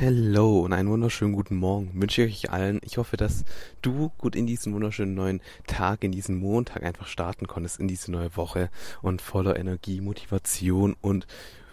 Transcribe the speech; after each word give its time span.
Hallo 0.00 0.60
und 0.60 0.72
einen 0.72 0.90
wunderschönen 0.90 1.32
guten 1.32 1.56
Morgen 1.56 1.90
wünsche 2.00 2.22
ich 2.22 2.44
euch 2.44 2.50
allen. 2.52 2.78
Ich 2.84 2.98
hoffe, 2.98 3.16
dass 3.16 3.44
du 3.82 4.12
gut 4.16 4.36
in 4.36 4.46
diesen 4.46 4.72
wunderschönen 4.72 5.16
neuen 5.16 5.40
Tag, 5.66 6.04
in 6.04 6.12
diesen 6.12 6.38
Montag 6.38 6.84
einfach 6.84 7.08
starten 7.08 7.48
konntest, 7.48 7.80
in 7.80 7.88
diese 7.88 8.12
neue 8.12 8.36
Woche 8.36 8.70
und 9.02 9.20
voller 9.20 9.58
Energie, 9.58 10.00
Motivation 10.00 10.94
und 11.00 11.26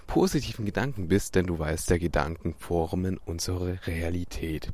positiven 0.07 0.65
Gedanken 0.65 1.07
bist, 1.07 1.35
denn 1.35 1.45
du 1.45 1.59
weißt, 1.59 1.87
der 1.91 1.99
Gedanken 1.99 2.55
formen 2.57 3.19
unsere 3.25 3.85
Realität. 3.85 4.71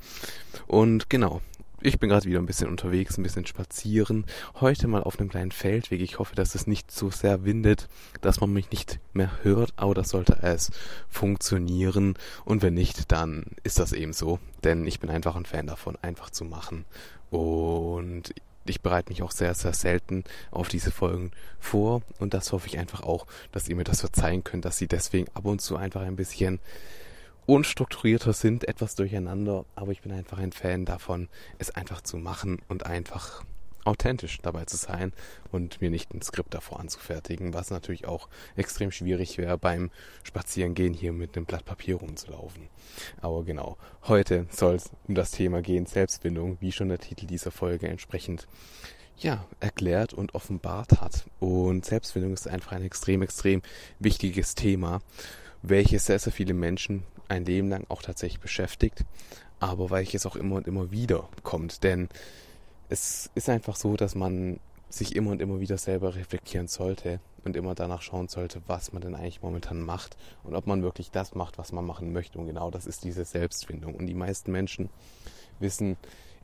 Und 0.65 1.09
genau, 1.09 1.41
ich 1.81 1.99
bin 1.99 2.09
gerade 2.09 2.25
wieder 2.25 2.39
ein 2.39 2.45
bisschen 2.45 2.69
unterwegs, 2.69 3.17
ein 3.17 3.23
bisschen 3.23 3.45
spazieren. 3.45 4.25
Heute 4.59 4.87
mal 4.87 5.03
auf 5.03 5.19
einem 5.19 5.29
kleinen 5.29 5.51
Feldweg. 5.51 6.01
Ich 6.01 6.19
hoffe, 6.19 6.35
dass 6.35 6.55
es 6.55 6.67
nicht 6.67 6.91
so 6.91 7.09
sehr 7.09 7.43
windet, 7.43 7.87
dass 8.21 8.39
man 8.39 8.53
mich 8.53 8.71
nicht 8.71 8.99
mehr 9.13 9.31
hört, 9.43 9.73
aber 9.77 9.95
das 9.95 10.09
sollte 10.09 10.37
es 10.41 10.71
funktionieren. 11.09 12.15
Und 12.45 12.61
wenn 12.61 12.75
nicht, 12.75 13.11
dann 13.11 13.45
ist 13.63 13.79
das 13.79 13.93
eben 13.93 14.13
so. 14.13 14.39
Denn 14.63 14.85
ich 14.85 14.99
bin 14.99 15.09
einfach 15.09 15.35
ein 15.35 15.45
Fan 15.45 15.67
davon, 15.67 15.97
einfach 16.01 16.29
zu 16.29 16.45
machen. 16.45 16.85
Und 17.31 18.33
ich 18.65 18.81
bereite 18.81 19.09
mich 19.09 19.23
auch 19.23 19.31
sehr, 19.31 19.53
sehr 19.55 19.73
selten 19.73 20.23
auf 20.51 20.67
diese 20.67 20.91
Folgen 20.91 21.31
vor. 21.59 22.03
Und 22.19 22.33
das 22.33 22.51
hoffe 22.51 22.67
ich 22.67 22.77
einfach 22.77 23.01
auch, 23.01 23.25
dass 23.51 23.67
ihr 23.67 23.75
mir 23.75 23.83
das 23.83 24.01
verzeihen 24.01 24.43
könnt, 24.43 24.65
dass 24.65 24.77
sie 24.77 24.87
deswegen 24.87 25.27
ab 25.33 25.45
und 25.45 25.61
zu 25.61 25.77
einfach 25.77 26.01
ein 26.01 26.15
bisschen 26.15 26.59
unstrukturierter 27.51 28.31
sind, 28.31 28.65
etwas 28.65 28.95
durcheinander, 28.95 29.65
aber 29.75 29.91
ich 29.91 30.01
bin 30.01 30.13
einfach 30.13 30.37
ein 30.37 30.53
Fan 30.53 30.85
davon, 30.85 31.27
es 31.57 31.69
einfach 31.69 31.99
zu 31.99 32.15
machen 32.15 32.61
und 32.69 32.85
einfach 32.85 33.43
authentisch 33.83 34.39
dabei 34.41 34.63
zu 34.63 34.77
sein 34.77 35.11
und 35.51 35.81
mir 35.81 35.89
nicht 35.89 36.13
ein 36.13 36.21
Skript 36.21 36.53
davor 36.53 36.79
anzufertigen, 36.79 37.53
was 37.53 37.69
natürlich 37.69 38.07
auch 38.07 38.29
extrem 38.55 38.91
schwierig 38.91 39.37
wäre 39.37 39.57
beim 39.57 39.91
Spazierengehen 40.23 40.93
hier 40.93 41.11
mit 41.11 41.35
einem 41.35 41.45
Blatt 41.45 41.65
Papier 41.65 41.95
rumzulaufen. 41.95 42.69
Aber 43.19 43.43
genau, 43.43 43.77
heute 44.03 44.45
soll 44.49 44.75
es 44.75 44.89
um 45.09 45.15
das 45.15 45.31
Thema 45.31 45.61
gehen, 45.61 45.87
Selbstbindung, 45.87 46.55
wie 46.61 46.71
schon 46.71 46.87
der 46.87 46.99
Titel 46.99 47.25
dieser 47.25 47.51
Folge 47.51 47.89
entsprechend 47.89 48.47
ja, 49.17 49.45
erklärt 49.59 50.13
und 50.13 50.35
offenbart 50.35 51.01
hat. 51.01 51.25
Und 51.41 51.83
Selbstfindung 51.83 52.31
ist 52.31 52.47
einfach 52.47 52.71
ein 52.71 52.83
extrem, 52.83 53.21
extrem 53.21 53.61
wichtiges 53.99 54.55
Thema, 54.55 55.01
welches 55.63 56.05
sehr, 56.05 56.19
sehr 56.19 56.33
viele 56.33 56.53
Menschen 56.53 57.03
ein 57.31 57.45
Leben 57.45 57.69
lang 57.69 57.85
auch 57.89 58.01
tatsächlich 58.01 58.39
beschäftigt, 58.39 59.05
aber 59.59 59.89
weil 59.89 60.05
es 60.11 60.25
auch 60.25 60.35
immer 60.35 60.57
und 60.57 60.67
immer 60.67 60.91
wieder 60.91 61.29
kommt. 61.43 61.83
Denn 61.83 62.09
es 62.89 63.31
ist 63.35 63.49
einfach 63.49 63.75
so, 63.75 63.95
dass 63.95 64.15
man 64.15 64.59
sich 64.89 65.15
immer 65.15 65.31
und 65.31 65.41
immer 65.41 65.61
wieder 65.61 65.77
selber 65.77 66.15
reflektieren 66.15 66.67
sollte 66.67 67.21
und 67.45 67.55
immer 67.55 67.73
danach 67.73 68.01
schauen 68.01 68.27
sollte, 68.27 68.61
was 68.67 68.91
man 68.91 69.01
denn 69.01 69.15
eigentlich 69.15 69.41
momentan 69.41 69.81
macht 69.81 70.17
und 70.43 70.55
ob 70.55 70.67
man 70.67 70.83
wirklich 70.83 71.09
das 71.11 71.33
macht, 71.33 71.57
was 71.57 71.71
man 71.71 71.85
machen 71.85 72.11
möchte. 72.11 72.37
Und 72.37 72.47
genau 72.47 72.69
das 72.69 72.85
ist 72.85 73.05
diese 73.05 73.23
Selbstfindung. 73.23 73.95
Und 73.95 74.07
die 74.07 74.13
meisten 74.13 74.51
Menschen 74.51 74.89
wissen 75.59 75.95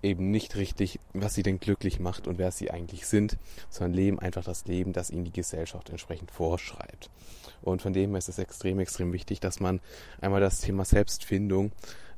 eben 0.02 0.32
nicht 0.32 0.56
richtig, 0.56 1.00
was 1.14 1.34
sie 1.34 1.44
denn 1.44 1.60
glücklich 1.60 2.00
macht 2.00 2.28
und 2.28 2.38
wer 2.38 2.52
sie 2.52 2.72
eigentlich 2.72 3.08
sind, 3.08 3.38
sondern 3.70 3.94
leben 3.94 4.20
einfach 4.20 4.44
das 4.44 4.66
Leben, 4.66 4.94
das 4.94 5.10
ihnen 5.10 5.26
die 5.26 5.34
Gesellschaft 5.34 5.90
entsprechend 5.90 6.32
vorschreibt. 6.32 7.10
Und 7.62 7.82
von 7.82 7.94
dem 7.94 8.12
her 8.12 8.20
ist 8.20 8.30
es 8.30 8.40
extrem, 8.40 8.80
extrem 8.80 9.14
wichtig, 9.14 9.40
dass 9.40 9.60
man 9.60 9.80
einmal 10.22 10.42
das 10.42 10.62
Thema 10.62 10.86
Selbstfindung 10.86 11.72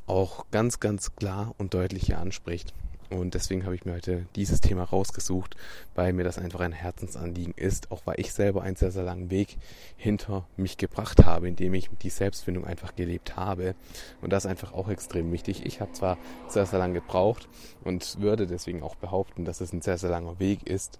auch 0.06 0.46
ganz, 0.52 0.80
ganz 0.80 1.16
klar 1.16 1.54
und 1.58 1.74
deutlich 1.74 2.08
hier 2.08 2.20
anspricht 2.20 2.74
und 3.10 3.34
deswegen 3.34 3.66
habe 3.66 3.76
ich 3.76 3.86
mir 3.86 3.94
heute 3.94 4.26
dieses 4.36 4.62
Thema 4.62 4.84
rausgesucht, 4.84 5.56
weil 5.96 6.14
mir 6.14 6.24
das 6.24 6.38
einfach 6.38 6.60
ein 6.60 6.72
Herzensanliegen 6.72 7.54
ist, 7.56 7.92
auch 7.92 8.02
weil 8.06 8.20
ich 8.20 8.34
selber 8.34 8.62
einen 8.62 8.76
sehr, 8.76 8.92
sehr 8.92 9.04
langen 9.04 9.32
Weg 9.32 9.58
hinter 9.98 10.46
mich 10.58 10.78
gebracht 10.78 11.26
habe, 11.26 11.48
indem 11.48 11.74
ich 11.74 11.90
die 12.02 12.10
Selbstfindung 12.10 12.66
einfach 12.66 12.96
gelebt 12.96 13.36
habe. 13.36 13.76
Und 14.22 14.32
das 14.32 14.46
ist 14.46 14.52
einfach 14.52 14.74
auch 14.74 14.90
extrem 14.90 15.32
wichtig. 15.32 15.66
Ich 15.66 15.82
habe 15.82 15.92
zwar 15.94 16.18
sehr, 16.48 16.66
sehr 16.66 16.80
lange 16.80 16.96
gebraucht 16.96 17.50
und 17.84 18.20
würde 18.22 18.46
deswegen 18.46 18.84
auch 18.84 18.96
behaupten, 18.96 19.44
dass 19.44 19.62
es 19.62 19.74
ein 19.74 19.82
sehr, 19.82 19.98
sehr 19.98 20.12
langer 20.12 20.40
Weg 20.40 20.68
ist, 20.68 21.00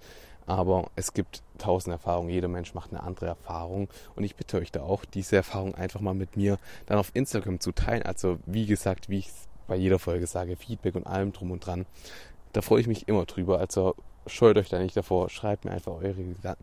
aber 0.50 0.90
es 0.96 1.14
gibt 1.14 1.44
tausend 1.60 1.94
Erfahrungen. 1.94 2.30
Jeder 2.30 2.48
Mensch 2.48 2.74
macht 2.74 2.90
eine 2.92 3.04
andere 3.04 3.28
Erfahrung. 3.28 3.88
Und 4.16 4.24
ich 4.24 4.36
bitte 4.36 4.58
euch 4.58 4.72
da 4.72 4.82
auch, 4.82 5.06
diese 5.06 5.36
Erfahrung 5.36 5.76
einfach 5.76 6.00
mal 6.00 6.16
mit 6.16 6.38
mir 6.38 6.58
dann 6.88 6.98
auf 6.98 7.12
Instagram 7.14 7.60
zu 7.60 7.72
teilen. 7.72 8.02
Also 8.02 8.40
wie 8.48 8.66
gesagt, 8.66 9.10
wie 9.10 9.20
ich 9.20 9.28
es 9.28 9.49
bei 9.70 9.78
jeder 9.78 10.00
Folge 10.00 10.28
sage, 10.28 10.58
Feedback 10.58 10.96
und 10.96 11.08
allem 11.08 11.32
drum 11.32 11.52
und 11.52 11.66
dran. 11.66 11.86
Da 12.52 12.62
freue 12.62 12.82
ich 12.82 12.88
mich 12.88 13.08
immer 13.08 13.26
drüber. 13.26 13.60
Also 13.60 13.96
scheut 14.28 14.58
euch 14.58 14.68
da 14.68 14.80
nicht 14.80 14.98
davor. 14.98 15.30
Schreibt 15.30 15.64
mir 15.64 15.72
einfach 15.72 15.94
eure 15.94 16.16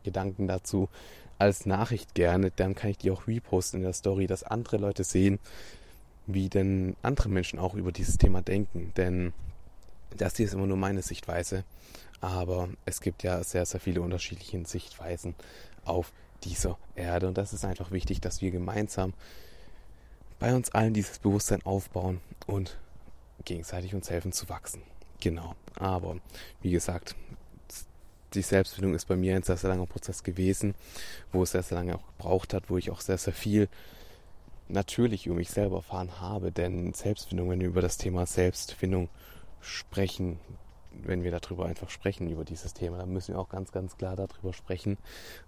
Gedanken 0.04 0.48
dazu 0.48 0.88
als 1.38 1.64
Nachricht 1.64 2.14
gerne. 2.14 2.50
Dann 2.54 2.74
kann 2.74 2.90
ich 2.90 2.98
die 2.98 3.10
auch 3.10 3.26
reposten 3.26 3.80
in 3.80 3.84
der 3.84 3.92
Story, 3.92 4.26
dass 4.26 4.42
andere 4.42 4.76
Leute 4.76 5.04
sehen, 5.04 5.38
wie 6.26 6.48
denn 6.48 6.96
andere 7.02 7.28
Menschen 7.28 7.58
auch 7.58 7.74
über 7.74 7.92
dieses 7.92 8.18
Thema 8.18 8.42
denken. 8.42 8.92
Denn 8.96 9.32
das 10.16 10.36
hier 10.36 10.46
ist 10.46 10.54
immer 10.54 10.66
nur 10.66 10.76
meine 10.76 11.02
Sichtweise. 11.02 11.64
Aber 12.20 12.68
es 12.84 13.00
gibt 13.00 13.22
ja 13.22 13.42
sehr, 13.44 13.66
sehr 13.66 13.80
viele 13.80 14.00
unterschiedliche 14.00 14.64
Sichtweisen 14.66 15.34
auf 15.84 16.12
dieser 16.44 16.78
Erde. 16.96 17.28
Und 17.28 17.38
das 17.38 17.52
ist 17.52 17.64
einfach 17.64 17.90
wichtig, 17.90 18.20
dass 18.20 18.42
wir 18.42 18.50
gemeinsam 18.50 19.14
bei 20.38 20.54
uns 20.54 20.70
allen 20.70 20.94
dieses 20.94 21.18
Bewusstsein 21.18 21.62
aufbauen 21.64 22.20
und 22.46 22.76
gegenseitig 23.46 23.94
uns 23.94 24.10
helfen 24.10 24.32
zu 24.32 24.50
wachsen. 24.50 24.82
Genau. 25.20 25.54
Aber 25.76 26.18
wie 26.60 26.72
gesagt, 26.72 27.16
die 28.34 28.42
Selbstfindung 28.42 28.94
ist 28.94 29.06
bei 29.06 29.16
mir 29.16 29.34
ein 29.34 29.42
sehr, 29.42 29.56
sehr 29.56 29.70
langer 29.70 29.86
Prozess 29.86 30.22
gewesen, 30.22 30.74
wo 31.32 31.42
es 31.42 31.52
sehr, 31.52 31.62
sehr 31.62 31.78
lange 31.78 31.94
auch 31.94 32.06
gebraucht 32.06 32.52
hat, 32.52 32.68
wo 32.68 32.76
ich 32.76 32.90
auch 32.90 33.00
sehr, 33.00 33.18
sehr 33.18 33.32
viel 33.32 33.68
natürlich 34.68 35.26
über 35.26 35.36
mich 35.36 35.50
selber 35.50 35.76
erfahren 35.76 36.20
habe. 36.20 36.52
Denn 36.52 36.92
Selbstfindung, 36.92 37.48
wenn 37.48 37.60
wir 37.60 37.68
über 37.68 37.80
das 37.80 37.96
Thema 37.96 38.26
Selbstfindung 38.26 39.08
sprechen, 39.60 40.38
wenn 40.92 41.24
wir 41.24 41.30
darüber 41.30 41.66
einfach 41.66 41.90
sprechen, 41.90 42.30
über 42.30 42.44
dieses 42.44 42.74
Thema, 42.74 42.98
dann 42.98 43.12
müssen 43.12 43.34
wir 43.34 43.38
auch 43.38 43.48
ganz, 43.48 43.72
ganz 43.72 43.96
klar 43.96 44.16
darüber 44.16 44.52
sprechen, 44.52 44.98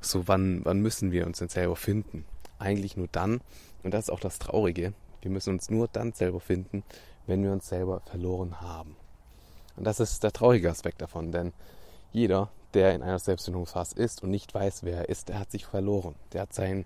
so 0.00 0.28
wann, 0.28 0.64
wann 0.64 0.80
müssen 0.80 1.12
wir 1.12 1.26
uns 1.26 1.38
denn 1.38 1.48
selber 1.48 1.76
finden? 1.76 2.24
Eigentlich 2.58 2.96
nur 2.96 3.08
dann, 3.10 3.40
und 3.82 3.92
das 3.94 4.04
ist 4.04 4.10
auch 4.10 4.20
das 4.20 4.38
Traurige, 4.38 4.92
wir 5.22 5.30
müssen 5.30 5.54
uns 5.54 5.70
nur 5.70 5.88
dann 5.88 6.12
selber 6.12 6.40
finden, 6.40 6.82
wenn 7.28 7.42
wir 7.42 7.52
uns 7.52 7.68
selber 7.68 8.00
verloren 8.00 8.60
haben. 8.60 8.96
Und 9.76 9.84
das 9.84 10.00
ist 10.00 10.24
der 10.24 10.32
traurige 10.32 10.70
Aspekt 10.70 11.00
davon, 11.00 11.30
denn 11.30 11.52
jeder, 12.12 12.50
der 12.74 12.94
in 12.94 13.02
einer 13.02 13.18
Selbstfindungsphase 13.18 13.96
ist 13.96 14.22
und 14.22 14.30
nicht 14.30 14.52
weiß, 14.52 14.82
wer 14.82 14.98
er 14.98 15.08
ist, 15.08 15.28
der 15.28 15.38
hat 15.38 15.52
sich 15.52 15.66
verloren. 15.66 16.16
Der 16.32 16.42
hat 16.42 16.52
sein 16.52 16.84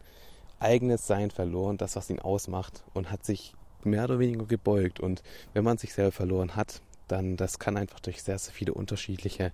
eigenes 0.60 1.06
Sein 1.06 1.31
verloren, 1.31 1.78
das, 1.78 1.97
was 1.97 2.10
ihn 2.10 2.20
ausmacht, 2.20 2.82
und 2.92 3.10
hat 3.10 3.25
sich 3.25 3.54
mehr 3.82 4.04
oder 4.04 4.19
weniger 4.19 4.44
gebeugt. 4.44 5.00
Und 5.00 5.22
wenn 5.54 5.64
man 5.64 5.78
sich 5.78 5.94
selber 5.94 6.12
verloren 6.12 6.54
hat, 6.54 6.81
dann 7.08 7.36
das 7.36 7.58
kann 7.58 7.76
einfach 7.76 8.00
durch 8.00 8.22
sehr, 8.22 8.38
sehr 8.38 8.54
viele 8.54 8.75
unterschiedliche 8.75 9.52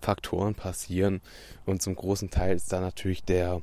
Faktoren 0.00 0.54
passieren. 0.54 1.20
Und 1.66 1.82
zum 1.82 1.96
großen 1.96 2.30
Teil 2.30 2.56
ist 2.56 2.72
da 2.72 2.80
natürlich 2.80 3.24
der 3.24 3.62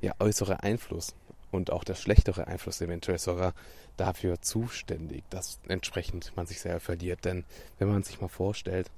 ja, 0.00 0.14
äußere 0.18 0.62
Einfluss 0.62 1.14
und 1.50 1.70
auch 1.70 1.84
der 1.84 1.94
schlechtere 1.94 2.46
Einfluss 2.46 2.80
eventuell 2.80 3.18
sogar 3.18 3.54
dafür 3.96 4.40
zuständig, 4.40 5.24
dass 5.30 5.58
entsprechend 5.68 6.32
man 6.36 6.46
sich 6.46 6.60
selber 6.60 6.80
verliert. 6.80 7.24
Denn 7.24 7.44
wenn 7.78 7.88
man 7.88 8.02
sich 8.02 8.20
mal 8.20 8.28
vorstellt, 8.28 8.90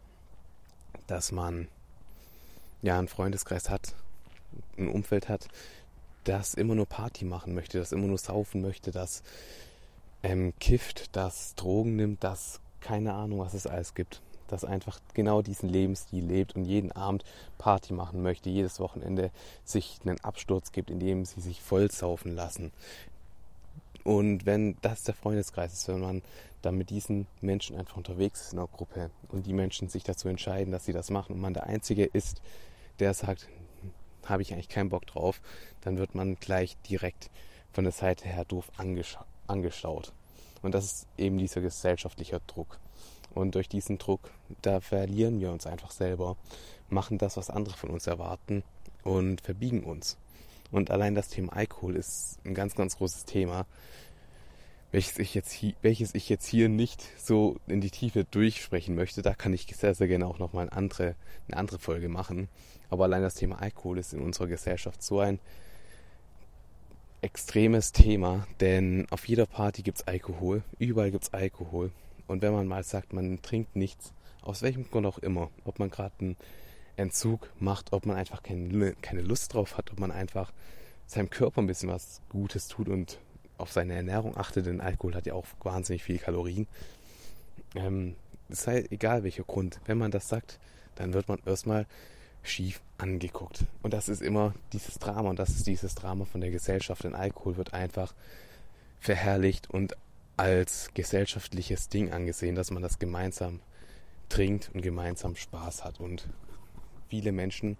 dass 1.06 1.32
man 1.32 1.68
ja 2.82 2.98
einen 2.98 3.08
Freundeskreis 3.08 3.70
hat, 3.70 3.94
ein 4.76 4.88
Umfeld 4.88 5.28
hat, 5.28 5.48
das 6.24 6.54
immer 6.54 6.74
nur 6.74 6.86
Party 6.86 7.24
machen 7.24 7.54
möchte, 7.54 7.78
das 7.78 7.92
immer 7.92 8.06
nur 8.06 8.18
saufen 8.18 8.60
möchte, 8.60 8.90
das 8.90 9.22
ähm, 10.22 10.52
kifft, 10.60 11.16
das 11.16 11.54
Drogen 11.54 11.96
nimmt, 11.96 12.22
das 12.22 12.60
keine 12.80 13.14
Ahnung, 13.14 13.38
was 13.38 13.54
es 13.54 13.66
alles 13.66 13.94
gibt, 13.94 14.20
das 14.52 14.64
einfach 14.64 15.00
genau 15.14 15.42
diesen 15.42 15.68
Lebensstil 15.68 16.24
lebt 16.24 16.54
und 16.54 16.64
jeden 16.64 16.92
Abend 16.92 17.24
Party 17.58 17.92
machen 17.92 18.22
möchte, 18.22 18.50
jedes 18.50 18.80
Wochenende 18.80 19.30
sich 19.64 19.98
einen 20.04 20.20
Absturz 20.20 20.72
gibt, 20.72 20.90
indem 20.90 21.24
sie 21.24 21.40
sich 21.40 21.62
vollsaufen 21.62 22.34
lassen. 22.34 22.72
Und 24.04 24.46
wenn 24.46 24.76
das 24.82 25.04
der 25.04 25.14
Freundeskreis 25.14 25.72
ist, 25.72 25.88
wenn 25.88 26.00
man 26.00 26.22
dann 26.60 26.76
mit 26.76 26.90
diesen 26.90 27.26
Menschen 27.40 27.76
einfach 27.76 27.96
unterwegs 27.96 28.42
ist 28.42 28.52
in 28.52 28.58
einer 28.58 28.68
Gruppe 28.68 29.10
und 29.28 29.46
die 29.46 29.52
Menschen 29.52 29.88
sich 29.88 30.04
dazu 30.04 30.28
entscheiden, 30.28 30.72
dass 30.72 30.84
sie 30.84 30.92
das 30.92 31.10
machen 31.10 31.32
und 31.32 31.40
man 31.40 31.54
der 31.54 31.66
Einzige 31.66 32.04
ist, 32.04 32.40
der 32.98 33.14
sagt, 33.14 33.48
habe 34.26 34.42
ich 34.42 34.52
eigentlich 34.52 34.68
keinen 34.68 34.90
Bock 34.90 35.06
drauf, 35.06 35.40
dann 35.80 35.98
wird 35.98 36.14
man 36.14 36.36
gleich 36.36 36.76
direkt 36.88 37.30
von 37.72 37.84
der 37.84 37.92
Seite 37.92 38.28
her 38.28 38.44
doof 38.44 38.70
angeschaut. 39.46 40.12
Und 40.62 40.74
das 40.74 40.84
ist 40.84 41.06
eben 41.18 41.38
dieser 41.38 41.60
gesellschaftliche 41.60 42.40
Druck. 42.46 42.78
Und 43.34 43.54
durch 43.54 43.68
diesen 43.68 43.98
Druck, 43.98 44.30
da 44.60 44.80
verlieren 44.80 45.40
wir 45.40 45.50
uns 45.50 45.66
einfach 45.66 45.90
selber, 45.90 46.36
machen 46.88 47.18
das, 47.18 47.36
was 47.36 47.50
andere 47.50 47.76
von 47.76 47.90
uns 47.90 48.06
erwarten 48.06 48.62
und 49.04 49.40
verbiegen 49.40 49.84
uns. 49.84 50.18
Und 50.70 50.90
allein 50.90 51.14
das 51.14 51.28
Thema 51.28 51.52
Alkohol 51.52 51.96
ist 51.96 52.38
ein 52.44 52.54
ganz, 52.54 52.74
ganz 52.74 52.96
großes 52.96 53.24
Thema, 53.24 53.66
welches 54.90 55.18
ich 55.18 55.34
jetzt 55.34 55.52
hier, 55.52 55.74
welches 55.82 56.14
ich 56.14 56.28
jetzt 56.28 56.46
hier 56.46 56.68
nicht 56.68 57.02
so 57.18 57.56
in 57.66 57.80
die 57.80 57.90
Tiefe 57.90 58.24
durchsprechen 58.24 58.94
möchte. 58.94 59.22
Da 59.22 59.34
kann 59.34 59.54
ich 59.54 59.66
sehr, 59.74 59.94
sehr 59.94 60.08
gerne 60.08 60.26
auch 60.26 60.38
nochmal 60.38 60.64
eine 60.68 60.72
andere, 60.72 61.14
eine 61.48 61.56
andere 61.56 61.78
Folge 61.78 62.08
machen. 62.08 62.48
Aber 62.90 63.04
allein 63.04 63.22
das 63.22 63.34
Thema 63.34 63.60
Alkohol 63.60 63.98
ist 63.98 64.12
in 64.12 64.20
unserer 64.20 64.48
Gesellschaft 64.48 65.02
so 65.02 65.20
ein 65.20 65.40
extremes 67.22 67.92
Thema, 67.92 68.46
denn 68.60 69.06
auf 69.10 69.26
jeder 69.28 69.46
Party 69.46 69.82
gibt 69.82 69.98
es 69.98 70.06
Alkohol, 70.06 70.62
überall 70.78 71.10
gibt 71.10 71.24
es 71.24 71.32
Alkohol. 71.32 71.90
Und 72.32 72.40
wenn 72.40 72.52
man 72.54 72.66
mal 72.66 72.82
sagt, 72.82 73.12
man 73.12 73.42
trinkt 73.42 73.76
nichts, 73.76 74.14
aus 74.40 74.62
welchem 74.62 74.90
Grund 74.90 75.06
auch 75.06 75.18
immer, 75.18 75.50
ob 75.64 75.78
man 75.78 75.90
gerade 75.90 76.14
einen 76.18 76.36
Entzug 76.96 77.50
macht, 77.60 77.92
ob 77.92 78.06
man 78.06 78.16
einfach 78.16 78.42
keine, 78.42 78.94
keine 79.02 79.20
Lust 79.20 79.52
drauf 79.52 79.76
hat, 79.76 79.92
ob 79.92 80.00
man 80.00 80.10
einfach 80.10 80.50
seinem 81.06 81.28
Körper 81.28 81.60
ein 81.60 81.66
bisschen 81.66 81.90
was 81.90 82.22
Gutes 82.30 82.68
tut 82.68 82.88
und 82.88 83.18
auf 83.58 83.70
seine 83.70 83.94
Ernährung 83.94 84.34
achtet, 84.36 84.64
denn 84.64 84.80
Alkohol 84.80 85.14
hat 85.14 85.26
ja 85.26 85.34
auch 85.34 85.44
wahnsinnig 85.62 86.02
viele 86.02 86.18
Kalorien. 86.18 86.66
Ähm, 87.74 88.16
sei 88.48 88.86
egal 88.90 89.24
welcher 89.24 89.44
Grund, 89.44 89.78
wenn 89.84 89.98
man 89.98 90.10
das 90.10 90.28
sagt, 90.28 90.58
dann 90.94 91.12
wird 91.12 91.28
man 91.28 91.38
erstmal 91.44 91.86
schief 92.42 92.80
angeguckt. 92.96 93.66
Und 93.82 93.92
das 93.92 94.08
ist 94.08 94.22
immer 94.22 94.54
dieses 94.72 94.98
Drama 94.98 95.28
und 95.28 95.38
das 95.38 95.50
ist 95.50 95.66
dieses 95.66 95.94
Drama 95.94 96.24
von 96.24 96.40
der 96.40 96.50
Gesellschaft, 96.50 97.04
denn 97.04 97.14
Alkohol 97.14 97.58
wird 97.58 97.74
einfach 97.74 98.14
verherrlicht 99.00 99.68
und 99.68 99.96
als 100.42 100.90
gesellschaftliches 100.92 101.88
Ding 101.88 102.10
angesehen, 102.10 102.56
dass 102.56 102.72
man 102.72 102.82
das 102.82 102.98
gemeinsam 102.98 103.60
trinkt 104.28 104.72
und 104.74 104.82
gemeinsam 104.82 105.36
Spaß 105.36 105.84
hat. 105.84 106.00
Und 106.00 106.28
viele 107.08 107.30
Menschen 107.30 107.76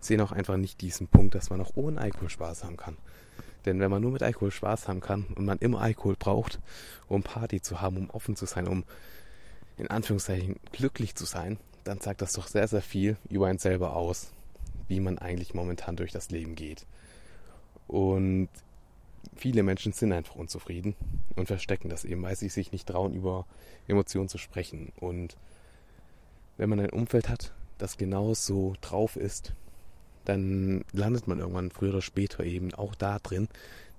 sehen 0.00 0.20
auch 0.20 0.32
einfach 0.32 0.56
nicht 0.56 0.80
diesen 0.80 1.06
Punkt, 1.06 1.36
dass 1.36 1.50
man 1.50 1.60
auch 1.60 1.70
ohne 1.76 2.00
Alkohol 2.00 2.28
Spaß 2.28 2.64
haben 2.64 2.76
kann. 2.76 2.96
Denn 3.64 3.78
wenn 3.78 3.92
man 3.92 4.02
nur 4.02 4.10
mit 4.10 4.24
Alkohol 4.24 4.50
Spaß 4.50 4.88
haben 4.88 4.98
kann 4.98 5.24
und 5.36 5.44
man 5.44 5.58
immer 5.58 5.82
Alkohol 5.82 6.16
braucht, 6.18 6.58
um 7.06 7.22
Party 7.22 7.62
zu 7.62 7.80
haben, 7.80 7.96
um 7.96 8.10
offen 8.10 8.34
zu 8.34 8.44
sein, 8.44 8.66
um 8.66 8.82
in 9.76 9.86
Anführungszeichen 9.86 10.56
glücklich 10.72 11.14
zu 11.14 11.26
sein, 11.26 11.58
dann 11.84 12.00
sagt 12.00 12.22
das 12.22 12.32
doch 12.32 12.48
sehr, 12.48 12.66
sehr 12.66 12.82
viel 12.82 13.18
über 13.28 13.46
einen 13.46 13.60
selber 13.60 13.94
aus, 13.94 14.32
wie 14.88 14.98
man 14.98 15.18
eigentlich 15.18 15.54
momentan 15.54 15.94
durch 15.94 16.10
das 16.10 16.30
Leben 16.30 16.56
geht. 16.56 16.86
Und 17.86 18.48
viele 19.36 19.62
Menschen 19.62 19.92
sind 19.92 20.12
einfach 20.12 20.36
unzufrieden 20.36 20.94
und 21.36 21.46
verstecken 21.46 21.88
das 21.88 22.04
eben, 22.04 22.22
weil 22.22 22.36
sie 22.36 22.48
sich 22.48 22.72
nicht 22.72 22.88
trauen, 22.88 23.14
über 23.14 23.46
Emotionen 23.88 24.28
zu 24.28 24.38
sprechen. 24.38 24.92
Und 24.98 25.36
wenn 26.56 26.68
man 26.68 26.80
ein 26.80 26.90
Umfeld 26.90 27.28
hat, 27.28 27.52
das 27.78 27.96
genau 27.96 28.34
so 28.34 28.74
drauf 28.80 29.16
ist, 29.16 29.54
dann 30.24 30.84
landet 30.92 31.26
man 31.26 31.38
irgendwann 31.38 31.70
früher 31.70 31.90
oder 31.90 32.02
später 32.02 32.44
eben 32.44 32.74
auch 32.74 32.94
da 32.94 33.18
drin, 33.18 33.48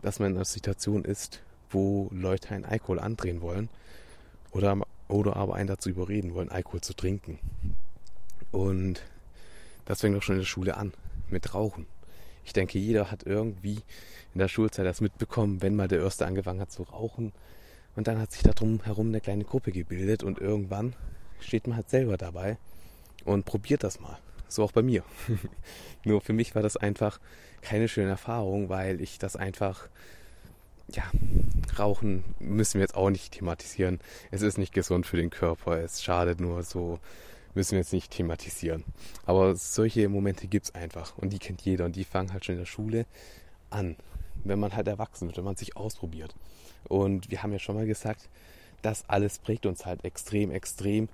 dass 0.01 0.19
man 0.19 0.31
in 0.31 0.37
einer 0.37 0.45
Situation 0.45 1.03
ist, 1.03 1.41
wo 1.69 2.09
Leute 2.11 2.53
einen 2.53 2.65
Alkohol 2.65 2.99
andrehen 2.99 3.41
wollen 3.41 3.69
oder, 4.51 4.77
oder 5.07 5.35
aber 5.35 5.55
einen 5.55 5.67
dazu 5.67 5.89
überreden 5.89 6.33
wollen, 6.33 6.49
Alkohol 6.49 6.81
zu 6.81 6.93
trinken. 6.93 7.39
Und 8.51 9.01
das 9.85 10.01
fängt 10.01 10.15
auch 10.17 10.21
schon 10.21 10.35
in 10.35 10.41
der 10.41 10.47
Schule 10.47 10.77
an, 10.77 10.93
mit 11.29 11.53
Rauchen. 11.53 11.87
Ich 12.43 12.53
denke, 12.53 12.79
jeder 12.79 13.11
hat 13.11 13.23
irgendwie 13.23 13.79
in 14.33 14.39
der 14.39 14.47
Schulzeit 14.47 14.85
das 14.85 15.01
mitbekommen, 15.01 15.61
wenn 15.61 15.75
mal 15.75 15.87
der 15.87 16.01
Erste 16.01 16.25
angefangen 16.25 16.61
hat 16.61 16.71
zu 16.71 16.83
rauchen. 16.83 17.33
Und 17.95 18.07
dann 18.07 18.19
hat 18.19 18.31
sich 18.31 18.43
da 18.43 18.51
herum 18.83 19.07
eine 19.07 19.21
kleine 19.21 19.43
Gruppe 19.43 19.71
gebildet 19.71 20.23
und 20.23 20.39
irgendwann 20.39 20.95
steht 21.39 21.67
man 21.67 21.75
halt 21.75 21.89
selber 21.89 22.17
dabei 22.17 22.57
und 23.25 23.45
probiert 23.45 23.83
das 23.83 23.99
mal. 23.99 24.17
So 24.47 24.63
auch 24.63 24.71
bei 24.71 24.81
mir. 24.81 25.03
Nur 26.05 26.21
für 26.21 26.33
mich 26.33 26.55
war 26.55 26.61
das 26.61 26.77
einfach 26.77 27.19
keine 27.61 27.87
schöne 27.87 28.09
Erfahrung, 28.09 28.69
weil 28.69 29.01
ich 29.01 29.19
das 29.19 29.35
einfach, 29.35 29.87
ja, 30.89 31.03
Rauchen 31.77 32.23
müssen 32.39 32.75
wir 32.75 32.81
jetzt 32.81 32.95
auch 32.95 33.09
nicht 33.09 33.33
thematisieren. 33.33 33.99
Es 34.29 34.41
ist 34.41 34.57
nicht 34.57 34.73
gesund 34.73 35.05
für 35.05 35.17
den 35.17 35.29
Körper, 35.29 35.77
es 35.77 36.03
schadet 36.03 36.41
nur 36.41 36.63
so, 36.63 36.99
müssen 37.53 37.71
wir 37.71 37.79
jetzt 37.79 37.93
nicht 37.93 38.11
thematisieren. 38.11 38.83
Aber 39.25 39.55
solche 39.55 40.07
Momente 40.09 40.47
gibt 40.47 40.67
es 40.67 40.75
einfach 40.75 41.17
und 41.17 41.31
die 41.33 41.39
kennt 41.39 41.61
jeder 41.61 41.85
und 41.85 41.95
die 41.95 42.03
fangen 42.03 42.33
halt 42.33 42.45
schon 42.45 42.55
in 42.55 42.61
der 42.61 42.65
Schule 42.65 43.05
an, 43.69 43.95
wenn 44.43 44.59
man 44.59 44.75
halt 44.75 44.87
erwachsen 44.87 45.27
wird, 45.27 45.37
wenn 45.37 45.45
man 45.45 45.55
sich 45.55 45.75
ausprobiert. 45.77 46.35
Und 46.87 47.29
wir 47.29 47.43
haben 47.43 47.51
ja 47.51 47.59
schon 47.59 47.75
mal 47.75 47.85
gesagt, 47.85 48.29
das 48.81 49.07
alles 49.07 49.39
prägt 49.39 49.65
uns 49.65 49.85
halt 49.85 50.03
extrem, 50.03 50.51
extrem, 50.51 51.09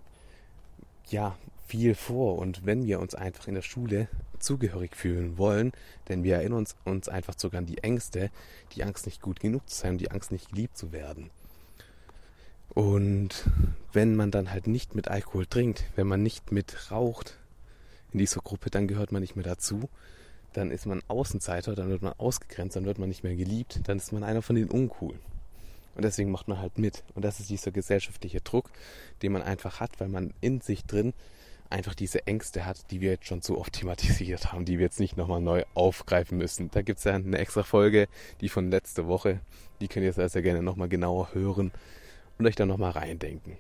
ja, 1.10 1.38
viel 1.68 1.96
vor. 1.96 2.38
Und 2.38 2.66
wenn 2.66 2.86
wir 2.86 3.00
uns 3.00 3.14
einfach 3.14 3.48
in 3.48 3.56
der 3.56 3.62
Schule 3.62 4.08
zugehörig 4.40 4.96
fühlen 4.96 5.38
wollen, 5.38 5.72
denn 6.08 6.24
wir 6.24 6.36
erinnern 6.36 6.60
uns, 6.60 6.76
uns 6.86 7.10
einfach 7.10 7.34
sogar 7.38 7.60
an 7.60 7.66
die 7.66 7.80
Ängste, 7.80 8.30
die 8.74 8.84
Angst 8.84 9.06
nicht 9.06 9.22
gut 9.22 9.40
genug 9.40 9.68
zu 9.70 9.76
sein, 9.76 9.98
die 9.98 10.12
Angst 10.12 10.32
nicht 10.32 10.50
geliebt 10.50 10.78
zu 10.78 10.92
werden. 10.92 11.30
Und 12.78 13.50
wenn 13.92 14.16
man 14.16 14.30
dann 14.30 14.52
halt 14.52 14.68
nicht 14.68 14.94
mit 14.94 15.08
Alkohol 15.08 15.48
trinkt, 15.48 15.86
wenn 15.96 16.06
man 16.06 16.22
nicht 16.22 16.52
mit 16.52 16.92
raucht 16.92 17.36
in 18.14 18.20
dieser 18.20 18.40
Gruppe, 18.42 18.70
dann 18.70 18.88
gehört 18.88 19.12
man 19.12 19.24
nicht 19.24 19.36
mehr 19.36 19.46
dazu. 19.46 19.90
Dann 20.54 20.70
ist 20.70 20.86
man 20.86 21.02
Außenseiter, 21.08 21.74
dann 21.74 21.90
wird 21.90 22.04
man 22.04 22.14
ausgegrenzt, 22.20 22.76
dann 22.76 22.86
wird 22.86 23.00
man 23.00 23.10
nicht 23.10 23.24
mehr 23.24 23.36
geliebt, 23.36 23.80
dann 23.86 23.98
ist 23.98 24.12
man 24.12 24.24
einer 24.24 24.44
von 24.44 24.56
den 24.56 24.70
Uncoolen. 24.70 25.20
Und 25.96 26.06
deswegen 26.06 26.30
macht 26.30 26.48
man 26.48 26.60
halt 26.60 26.78
mit. 26.78 27.04
Und 27.16 27.26
das 27.26 27.40
ist 27.40 27.50
dieser 27.50 27.72
gesellschaftliche 27.72 28.42
Druck, 28.42 28.70
den 29.24 29.32
man 29.32 29.42
einfach 29.42 29.80
hat, 29.80 30.00
weil 30.00 30.10
man 30.10 30.36
in 30.40 30.62
sich 30.62 30.86
drin 30.86 31.16
einfach 31.72 31.96
diese 31.96 32.28
Ängste 32.28 32.68
hat, 32.68 32.92
die 32.92 33.02
wir 33.02 33.10
jetzt 33.10 33.26
schon 33.26 33.42
so 33.42 33.58
oft 33.58 33.74
thematisiert 33.80 34.54
haben, 34.54 34.66
die 34.66 34.78
wir 34.78 34.86
jetzt 34.86 35.00
nicht 35.00 35.18
nochmal 35.18 35.42
neu 35.42 35.64
aufgreifen 35.74 36.38
müssen. 36.38 36.70
Da 36.70 36.84
gibt 36.84 37.00
es 37.00 37.06
ja 37.06 37.16
eine 37.16 37.40
extra 37.40 37.64
Folge, 37.64 38.08
die 38.40 38.50
von 38.50 38.70
letzter 38.70 39.08
Woche, 39.08 39.40
die 39.82 39.88
könnt 39.88 40.06
ihr 40.06 40.14
sehr, 40.14 40.30
sehr 40.30 40.44
gerne 40.44 40.62
nochmal 40.62 40.90
genauer 40.90 41.34
hören 41.34 41.72
und 42.38 42.46
euch 42.46 42.56
da 42.56 42.66
nochmal 42.66 42.92
reindenken. 42.92 43.58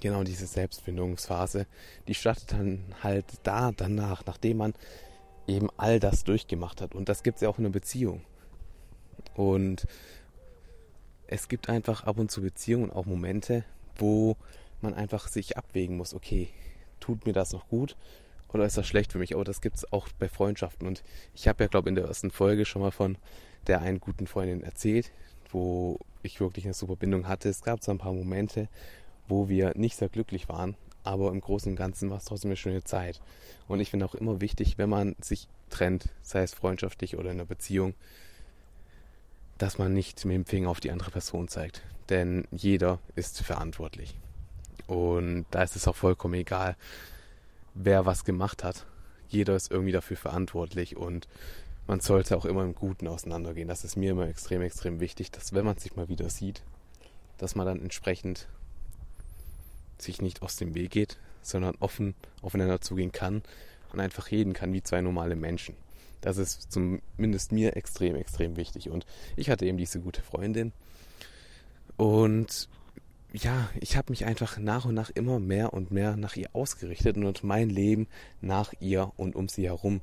Genau 0.00 0.22
diese 0.22 0.46
Selbstfindungsphase, 0.46 1.66
die 2.06 2.14
startet 2.14 2.52
dann 2.52 2.84
halt 3.02 3.24
da 3.42 3.72
danach, 3.72 4.24
nachdem 4.26 4.58
man 4.58 4.74
eben 5.48 5.68
all 5.76 5.98
das 5.98 6.24
durchgemacht 6.24 6.80
hat. 6.80 6.94
Und 6.94 7.08
das 7.08 7.22
gibt 7.22 7.36
es 7.36 7.42
ja 7.42 7.48
auch 7.48 7.58
in 7.58 7.64
einer 7.64 7.72
Beziehung. 7.72 8.22
Und 9.34 9.86
es 11.26 11.48
gibt 11.48 11.68
einfach 11.68 12.04
ab 12.04 12.18
und 12.18 12.30
zu 12.30 12.40
Beziehungen, 12.40 12.90
auch 12.90 13.06
Momente, 13.06 13.64
wo 13.96 14.36
man 14.80 14.94
einfach 14.94 15.26
sich 15.26 15.56
abwägen 15.56 15.96
muss, 15.96 16.14
okay, 16.14 16.48
tut 17.00 17.26
mir 17.26 17.32
das 17.32 17.52
noch 17.52 17.68
gut 17.68 17.96
oder 18.52 18.64
ist 18.64 18.78
das 18.78 18.86
schlecht 18.86 19.12
für 19.12 19.18
mich? 19.18 19.34
Aber 19.34 19.44
das 19.44 19.60
gibt 19.60 19.76
es 19.76 19.92
auch 19.92 20.08
bei 20.18 20.28
Freundschaften. 20.28 20.86
Und 20.86 21.02
ich 21.34 21.48
habe 21.48 21.64
ja, 21.64 21.68
glaube 21.68 21.88
ich, 21.88 21.90
in 21.90 21.96
der 21.96 22.06
ersten 22.06 22.30
Folge 22.30 22.64
schon 22.64 22.82
mal 22.82 22.90
von 22.90 23.18
der 23.66 23.80
einen 23.80 24.00
guten 24.00 24.26
Freundin 24.26 24.62
erzählt, 24.62 25.12
wo 25.50 25.98
ich 26.22 26.40
wirklich 26.40 26.64
eine 26.64 26.74
super 26.74 26.96
Bindung 26.96 27.28
hatte. 27.28 27.48
Es 27.48 27.62
gab 27.62 27.82
so 27.82 27.90
ein 27.90 27.98
paar 27.98 28.12
Momente, 28.12 28.68
wo 29.28 29.48
wir 29.48 29.72
nicht 29.76 29.96
sehr 29.96 30.08
glücklich 30.08 30.48
waren, 30.48 30.76
aber 31.04 31.30
im 31.30 31.40
Großen 31.40 31.72
und 31.72 31.76
Ganzen 31.76 32.10
war 32.10 32.18
es 32.18 32.24
trotzdem 32.24 32.50
eine 32.50 32.56
schöne 32.56 32.84
Zeit. 32.84 33.20
Und 33.66 33.80
ich 33.80 33.90
finde 33.90 34.06
auch 34.06 34.14
immer 34.14 34.40
wichtig, 34.40 34.78
wenn 34.78 34.90
man 34.90 35.16
sich 35.20 35.48
trennt, 35.70 36.08
sei 36.22 36.42
es 36.42 36.54
freundschaftlich 36.54 37.16
oder 37.16 37.30
in 37.30 37.36
einer 37.36 37.44
Beziehung, 37.44 37.94
dass 39.58 39.78
man 39.78 39.92
nicht 39.92 40.24
mit 40.24 40.34
dem 40.34 40.44
Finger 40.44 40.70
auf 40.70 40.80
die 40.80 40.90
andere 40.90 41.10
Person 41.10 41.48
zeigt. 41.48 41.82
Denn 42.08 42.46
jeder 42.50 42.98
ist 43.16 43.42
verantwortlich. 43.42 44.14
Und 44.86 45.44
da 45.50 45.62
ist 45.62 45.76
es 45.76 45.86
auch 45.86 45.96
vollkommen 45.96 46.34
egal, 46.34 46.76
wer 47.74 48.06
was 48.06 48.24
gemacht 48.24 48.64
hat. 48.64 48.86
Jeder 49.28 49.56
ist 49.56 49.70
irgendwie 49.70 49.92
dafür 49.92 50.16
verantwortlich 50.16 50.96
und 50.96 51.28
man 51.88 52.00
sollte 52.00 52.36
auch 52.36 52.44
immer 52.44 52.62
im 52.62 52.74
Guten 52.74 53.08
auseinandergehen. 53.08 53.66
Das 53.66 53.82
ist 53.82 53.96
mir 53.96 54.12
immer 54.12 54.28
extrem, 54.28 54.60
extrem 54.60 55.00
wichtig, 55.00 55.30
dass 55.30 55.54
wenn 55.54 55.64
man 55.64 55.78
sich 55.78 55.96
mal 55.96 56.08
wieder 56.08 56.28
sieht, 56.28 56.62
dass 57.38 57.54
man 57.54 57.66
dann 57.66 57.80
entsprechend 57.80 58.46
sich 59.96 60.20
nicht 60.20 60.42
aus 60.42 60.56
dem 60.56 60.74
Weg 60.74 60.90
geht, 60.90 61.18
sondern 61.40 61.74
offen 61.80 62.14
aufeinander 62.42 62.82
zugehen 62.82 63.10
kann 63.10 63.42
und 63.90 64.00
einfach 64.00 64.30
reden 64.30 64.52
kann 64.52 64.72
wie 64.74 64.82
zwei 64.82 65.00
normale 65.00 65.34
Menschen. 65.34 65.74
Das 66.20 66.36
ist 66.36 66.70
zumindest 66.70 67.52
mir 67.52 67.74
extrem, 67.74 68.16
extrem 68.16 68.56
wichtig. 68.56 68.90
Und 68.90 69.06
ich 69.34 69.48
hatte 69.48 69.64
eben 69.64 69.78
diese 69.78 70.00
gute 70.00 70.22
Freundin. 70.22 70.72
Und 71.96 72.68
ja, 73.32 73.70
ich 73.80 73.96
habe 73.96 74.12
mich 74.12 74.26
einfach 74.26 74.58
nach 74.58 74.84
und 74.84 74.94
nach 74.94 75.10
immer 75.10 75.40
mehr 75.40 75.72
und 75.72 75.90
mehr 75.90 76.16
nach 76.16 76.36
ihr 76.36 76.50
ausgerichtet 76.52 77.16
und 77.16 77.44
mein 77.44 77.70
Leben 77.70 78.08
nach 78.42 78.74
ihr 78.78 79.10
und 79.16 79.36
um 79.36 79.48
sie 79.48 79.66
herum 79.66 80.02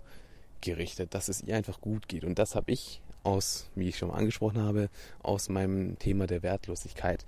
gerichtet, 0.66 1.14
dass 1.14 1.30
es 1.30 1.42
ihr 1.42 1.56
einfach 1.56 1.80
gut 1.80 2.08
geht. 2.08 2.24
Und 2.26 2.38
das 2.38 2.56
habe 2.56 2.72
ich 2.72 3.02
aus, 3.24 3.70
wie 3.76 3.90
ich 3.90 3.98
schon 3.98 4.10
mal 4.10 4.16
angesprochen 4.16 4.62
habe, 4.62 4.90
aus 5.24 5.50
meinem 5.50 5.98
Thema 5.98 6.28
der 6.28 6.44
Wertlosigkeit 6.44 7.26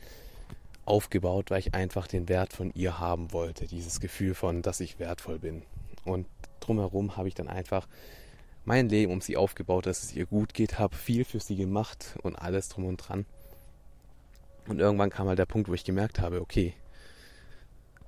aufgebaut, 0.85 1.49
weil 1.49 1.59
ich 1.59 1.73
einfach 1.73 2.07
den 2.07 2.29
Wert 2.29 2.53
von 2.53 2.71
ihr 2.73 2.99
haben 2.99 3.31
wollte. 3.33 3.67
Dieses 3.67 3.99
Gefühl 3.99 4.33
von, 4.33 4.61
dass 4.61 4.79
ich 4.79 4.99
wertvoll 4.99 5.39
bin. 5.39 5.63
Und 6.05 6.27
drumherum 6.59 7.17
habe 7.17 7.27
ich 7.27 7.35
dann 7.35 7.47
einfach 7.47 7.87
mein 8.65 8.89
Leben 8.89 9.13
um 9.13 9.21
sie 9.21 9.37
aufgebaut, 9.37 9.85
dass 9.85 10.03
es 10.03 10.13
ihr 10.13 10.25
gut 10.25 10.53
geht, 10.53 10.77
habe 10.77 10.95
viel 10.95 11.23
für 11.23 11.39
sie 11.39 11.55
gemacht 11.55 12.17
und 12.21 12.35
alles 12.35 12.69
drum 12.69 12.85
und 12.85 12.97
dran. 12.97 13.25
Und 14.67 14.79
irgendwann 14.79 15.09
kam 15.09 15.27
halt 15.27 15.39
der 15.39 15.45
Punkt, 15.45 15.69
wo 15.69 15.73
ich 15.73 15.85
gemerkt 15.85 16.19
habe, 16.19 16.41
okay, 16.41 16.73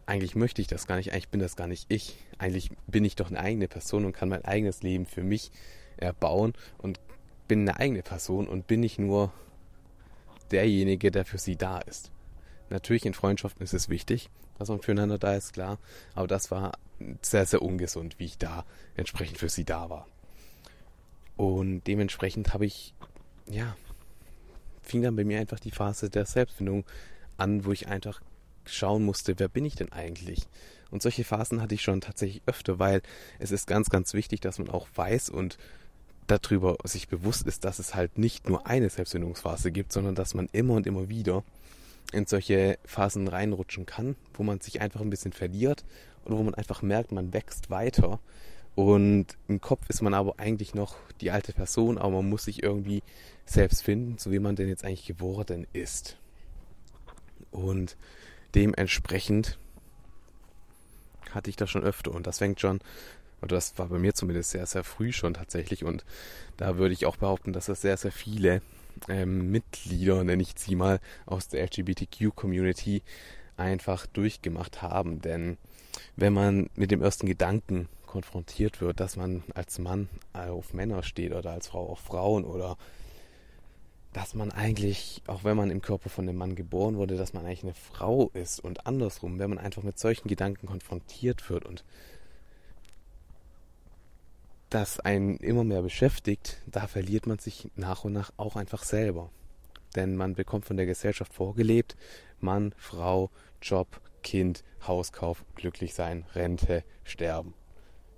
eigentlich 0.10 0.36
möchte 0.36 0.60
ich 0.60 0.68
das 0.68 0.88
gar 0.88 0.96
nicht, 0.98 1.14
eigentlich 1.14 1.30
bin 1.30 1.40
das 1.40 1.56
gar 1.56 1.68
nicht 1.68 1.86
ich. 1.88 2.18
Eigentlich 2.40 2.72
bin 2.88 3.06
ich 3.06 3.16
doch 3.16 3.30
eine 3.30 3.40
eigene 3.40 3.68
Person 3.68 4.06
und 4.06 4.14
kann 4.14 4.28
mein 4.28 4.44
eigenes 4.44 4.82
Leben 4.82 5.06
für 5.06 5.22
mich 5.22 5.52
erbauen 5.98 6.54
und 6.80 7.00
bin 7.48 7.62
eine 7.62 7.80
eigene 7.80 8.02
Person 8.02 8.48
und 8.48 8.66
bin 8.66 8.80
nicht 8.80 8.98
nur 8.98 9.32
derjenige, 10.50 11.12
der 11.12 11.26
für 11.26 11.38
sie 11.38 11.58
da 11.58 11.78
ist. 11.78 12.12
Natürlich 12.72 13.06
in 13.06 13.14
Freundschaften 13.14 13.64
ist 13.64 13.74
es 13.74 13.88
wichtig, 13.88 14.32
dass 14.58 14.70
man 14.70 14.82
füreinander 14.82 15.20
da 15.20 15.36
ist, 15.36 15.54
klar. 15.54 15.78
Aber 16.16 16.28
das 16.28 16.50
war 16.50 16.72
sehr, 17.22 17.46
sehr 17.46 17.62
ungesund, 17.62 18.16
wie 18.18 18.26
ich 18.26 18.40
da 18.40 18.66
entsprechend 18.96 19.38
für 19.38 19.50
sie 19.50 19.64
da 19.64 19.92
war. 19.92 20.08
Und 21.38 21.84
dementsprechend 21.84 22.52
habe 22.56 22.66
ich, 22.66 22.96
ja, 23.48 23.76
fing 24.82 25.04
dann 25.04 25.16
bei 25.16 25.24
mir 25.24 25.40
einfach 25.40 25.60
die 25.60 25.72
Phase 25.72 26.10
der 26.10 26.26
Selbstfindung 26.26 26.84
an, 27.38 27.64
wo 27.64 27.72
ich 27.72 27.88
einfach 27.88 28.22
schauen 28.74 29.04
musste, 29.04 29.38
wer 29.38 29.48
bin 29.48 29.66
ich 29.66 29.76
denn 29.76 29.92
eigentlich? 29.92 30.48
Und 30.92 31.02
solche 31.02 31.24
Phasen 31.24 31.62
hatte 31.62 31.76
ich 31.76 31.82
schon 31.82 32.02
tatsächlich 32.02 32.42
öfter, 32.46 32.80
weil 32.80 33.02
es 33.38 33.52
ist 33.52 33.68
ganz, 33.68 33.90
ganz 33.90 34.14
wichtig, 34.14 34.42
dass 34.42 34.60
man 34.60 34.70
auch 34.70 34.88
weiß 34.96 35.30
und 35.30 35.58
darüber 36.28 36.78
sich 36.84 37.08
bewusst 37.08 37.48
ist, 37.48 37.66
dass 37.66 37.80
es 37.80 37.96
halt 37.96 38.18
nicht 38.18 38.48
nur 38.50 38.68
eine 38.68 38.90
Selbstfindungsphase 38.90 39.72
gibt, 39.72 39.92
sondern 39.92 40.16
dass 40.16 40.34
man 40.34 40.48
immer 40.52 40.76
und 40.76 40.88
immer 40.88 41.10
wieder 41.10 41.44
in 42.12 42.26
solche 42.26 42.80
Phasen 42.86 43.28
reinrutschen 43.28 43.86
kann, 43.86 44.16
wo 44.34 44.44
man 44.44 44.60
sich 44.62 44.82
einfach 44.82 45.02
ein 45.02 45.10
bisschen 45.10 45.34
verliert 45.34 45.84
und 46.26 46.38
wo 46.38 46.42
man 46.42 46.56
einfach 46.56 46.82
merkt, 46.82 47.12
man 47.12 47.34
wächst 47.34 47.70
weiter. 47.70 48.20
Und 48.76 49.26
im 49.48 49.62
Kopf 49.62 49.90
ist 49.90 50.02
man 50.02 50.14
aber 50.14 50.40
eigentlich 50.40 50.74
noch 50.74 50.96
die 51.22 51.32
alte 51.32 51.54
Person, 51.54 51.98
aber 51.98 52.18
man 52.18 52.30
muss 52.30 52.46
sich 52.46 52.64
irgendwie 52.64 53.04
selbst 53.46 53.84
finden, 53.84 54.18
so 54.18 54.32
wie 54.32 54.40
man 54.40 54.56
denn 54.56 54.70
jetzt 54.70 54.86
eigentlich 54.86 55.06
geworden 55.06 55.68
ist. 55.74 56.18
Und 57.52 57.98
dementsprechend 58.56 59.58
hatte 61.32 61.50
ich 61.50 61.56
das 61.56 61.70
schon 61.70 61.84
öfter 61.84 62.12
und 62.12 62.26
das 62.28 62.40
fängt 62.40 62.60
schon, 62.60 62.80
oder 63.42 63.56
das 63.56 63.78
war 63.78 63.88
bei 63.88 64.00
mir 64.00 64.14
zumindest 64.14 64.52
sehr, 64.52 64.66
sehr 64.66 64.84
früh 64.84 65.12
schon 65.12 65.34
tatsächlich 65.34 65.84
und 65.84 66.04
da 66.58 66.78
würde 66.78 66.94
ich 66.94 67.06
auch 67.06 67.18
behaupten, 67.18 67.54
dass 67.54 67.68
das 67.68 67.82
sehr, 67.82 67.98
sehr 67.98 68.12
viele 68.12 68.62
ähm, 69.08 69.52
Mitglieder, 69.52 70.24
nenne 70.24 70.42
ich 70.42 70.54
sie 70.58 70.76
mal, 70.76 71.00
aus 71.26 71.48
der 71.48 71.64
LGBTQ-Community 71.64 73.04
einfach 73.58 74.06
durchgemacht 74.08 74.82
haben. 74.82 75.22
Denn 75.22 75.58
wenn 76.16 76.34
man 76.34 76.70
mit 76.76 76.92
dem 76.92 77.02
ersten 77.02 77.28
Gedanken 77.28 77.88
konfrontiert 78.06 78.82
wird, 78.82 79.00
dass 79.00 79.16
man 79.16 79.44
als 79.54 79.80
Mann 79.80 80.10
auf 80.34 80.74
Männer 80.74 81.04
steht 81.04 81.32
oder 81.34 81.52
als 81.52 81.68
Frau 81.68 81.90
auf 81.90 82.00
Frauen 82.00 82.44
oder 82.44 82.78
dass 84.14 84.34
man 84.34 84.52
eigentlich, 84.52 85.22
auch 85.28 85.44
wenn 85.44 85.56
man 85.56 85.70
im 85.70 85.82
Körper 85.82 86.10
von 86.10 86.26
dem 86.26 86.36
Mann 86.36 86.56
geboren 86.56 86.98
wurde, 86.98 87.16
dass 87.16 87.34
man 87.34 87.46
eigentlich 87.46 87.64
eine 87.64 87.76
Frau 87.76 88.30
ist 88.34 88.60
und 88.60 88.88
andersrum, 88.88 89.38
wenn 89.38 89.50
man 89.50 89.60
einfach 89.60 89.84
mit 89.84 90.00
solchen 90.00 90.28
Gedanken 90.28 90.68
konfrontiert 90.68 91.50
wird 91.50 91.66
und 91.66 91.84
das 94.70 95.00
einen 95.00 95.38
immer 95.38 95.64
mehr 95.64 95.82
beschäftigt, 95.82 96.62
da 96.68 96.88
verliert 96.88 97.28
man 97.28 97.40
sich 97.40 97.70
nach 97.76 98.04
und 98.04 98.14
nach 98.14 98.32
auch 98.38 98.56
einfach 98.56 98.84
selber. 98.84 99.30
Denn 99.96 100.16
man 100.16 100.36
bekommt 100.36 100.66
von 100.66 100.78
der 100.78 100.86
Gesellschaft 100.86 101.34
vorgelebt, 101.34 101.96
Mann, 102.40 102.74
Frau, 102.78 103.32
Job, 103.62 104.00
Kind, 104.22 104.64
Hauskauf, 104.86 105.44
glücklich 105.56 105.94
sein, 105.94 106.26
Rente, 106.36 106.84
sterben. 107.04 107.54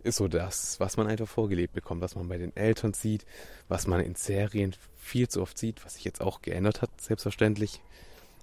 Ist 0.03 0.17
so 0.17 0.27
das, 0.27 0.79
was 0.79 0.98
man 0.98 1.07
einfach 1.07 1.27
vorgelebt 1.27 1.74
bekommt, 1.74 2.01
was 2.01 2.15
man 2.15 2.27
bei 2.27 2.38
den 2.38 2.55
Eltern 2.55 2.93
sieht, 2.93 3.25
was 3.67 3.88
man 3.88 4.01
in 4.01 4.15
Serien 4.15 4.74
viel 5.01 5.27
zu 5.27 5.41
oft 5.41 5.58
sieht, 5.58 5.84
was 5.84 5.96
sich 5.96 6.05
jetzt 6.05 6.22
auch 6.22 6.41
geändert 6.41 6.81
hat, 6.81 6.89
selbstverständlich. 7.01 7.81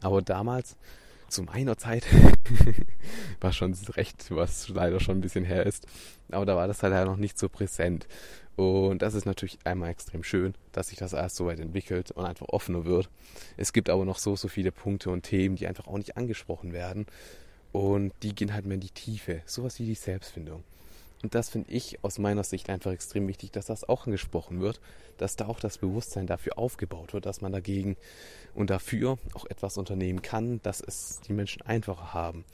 Aber 0.03 0.21
damals 0.21 0.77
zu 1.29 1.43
meiner 1.43 1.77
Zeit 1.77 2.07
war 3.41 3.53
schon 3.53 3.75
recht, 3.95 4.31
was 4.31 4.69
leider 4.69 5.00
schon 5.00 5.19
ein 5.19 5.21
bisschen 5.21 5.45
her 5.45 5.65
ist. 5.65 5.87
Aber 6.31 6.47
da 6.47 6.57
war 6.57 6.67
das 6.67 6.83
halt 6.83 7.07
noch 7.07 7.17
nicht 7.17 7.38
so 7.38 7.49
präsent. 7.49 8.07
Und 8.57 9.03
das 9.03 9.15
ist 9.15 9.25
natürlich 9.25 9.59
einmal 9.65 9.91
extrem 9.91 10.25
schön, 10.25 10.55
dass 10.73 10.88
sich 10.88 10.99
das 10.99 11.12
erst 11.12 11.37
so 11.37 11.47
weit 11.47 11.61
entwickelt 11.61 12.11
und 12.11 12.25
einfach 12.25 12.49
offener 12.49 12.85
wird. 12.85 13.09
Es 13.57 13.73
gibt 13.73 13.88
aber 13.88 14.05
noch 14.05 14.19
so, 14.19 14.35
so 14.35 14.49
viele 14.49 14.73
Punkte 14.73 15.11
und 15.11 15.23
Themen, 15.23 15.55
die 15.55 15.69
einfach 15.69 15.87
auch 15.87 15.99
nicht 15.99 16.17
angesprochen 16.17 16.73
werden. 16.73 17.07
Und 17.71 18.12
die 18.23 18.35
gehen 18.35 18.53
halt 18.53 18.67
mehr 18.67 18.75
in 18.75 18.81
die 18.81 18.91
Tiefe. 18.91 19.43
Sowas 19.47 19.79
wie 19.79 19.87
die 19.87 19.95
Selbstfindung. 19.95 20.65
Und 21.23 21.35
das 21.35 21.51
finde 21.51 21.73
ich 21.73 22.03
aus 22.05 22.19
meiner 22.19 22.45
Sicht 22.45 22.71
einfach 22.71 22.93
extrem 22.93 23.27
wichtig, 23.27 23.51
dass 23.51 23.67
das 23.67 23.89
auch 23.89 24.07
angesprochen 24.07 24.61
wird, 24.61 24.81
dass 25.17 25.37
da 25.37 25.47
auch 25.47 25.59
das 25.59 25.79
Bewusstsein 25.79 26.27
dafür 26.27 26.59
aufgebaut 26.59 27.13
wird, 27.13 27.27
dass 27.27 27.41
man 27.41 27.53
dagegen 27.53 27.97
und 28.55 28.71
dafür 28.71 29.19
auch 29.35 29.45
etwas 29.47 29.79
unternehmen 29.79 30.23
kann, 30.23 30.61
dass 30.63 30.81
es 30.81 31.21
die 31.27 31.33
Menschen 31.33 31.63
einfacher 31.63 32.15
haben. 32.15 32.45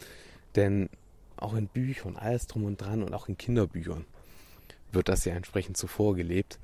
Denn 0.56 0.88
auch 1.36 1.54
in 1.54 1.66
Büchern, 1.66 2.16
alles 2.16 2.46
drum 2.46 2.64
und 2.64 2.80
dran 2.80 3.02
und 3.02 3.12
auch 3.12 3.28
in 3.28 3.36
Kinderbüchern 3.36 4.06
wird 4.92 5.08
das 5.08 5.24
ja 5.24 5.34
entsprechend 5.34 5.76
so 5.76 5.86
vorgelebt, 5.86 6.58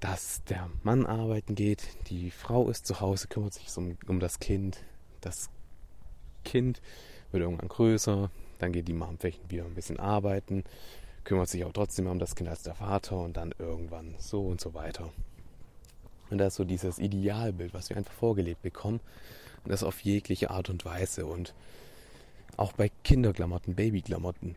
dass 0.00 0.42
der 0.44 0.68
Mann 0.82 1.06
arbeiten 1.06 1.54
geht, 1.54 1.86
die 2.08 2.32
Frau 2.32 2.68
ist 2.68 2.86
zu 2.86 3.00
Hause, 3.00 3.28
kümmert 3.28 3.54
sich 3.54 3.68
um, 3.76 3.96
um 4.08 4.18
das 4.18 4.40
Kind, 4.40 4.82
das 5.20 5.48
Kind 6.44 6.82
wird 7.30 7.42
irgendwann 7.42 7.68
größer, 7.68 8.30
dann 8.62 8.72
geht 8.72 8.88
die 8.88 8.92
Mom 8.92 9.18
vielleicht 9.18 9.50
wieder 9.50 9.64
ein 9.64 9.74
bisschen 9.74 9.98
arbeiten, 9.98 10.64
kümmert 11.24 11.48
sich 11.48 11.64
auch 11.64 11.72
trotzdem 11.72 12.06
um 12.06 12.18
das 12.18 12.36
Kind 12.36 12.48
als 12.48 12.62
der 12.62 12.74
Vater 12.74 13.18
und 13.18 13.36
dann 13.36 13.54
irgendwann 13.58 14.14
so 14.18 14.46
und 14.46 14.60
so 14.60 14.72
weiter. 14.74 15.12
Und 16.30 16.38
das 16.38 16.54
ist 16.54 16.56
so 16.56 16.64
dieses 16.64 16.98
Idealbild, 16.98 17.74
was 17.74 17.90
wir 17.90 17.96
einfach 17.96 18.14
vorgelebt 18.14 18.62
bekommen. 18.62 19.00
Und 19.64 19.70
das 19.70 19.82
auf 19.82 20.00
jegliche 20.00 20.50
Art 20.50 20.70
und 20.70 20.84
Weise. 20.84 21.26
Und 21.26 21.54
auch 22.56 22.72
bei 22.72 22.90
Kinderklamotten, 23.04 23.74
Babyklamotten. 23.74 24.54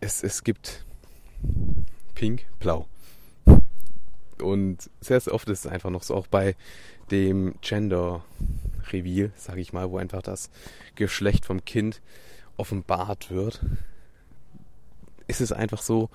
Es, 0.00 0.22
es 0.22 0.42
gibt 0.42 0.84
pink, 2.14 2.46
blau. 2.58 2.86
Und 4.42 4.90
sehr, 5.00 5.20
sehr 5.20 5.34
oft 5.34 5.48
ist 5.48 5.66
es 5.66 5.70
einfach 5.70 5.90
noch 5.90 6.02
so, 6.02 6.14
auch 6.14 6.26
bei 6.26 6.56
dem 7.10 7.54
Gender 7.60 8.24
Reveal, 8.90 9.30
sage 9.36 9.60
ich 9.60 9.72
mal, 9.72 9.90
wo 9.90 9.98
einfach 9.98 10.22
das 10.22 10.50
Geschlecht 10.94 11.44
vom 11.44 11.64
Kind 11.64 12.00
offenbart 12.60 13.30
wird, 13.30 13.60
ist 15.26 15.40
es 15.40 15.50
einfach 15.50 15.80
so, 15.80 16.10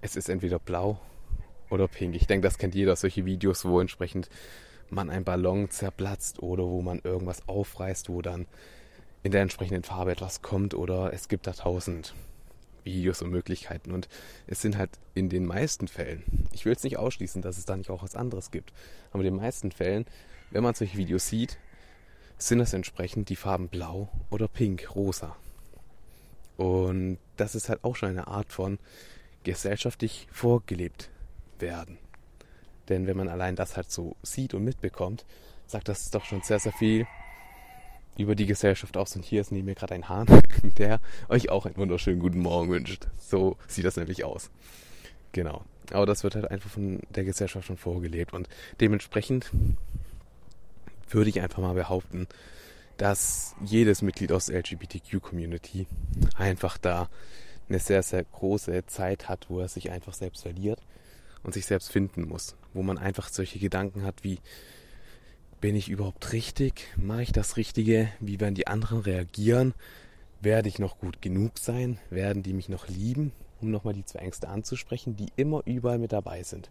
es 0.00 0.16
ist 0.16 0.28
entweder 0.28 0.58
blau 0.58 1.00
oder 1.70 1.88
pink. 1.88 2.14
Ich 2.14 2.26
denke, 2.26 2.46
das 2.46 2.58
kennt 2.58 2.74
jeder, 2.74 2.96
solche 2.96 3.26
Videos, 3.26 3.64
wo 3.64 3.80
entsprechend 3.80 4.30
man 4.90 5.10
ein 5.10 5.24
Ballon 5.24 5.70
zerplatzt 5.70 6.40
oder 6.42 6.64
wo 6.64 6.82
man 6.82 7.00
irgendwas 7.00 7.46
aufreißt, 7.48 8.08
wo 8.08 8.22
dann 8.22 8.46
in 9.22 9.32
der 9.32 9.42
entsprechenden 9.42 9.82
Farbe 9.82 10.12
etwas 10.12 10.40
kommt 10.40 10.74
oder 10.74 11.12
es 11.12 11.28
gibt 11.28 11.46
da 11.46 11.52
tausend 11.52 12.14
Videos 12.84 13.20
und 13.20 13.30
Möglichkeiten 13.30 13.92
und 13.92 14.08
es 14.46 14.62
sind 14.62 14.78
halt 14.78 14.90
in 15.14 15.28
den 15.28 15.44
meisten 15.44 15.86
Fällen, 15.86 16.48
ich 16.52 16.64
will 16.64 16.72
es 16.72 16.82
nicht 16.82 16.96
ausschließen, 16.96 17.42
dass 17.42 17.58
es 17.58 17.66
da 17.66 17.76
nicht 17.76 17.90
auch 17.90 18.02
was 18.02 18.16
anderes 18.16 18.50
gibt, 18.50 18.72
aber 19.10 19.22
in 19.22 19.34
den 19.34 19.42
meisten 19.42 19.70
Fällen, 19.70 20.06
wenn 20.50 20.62
man 20.62 20.74
solche 20.74 20.96
Videos 20.96 21.28
sieht, 21.28 21.58
sind 22.42 22.60
es 22.60 22.72
entsprechend 22.72 23.28
die 23.28 23.36
Farben 23.36 23.68
blau 23.68 24.08
oder 24.30 24.48
pink, 24.48 24.94
rosa. 24.94 25.36
Und 26.56 27.18
das 27.36 27.54
ist 27.54 27.68
halt 27.68 27.84
auch 27.84 27.96
schon 27.96 28.10
eine 28.10 28.28
Art 28.28 28.52
von 28.52 28.78
gesellschaftlich 29.44 30.26
vorgelebt 30.30 31.10
werden. 31.58 31.98
Denn 32.88 33.06
wenn 33.06 33.16
man 33.16 33.28
allein 33.28 33.56
das 33.56 33.76
halt 33.76 33.90
so 33.90 34.16
sieht 34.22 34.54
und 34.54 34.64
mitbekommt, 34.64 35.24
sagt 35.66 35.88
das 35.88 36.10
doch 36.10 36.24
schon 36.24 36.42
sehr, 36.42 36.58
sehr 36.58 36.72
viel 36.72 37.06
über 38.18 38.34
die 38.34 38.46
Gesellschaft 38.46 38.96
aus. 38.96 39.14
Und 39.16 39.24
hier 39.24 39.40
ist 39.40 39.52
neben 39.52 39.66
mir 39.66 39.74
gerade 39.74 39.94
ein 39.94 40.08
Hahn, 40.08 40.26
der 40.78 41.00
euch 41.28 41.50
auch 41.50 41.66
einen 41.66 41.76
wunderschönen 41.76 42.20
guten 42.20 42.40
Morgen 42.40 42.70
wünscht. 42.70 43.06
So 43.18 43.56
sieht 43.68 43.84
das 43.84 43.96
nämlich 43.96 44.24
aus. 44.24 44.50
Genau. 45.32 45.64
Aber 45.92 46.06
das 46.06 46.24
wird 46.24 46.34
halt 46.34 46.50
einfach 46.50 46.70
von 46.70 47.00
der 47.10 47.24
Gesellschaft 47.24 47.66
schon 47.66 47.76
vorgelebt. 47.76 48.32
Und 48.32 48.48
dementsprechend 48.80 49.50
würde 51.14 51.30
ich 51.30 51.40
einfach 51.40 51.62
mal 51.62 51.74
behaupten, 51.74 52.26
dass 52.96 53.54
jedes 53.64 54.02
Mitglied 54.02 54.32
aus 54.32 54.46
der 54.46 54.58
LGBTQ-Community 54.58 55.86
einfach 56.36 56.76
da 56.78 57.08
eine 57.68 57.78
sehr, 57.78 58.02
sehr 58.02 58.24
große 58.24 58.84
Zeit 58.86 59.28
hat, 59.28 59.46
wo 59.48 59.60
er 59.60 59.68
sich 59.68 59.90
einfach 59.90 60.12
selbst 60.12 60.42
verliert 60.42 60.80
und 61.42 61.54
sich 61.54 61.66
selbst 61.66 61.90
finden 61.90 62.28
muss. 62.28 62.56
Wo 62.74 62.82
man 62.82 62.98
einfach 62.98 63.28
solche 63.28 63.58
Gedanken 63.58 64.02
hat 64.02 64.22
wie, 64.22 64.38
bin 65.60 65.76
ich 65.76 65.88
überhaupt 65.88 66.32
richtig? 66.32 66.86
Mache 66.96 67.22
ich 67.22 67.32
das 67.32 67.56
Richtige? 67.56 68.10
Wie 68.18 68.40
werden 68.40 68.54
die 68.54 68.66
anderen 68.66 69.00
reagieren? 69.00 69.74
Werde 70.40 70.68
ich 70.68 70.78
noch 70.78 70.98
gut 70.98 71.20
genug 71.20 71.58
sein? 71.58 71.98
Werden 72.08 72.42
die 72.42 72.54
mich 72.54 72.68
noch 72.68 72.88
lieben? 72.88 73.32
Um 73.60 73.70
nochmal 73.70 73.94
die 73.94 74.04
zwei 74.04 74.20
Ängste 74.20 74.48
anzusprechen, 74.48 75.16
die 75.16 75.28
immer 75.36 75.62
überall 75.66 75.98
mit 75.98 76.12
dabei 76.12 76.42
sind. 76.42 76.70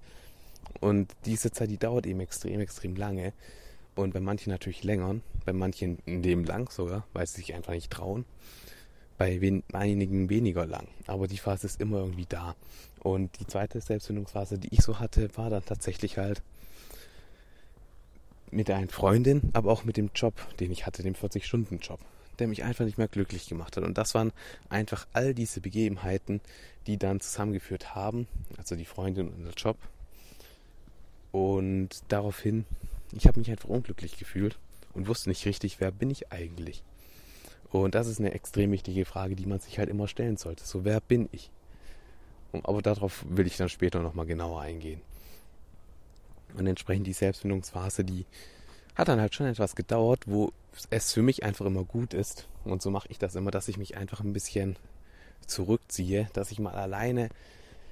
Und 0.79 1.15
diese 1.25 1.51
Zeit, 1.51 1.69
die 1.69 1.77
dauert 1.77 2.07
eben 2.07 2.19
extrem, 2.19 2.59
extrem 2.59 2.95
lange. 2.95 3.33
Und 3.99 4.13
bei 4.13 4.21
manchen 4.21 4.49
natürlich 4.49 4.85
länger, 4.85 5.19
bei 5.45 5.51
manchen 5.51 5.99
ein 6.07 6.23
Leben 6.23 6.45
lang 6.45 6.71
sogar, 6.71 7.05
weil 7.11 7.27
sie 7.27 7.41
sich 7.41 7.53
einfach 7.53 7.73
nicht 7.73 7.91
trauen. 7.91 8.23
Bei 9.17 9.41
einigen 9.73 10.29
weniger 10.29 10.65
lang. 10.65 10.87
Aber 11.05 11.27
die 11.27 11.37
Phase 11.37 11.67
ist 11.67 11.81
immer 11.81 11.97
irgendwie 11.97 12.25
da. 12.25 12.55
Und 12.99 13.37
die 13.41 13.47
zweite 13.47 13.81
Selbstfindungsphase, 13.81 14.57
die 14.57 14.73
ich 14.73 14.83
so 14.83 14.99
hatte, 14.99 15.29
war 15.35 15.49
dann 15.49 15.65
tatsächlich 15.65 16.17
halt 16.17 16.41
mit 18.51 18.69
einer 18.69 18.87
Freundin, 18.87 19.49
aber 19.51 19.69
auch 19.69 19.83
mit 19.83 19.97
dem 19.97 20.11
Job, 20.15 20.33
den 20.61 20.71
ich 20.71 20.85
hatte, 20.85 21.03
dem 21.03 21.15
40-Stunden-Job. 21.15 21.99
der 22.39 22.47
mich 22.47 22.63
einfach 22.63 22.85
nicht 22.85 22.97
mehr 22.97 23.09
glücklich 23.09 23.47
gemacht 23.47 23.75
hat. 23.75 23.83
Und 23.83 23.97
das 23.97 24.15
waren 24.15 24.31
einfach 24.69 25.07
all 25.11 25.33
diese 25.33 25.59
Begebenheiten, 25.59 26.39
die 26.87 26.97
dann 26.97 27.19
zusammengeführt 27.19 27.95
haben, 27.95 28.27
also 28.57 28.77
die 28.77 28.85
Freundin 28.85 29.27
und 29.27 29.43
der 29.43 29.53
Job. 29.53 29.77
Und 31.31 31.89
daraufhin, 32.07 32.65
ich 33.11 33.27
habe 33.27 33.39
mich 33.39 33.49
einfach 33.49 33.69
unglücklich 33.69 34.17
gefühlt 34.17 34.57
und 34.93 35.07
wusste 35.07 35.29
nicht 35.29 35.45
richtig, 35.45 35.79
wer 35.79 35.91
bin 35.91 36.09
ich 36.09 36.31
eigentlich. 36.31 36.83
Und 37.71 37.95
das 37.95 38.07
ist 38.07 38.19
eine 38.19 38.33
extrem 38.33 38.71
wichtige 38.71 39.05
Frage, 39.05 39.35
die 39.35 39.45
man 39.45 39.59
sich 39.59 39.77
halt 39.77 39.89
immer 39.89 40.07
stellen 40.07 40.37
sollte. 40.37 40.65
So, 40.65 40.85
wer 40.85 41.01
bin 41.01 41.29
ich? 41.31 41.51
Aber 42.63 42.81
darauf 42.81 43.25
will 43.29 43.45
ich 43.45 43.57
dann 43.57 43.69
später 43.69 43.99
nochmal 44.01 44.25
genauer 44.25 44.61
eingehen. 44.61 45.01
Und 46.57 46.65
entsprechend 46.65 47.05
die 47.05 47.13
Selbstfindungsphase, 47.13 48.03
die 48.03 48.25
hat 48.95 49.07
dann 49.07 49.21
halt 49.21 49.35
schon 49.35 49.45
etwas 49.45 49.75
gedauert, 49.75 50.23
wo 50.25 50.51
es 50.89 51.13
für 51.13 51.21
mich 51.21 51.43
einfach 51.43 51.65
immer 51.65 51.83
gut 51.83 52.15
ist. 52.15 52.47
Und 52.63 52.81
so 52.81 52.89
mache 52.89 53.07
ich 53.09 53.19
das 53.19 53.35
immer, 53.35 53.51
dass 53.51 53.67
ich 53.67 53.77
mich 53.77 53.97
einfach 53.97 54.21
ein 54.21 54.33
bisschen 54.33 54.77
zurückziehe, 55.45 56.27
dass 56.33 56.51
ich 56.51 56.59
mal 56.59 56.73
alleine, 56.73 57.29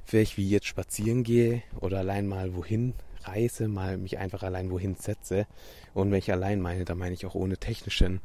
vielleicht 0.06 0.38
wie 0.38 0.50
jetzt 0.50 0.66
spazieren 0.66 1.24
gehe 1.24 1.62
oder 1.80 2.00
allein 2.00 2.28
mal 2.28 2.56
wohin 2.56 2.94
reise, 3.26 3.68
mal 3.68 3.98
mich 3.98 4.18
einfach 4.18 4.44
allein 4.44 4.72
wohin 4.72 4.96
setze. 4.96 5.48
Und 5.94 6.12
wenn 6.12 6.20
ich 6.20 6.32
allein 6.32 6.62
meine, 6.62 6.86
dann 6.86 6.98
meine 6.98 7.14
ich 7.14 7.26
auch 7.26 7.36
ohne 7.36 7.58
technischen 7.58 8.22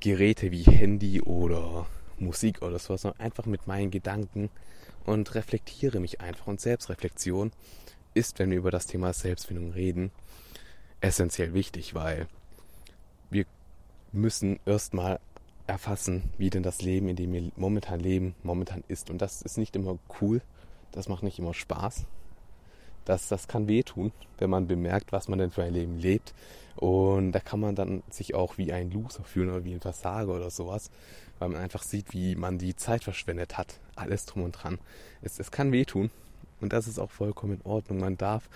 Geräte 0.00 0.50
wie 0.50 0.64
Handy 0.64 1.20
oder 1.22 1.86
Musik 2.18 2.62
oder 2.62 2.78
sowas, 2.78 3.02
sondern 3.02 3.20
einfach 3.20 3.46
mit 3.46 3.66
meinen 3.66 3.90
Gedanken 3.90 4.50
und 5.04 5.34
reflektiere 5.34 6.00
mich 6.00 6.20
einfach. 6.20 6.46
Und 6.46 6.60
Selbstreflexion 6.60 7.52
ist, 8.14 8.38
wenn 8.38 8.50
wir 8.50 8.58
über 8.58 8.70
das 8.70 8.86
Thema 8.86 9.12
Selbstfindung 9.12 9.72
reden, 9.72 10.10
essentiell 11.00 11.54
wichtig, 11.54 11.94
weil 11.94 12.26
wir 13.30 13.44
müssen 14.12 14.60
erstmal 14.66 15.18
erfassen, 15.66 16.30
wie 16.38 16.50
denn 16.50 16.62
das 16.62 16.82
Leben, 16.82 17.08
in 17.08 17.16
dem 17.16 17.32
wir 17.32 17.50
momentan 17.56 18.00
leben, 18.00 18.34
momentan 18.42 18.84
ist. 18.88 19.10
Und 19.10 19.22
das 19.22 19.42
ist 19.42 19.58
nicht 19.58 19.76
immer 19.76 19.98
cool, 20.20 20.42
das 20.92 21.08
macht 21.08 21.22
nicht 21.22 21.38
immer 21.38 21.54
Spaß. 21.54 22.04
Das, 23.04 23.28
das 23.28 23.48
kann 23.48 23.68
wehtun, 23.68 24.12
wenn 24.38 24.50
man 24.50 24.66
bemerkt, 24.66 25.12
was 25.12 25.28
man 25.28 25.38
denn 25.38 25.50
für 25.50 25.62
ein 25.62 25.72
Leben 25.72 25.98
lebt. 25.98 26.34
Und 26.76 27.32
da 27.32 27.40
kann 27.40 27.60
man 27.60 27.74
dann 27.74 28.02
sich 28.10 28.34
auch 28.34 28.58
wie 28.58 28.72
ein 28.72 28.90
Loser 28.90 29.24
fühlen 29.24 29.50
oder 29.50 29.64
wie 29.64 29.74
ein 29.74 29.80
Versager 29.80 30.32
oder 30.34 30.50
sowas, 30.50 30.90
weil 31.38 31.50
man 31.50 31.60
einfach 31.60 31.82
sieht, 31.82 32.12
wie 32.12 32.34
man 32.34 32.58
die 32.58 32.76
Zeit 32.76 33.04
verschwendet 33.04 33.58
hat. 33.58 33.78
Alles 33.94 34.26
drum 34.26 34.44
und 34.44 34.52
dran. 34.52 34.78
Es, 35.20 35.38
es 35.38 35.50
kann 35.50 35.72
wehtun 35.72 36.10
und 36.60 36.72
das 36.72 36.86
ist 36.86 36.98
auch 36.98 37.10
vollkommen 37.10 37.54
in 37.54 37.62
Ordnung. 37.62 38.00
Man 38.00 38.16
darf 38.16 38.48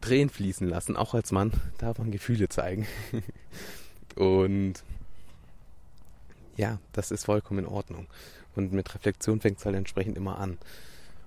Tränen 0.00 0.30
fließen 0.30 0.68
lassen, 0.68 0.96
auch 0.96 1.14
als 1.14 1.32
Mann 1.32 1.52
darf 1.78 1.98
man 1.98 2.10
Gefühle 2.10 2.48
zeigen. 2.48 2.86
und 4.14 4.82
ja, 6.56 6.78
das 6.92 7.10
ist 7.10 7.24
vollkommen 7.24 7.60
in 7.60 7.66
Ordnung. 7.66 8.06
Und 8.54 8.72
mit 8.72 8.94
Reflexion 8.94 9.40
fängt 9.40 9.58
es 9.58 9.66
halt 9.66 9.76
entsprechend 9.76 10.16
immer 10.16 10.38
an. 10.38 10.58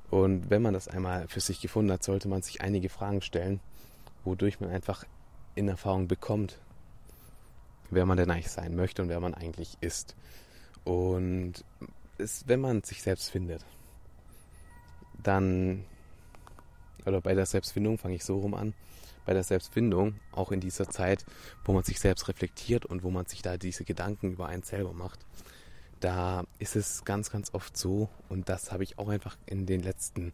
Und 0.10 0.50
wenn 0.50 0.62
man 0.62 0.74
das 0.74 0.88
einmal 0.88 1.28
für 1.28 1.40
sich 1.40 1.62
gefunden 1.62 1.92
hat, 1.92 2.04
sollte 2.04 2.28
man 2.28 2.42
sich 2.42 2.62
einige 2.62 2.90
Fragen 2.90 3.22
stellen, 3.22 3.60
wodurch 4.24 4.60
man 4.60 4.70
einfach 4.70 5.06
in 5.56 5.68
Erfahrung 5.68 6.08
bekommt, 6.08 6.58
wer 7.90 8.06
man 8.06 8.18
denn 8.18 8.32
eigentlich 8.32 8.52
sein 8.52 8.76
möchte 8.76 9.02
und 9.02 9.10
wer 9.10 9.20
man 9.20 9.34
eigentlich 9.34 9.78
ist. 9.82 10.16
Und 10.84 11.64
es, 12.18 12.48
wenn 12.48 12.60
man 12.60 12.84
sich 12.84 13.02
selbst 13.02 13.30
findet, 13.30 13.66
dann, 15.22 15.86
oder 17.06 17.22
bei 17.22 17.34
der 17.34 17.46
Selbstfindung 17.46 17.98
fange 17.98 18.16
ich 18.16 18.24
so 18.24 18.40
rum 18.40 18.54
an, 18.54 18.74
bei 19.26 19.34
der 19.34 19.44
Selbstfindung, 19.44 20.16
auch 20.32 20.52
in 20.52 20.60
dieser 20.60 20.90
Zeit, 20.90 21.26
wo 21.64 21.74
man 21.74 21.84
sich 21.84 22.00
selbst 22.00 22.28
reflektiert 22.28 22.86
und 22.86 23.04
wo 23.04 23.12
man 23.12 23.26
sich 23.26 23.42
da 23.42 23.58
diese 23.58 23.84
Gedanken 23.84 24.32
über 24.32 24.48
einen 24.48 24.64
selber 24.64 24.94
macht, 24.94 25.20
da 26.00 26.44
ist 26.60 26.76
es 26.76 27.04
ganz, 27.04 27.32
ganz 27.32 27.54
oft 27.54 27.78
so, 27.78 28.10
und 28.30 28.50
das 28.50 28.72
habe 28.72 28.84
ich 28.84 28.98
auch 28.98 29.10
einfach 29.10 29.38
in 29.46 29.66
den 29.66 29.82
letzten 29.82 30.34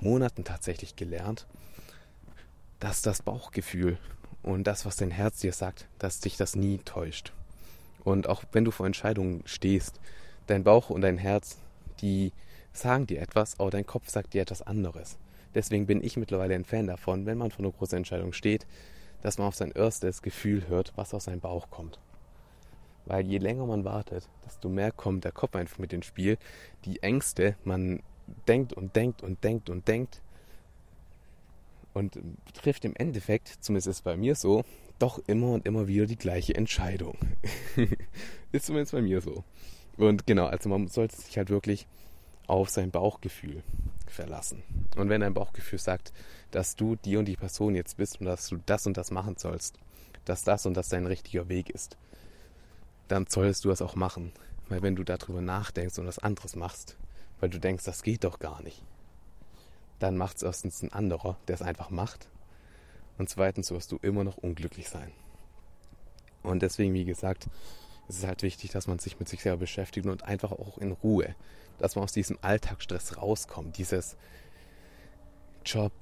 Monaten 0.00 0.44
tatsächlich 0.44 0.96
gelernt, 0.96 1.46
dass 2.78 3.02
das 3.02 3.22
Bauchgefühl 3.22 3.98
und 4.42 4.64
das, 4.64 4.86
was 4.86 4.96
dein 4.96 5.10
Herz 5.10 5.40
dir 5.40 5.52
sagt, 5.52 5.86
dass 5.98 6.20
dich 6.20 6.36
das 6.36 6.54
nie 6.54 6.78
täuscht. 6.78 7.32
Und 8.04 8.28
auch 8.28 8.44
wenn 8.52 8.64
du 8.64 8.70
vor 8.70 8.86
Entscheidungen 8.86 9.42
stehst, 9.44 10.00
dein 10.46 10.64
Bauch 10.64 10.90
und 10.90 11.00
dein 11.00 11.18
Herz, 11.18 11.58
die 12.00 12.32
sagen 12.72 13.06
dir 13.06 13.20
etwas, 13.20 13.58
aber 13.58 13.70
dein 13.70 13.86
Kopf 13.86 14.08
sagt 14.08 14.34
dir 14.34 14.42
etwas 14.42 14.62
anderes. 14.62 15.18
Deswegen 15.54 15.86
bin 15.86 16.02
ich 16.02 16.16
mittlerweile 16.16 16.54
ein 16.54 16.64
Fan 16.64 16.86
davon, 16.86 17.26
wenn 17.26 17.38
man 17.38 17.50
vor 17.50 17.64
einer 17.64 17.72
großen 17.72 17.98
Entscheidung 17.98 18.32
steht, 18.32 18.66
dass 19.22 19.38
man 19.38 19.48
auf 19.48 19.56
sein 19.56 19.72
erstes 19.72 20.22
Gefühl 20.22 20.68
hört, 20.68 20.92
was 20.96 21.12
aus 21.14 21.24
seinem 21.24 21.40
Bauch 21.40 21.70
kommt. 21.70 21.98
Weil 23.08 23.26
je 23.26 23.38
länger 23.38 23.64
man 23.64 23.84
wartet, 23.84 24.28
desto 24.44 24.68
mehr 24.68 24.92
kommt 24.92 25.24
der 25.24 25.32
Kopf 25.32 25.56
einfach 25.56 25.78
mit 25.78 25.94
ins 25.94 26.04
Spiel. 26.04 26.36
Die 26.84 27.02
Ängste, 27.02 27.56
man 27.64 28.02
denkt 28.46 28.74
und 28.74 28.94
denkt 28.94 29.22
und 29.22 29.42
denkt 29.42 29.70
und 29.70 29.88
denkt 29.88 30.20
und 31.94 32.18
trifft 32.52 32.84
im 32.84 32.94
Endeffekt, 32.94 33.48
zumindest 33.60 33.86
ist 33.86 33.96
es 33.96 34.02
bei 34.02 34.18
mir 34.18 34.34
so, 34.34 34.62
doch 34.98 35.20
immer 35.26 35.52
und 35.52 35.64
immer 35.64 35.88
wieder 35.88 36.04
die 36.04 36.18
gleiche 36.18 36.54
Entscheidung. 36.54 37.16
ist 38.52 38.66
zumindest 38.66 38.92
bei 38.92 39.00
mir 39.00 39.22
so. 39.22 39.42
Und 39.96 40.26
genau, 40.26 40.44
also 40.44 40.68
man 40.68 40.88
sollte 40.88 41.16
sich 41.16 41.38
halt 41.38 41.48
wirklich 41.48 41.86
auf 42.46 42.68
sein 42.68 42.90
Bauchgefühl 42.90 43.62
verlassen. 44.06 44.62
Und 44.96 45.08
wenn 45.08 45.22
dein 45.22 45.32
Bauchgefühl 45.32 45.78
sagt, 45.78 46.12
dass 46.50 46.76
du 46.76 46.94
die 46.96 47.16
und 47.16 47.24
die 47.24 47.36
Person 47.36 47.74
jetzt 47.74 47.96
bist 47.96 48.20
und 48.20 48.26
dass 48.26 48.48
du 48.48 48.58
das 48.66 48.86
und 48.86 48.98
das 48.98 49.10
machen 49.10 49.36
sollst, 49.38 49.78
dass 50.26 50.44
das 50.44 50.66
und 50.66 50.74
das 50.74 50.90
dein 50.90 51.06
richtiger 51.06 51.48
Weg 51.48 51.70
ist, 51.70 51.96
dann 53.08 53.26
solltest 53.28 53.64
du 53.64 53.70
es 53.70 53.82
auch 53.82 53.94
machen. 53.94 54.32
Weil 54.68 54.82
wenn 54.82 54.96
du 54.96 55.04
darüber 55.04 55.40
nachdenkst 55.40 55.98
und 55.98 56.06
was 56.06 56.18
anderes 56.18 56.54
machst, 56.54 56.96
weil 57.40 57.48
du 57.48 57.58
denkst, 57.58 57.84
das 57.84 58.02
geht 58.02 58.24
doch 58.24 58.38
gar 58.38 58.62
nicht, 58.62 58.82
dann 59.98 60.16
macht 60.16 60.36
es 60.36 60.42
erstens 60.42 60.82
ein 60.82 60.92
anderer, 60.92 61.36
der 61.48 61.54
es 61.54 61.62
einfach 61.62 61.90
macht. 61.90 62.28
Und 63.16 63.28
zweitens 63.28 63.70
wirst 63.70 63.90
du 63.92 63.98
immer 64.02 64.24
noch 64.24 64.36
unglücklich 64.36 64.88
sein. 64.88 65.12
Und 66.42 66.62
deswegen, 66.62 66.94
wie 66.94 67.04
gesagt, 67.04 67.48
ist 68.08 68.18
es 68.18 68.26
halt 68.26 68.42
wichtig, 68.42 68.70
dass 68.70 68.86
man 68.86 68.98
sich 68.98 69.18
mit 69.18 69.28
sich 69.28 69.42
selber 69.42 69.58
beschäftigt 69.58 70.06
und 70.06 70.24
einfach 70.24 70.52
auch 70.52 70.78
in 70.78 70.92
Ruhe, 70.92 71.34
dass 71.78 71.96
man 71.96 72.04
aus 72.04 72.12
diesem 72.12 72.38
Alltagsstress 72.42 73.18
rauskommt. 73.18 73.76
Dieses 73.76 74.16
Job, 75.64 75.92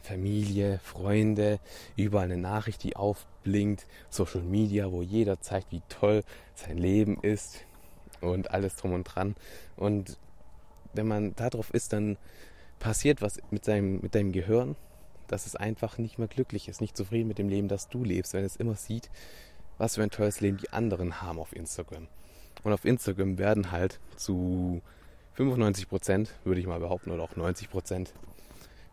Familie, 0.00 0.80
Freunde, 0.82 1.60
überall 1.96 2.24
eine 2.24 2.36
Nachricht, 2.36 2.82
die 2.82 2.96
aufblinkt, 2.96 3.86
Social 4.08 4.42
Media, 4.42 4.90
wo 4.90 5.02
jeder 5.02 5.40
zeigt, 5.40 5.72
wie 5.72 5.82
toll 5.88 6.22
sein 6.54 6.78
Leben 6.78 7.18
ist 7.22 7.64
und 8.20 8.50
alles 8.50 8.76
drum 8.76 8.92
und 8.92 9.04
dran. 9.04 9.36
Und 9.76 10.18
wenn 10.92 11.06
man 11.06 11.34
darauf 11.36 11.72
ist, 11.72 11.92
dann 11.92 12.16
passiert 12.78 13.22
was 13.22 13.40
mit, 13.50 13.64
seinem, 13.64 14.00
mit 14.00 14.14
deinem 14.14 14.32
Gehirn, 14.32 14.76
dass 15.28 15.46
es 15.46 15.54
einfach 15.54 15.98
nicht 15.98 16.18
mehr 16.18 16.28
glücklich 16.28 16.68
ist, 16.68 16.80
nicht 16.80 16.96
zufrieden 16.96 17.28
mit 17.28 17.38
dem 17.38 17.48
Leben, 17.48 17.68
das 17.68 17.88
du 17.88 18.04
lebst, 18.04 18.32
wenn 18.34 18.44
es 18.44 18.56
immer 18.56 18.74
sieht, 18.74 19.10
was 19.78 19.94
für 19.94 20.02
ein 20.02 20.10
tolles 20.10 20.40
Leben 20.40 20.56
die 20.56 20.70
anderen 20.70 21.22
haben 21.22 21.38
auf 21.38 21.54
Instagram. 21.54 22.08
Und 22.62 22.72
auf 22.72 22.84
Instagram 22.84 23.38
werden 23.38 23.70
halt 23.70 24.00
zu 24.16 24.82
95 25.34 25.88
Prozent, 25.88 26.34
würde 26.44 26.60
ich 26.60 26.66
mal 26.66 26.80
behaupten, 26.80 27.10
oder 27.10 27.22
auch 27.22 27.36
90 27.36 27.70
Prozent 27.70 28.12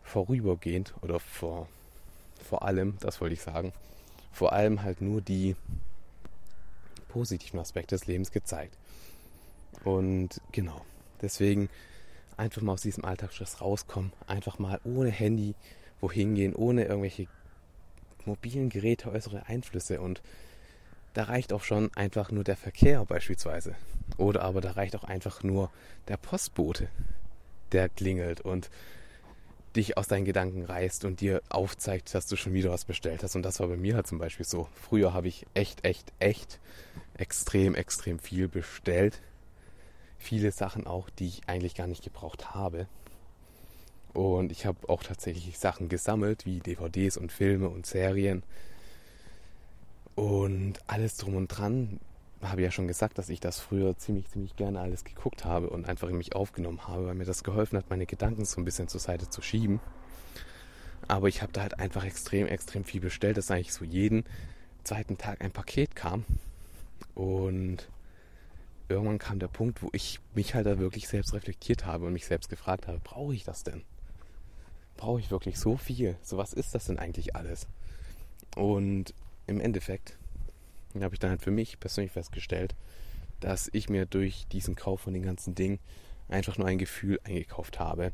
vorübergehend 0.08 0.93
oder 1.02 1.20
vor, 1.20 1.67
vor 2.43 2.63
allem, 2.63 2.98
das 3.00 3.22
wollte 3.22 3.34
ich 3.34 3.41
sagen, 3.41 3.74
vor 4.32 4.54
allem 4.54 4.82
halt 4.82 5.02
nur 5.02 5.22
die 5.22 5.56
positiven 7.10 7.60
Aspekte 7.60 7.96
des 7.96 8.08
Lebens 8.08 8.32
gezeigt. 8.32 8.78
Und 9.84 10.41
genau, 10.52 10.82
deswegen 11.22 11.70
einfach 12.38 12.62
mal 12.62 12.74
aus 12.74 12.82
diesem 12.82 13.06
Alltagsstress 13.06 13.62
rauskommen, 13.62 14.13
einfach 14.28 14.60
mal 14.60 14.80
ohne 14.84 15.10
Handy 15.10 15.56
wohin 16.00 16.36
gehen, 16.36 16.56
ohne 16.56 16.86
irgendwelche 16.86 17.28
mobilen 18.26 18.70
Geräte, 18.70 19.12
äußere 19.12 19.48
Einflüsse 19.48 20.02
und 20.02 20.22
da 21.13 21.24
reicht 21.24 21.52
auch 21.52 21.63
schon 21.63 21.91
einfach 21.96 22.32
nur 22.32 22.43
der 22.43 22.58
Verkehr 22.58 23.04
beispielsweise. 23.06 23.74
Oder 24.17 24.43
aber 24.43 24.62
da 24.62 24.72
reicht 24.72 24.96
auch 24.96 25.04
einfach 25.04 25.41
nur 25.41 25.72
der 26.08 26.17
Postbote, 26.17 26.89
der 27.72 27.89
klingelt 27.89 28.41
und 28.41 28.70
dich 29.77 29.97
aus 29.97 30.07
deinen 30.07 30.25
Gedanken 30.25 30.65
reißt 30.65 31.05
und 31.05 31.21
dir 31.21 31.41
aufzeigt, 31.49 32.13
dass 32.13 32.27
du 32.27 32.35
schon 32.35 32.53
wieder 32.53 32.71
was 32.71 32.85
bestellt 32.85 33.23
hast. 33.23 33.35
Und 33.35 33.43
das 33.43 33.59
war 33.59 33.67
bei 33.67 33.77
mir 33.77 33.95
halt 33.95 34.07
zum 34.07 34.17
Beispiel 34.17 34.45
so. 34.45 34.67
Früher 34.73 35.13
habe 35.13 35.27
ich 35.27 35.45
echt, 35.53 35.85
echt, 35.85 36.11
echt 36.19 36.59
extrem, 37.13 37.75
extrem 37.75 38.19
viel 38.19 38.47
bestellt. 38.47 39.21
Viele 40.17 40.51
Sachen 40.51 40.87
auch, 40.87 41.09
die 41.09 41.27
ich 41.27 41.41
eigentlich 41.47 41.75
gar 41.75 41.87
nicht 41.87 42.03
gebraucht 42.03 42.55
habe. 42.55 42.87
Und 44.13 44.51
ich 44.51 44.65
habe 44.65 44.89
auch 44.89 45.03
tatsächlich 45.03 45.59
Sachen 45.59 45.89
gesammelt, 45.89 46.45
wie 46.45 46.59
DVDs 46.59 47.17
und 47.17 47.31
Filme 47.31 47.69
und 47.69 47.85
Serien 47.85 48.43
und 50.15 50.79
alles 50.87 51.17
drum 51.17 51.35
und 51.35 51.47
dran, 51.49 51.99
habe 52.41 52.62
ja 52.62 52.71
schon 52.71 52.88
gesagt, 52.88 53.17
dass 53.17 53.30
ich 53.30 53.39
das 53.39 53.60
früher 53.60 53.97
ziemlich, 53.97 54.30
ziemlich 54.30 54.56
gerne 54.56 54.80
alles 54.80 55.04
geguckt 55.04 55.45
habe 55.45 55.69
und 55.69 55.88
einfach 55.88 56.10
in 56.10 56.17
mich 56.17 56.36
aufgenommen 56.36 56.88
habe, 56.88 57.08
weil 57.08 57.15
mir 57.15 57.26
das 57.26 57.43
geholfen 57.43 57.78
hat, 57.78 57.89
meine 57.89 58.06
Gedanken 58.06 58.45
so 58.45 58.62
ein 58.62 58.65
bisschen 58.65 58.88
zur 58.88 59.00
Seite 59.00 59.30
zu 59.30 59.41
schieben. 59.41 59.80
Aber 61.08 61.28
ich 61.28 61.41
habe 61.41 61.52
da 61.54 61.62
halt 61.62 61.80
einfach 61.80 62.04
extrem, 62.04 62.47
extrem 62.47 62.84
viel 62.84 63.02
bestellt, 63.02 63.38
dass 63.38 63.50
eigentlich 63.50 63.73
so 63.73 63.86
jeden 63.86 64.26
zweiten 64.84 65.17
Tag 65.17 65.41
ein 65.41 65.52
Paket 65.52 65.95
kam. 65.95 66.26
Und 67.15 67.89
irgendwann 68.89 69.19
kam 69.19 69.39
der 69.39 69.47
Punkt, 69.47 69.82
wo 69.82 69.89
ich 69.93 70.19
mich 70.34 70.54
halt 70.54 70.65
da 70.65 70.80
wirklich 70.80 71.08
selbst 71.08 71.34
reflektiert 71.34 71.86
habe 71.86 72.06
und 72.06 72.13
mich 72.13 72.26
selbst 72.26 72.50
gefragt 72.50 72.88
habe, 72.88 73.00
brauche 73.04 73.34
ich 73.34 73.43
das 73.43 73.63
denn? 73.63 73.84
Brauche 74.95 75.19
ich 75.19 75.32
wirklich 75.32 75.60
so 75.60 75.78
viel? 75.78 76.17
So 76.21 76.38
was 76.38 76.54
ist 76.54 76.76
das 76.76 76.86
denn 76.86 77.00
eigentlich 77.00 77.36
alles? 77.36 77.67
Und 78.56 79.13
im 79.45 79.60
Endeffekt 79.60 80.17
habe 81.03 81.15
ich 81.15 81.19
dann 81.19 81.31
halt 81.31 81.41
für 81.41 81.51
mich 81.51 81.79
persönlich 81.79 82.12
festgestellt, 82.12 82.75
dass 83.39 83.69
ich 83.71 83.89
mir 83.89 84.05
durch 84.05 84.47
diesen 84.47 84.75
Kauf 84.75 85.01
von 85.01 85.13
den 85.13 85.23
ganzen 85.23 85.55
Dingen 85.55 85.79
einfach 86.29 86.57
nur 86.57 86.67
ein 86.67 86.77
Gefühl 86.77 87.19
eingekauft 87.23 87.79
habe, 87.79 88.12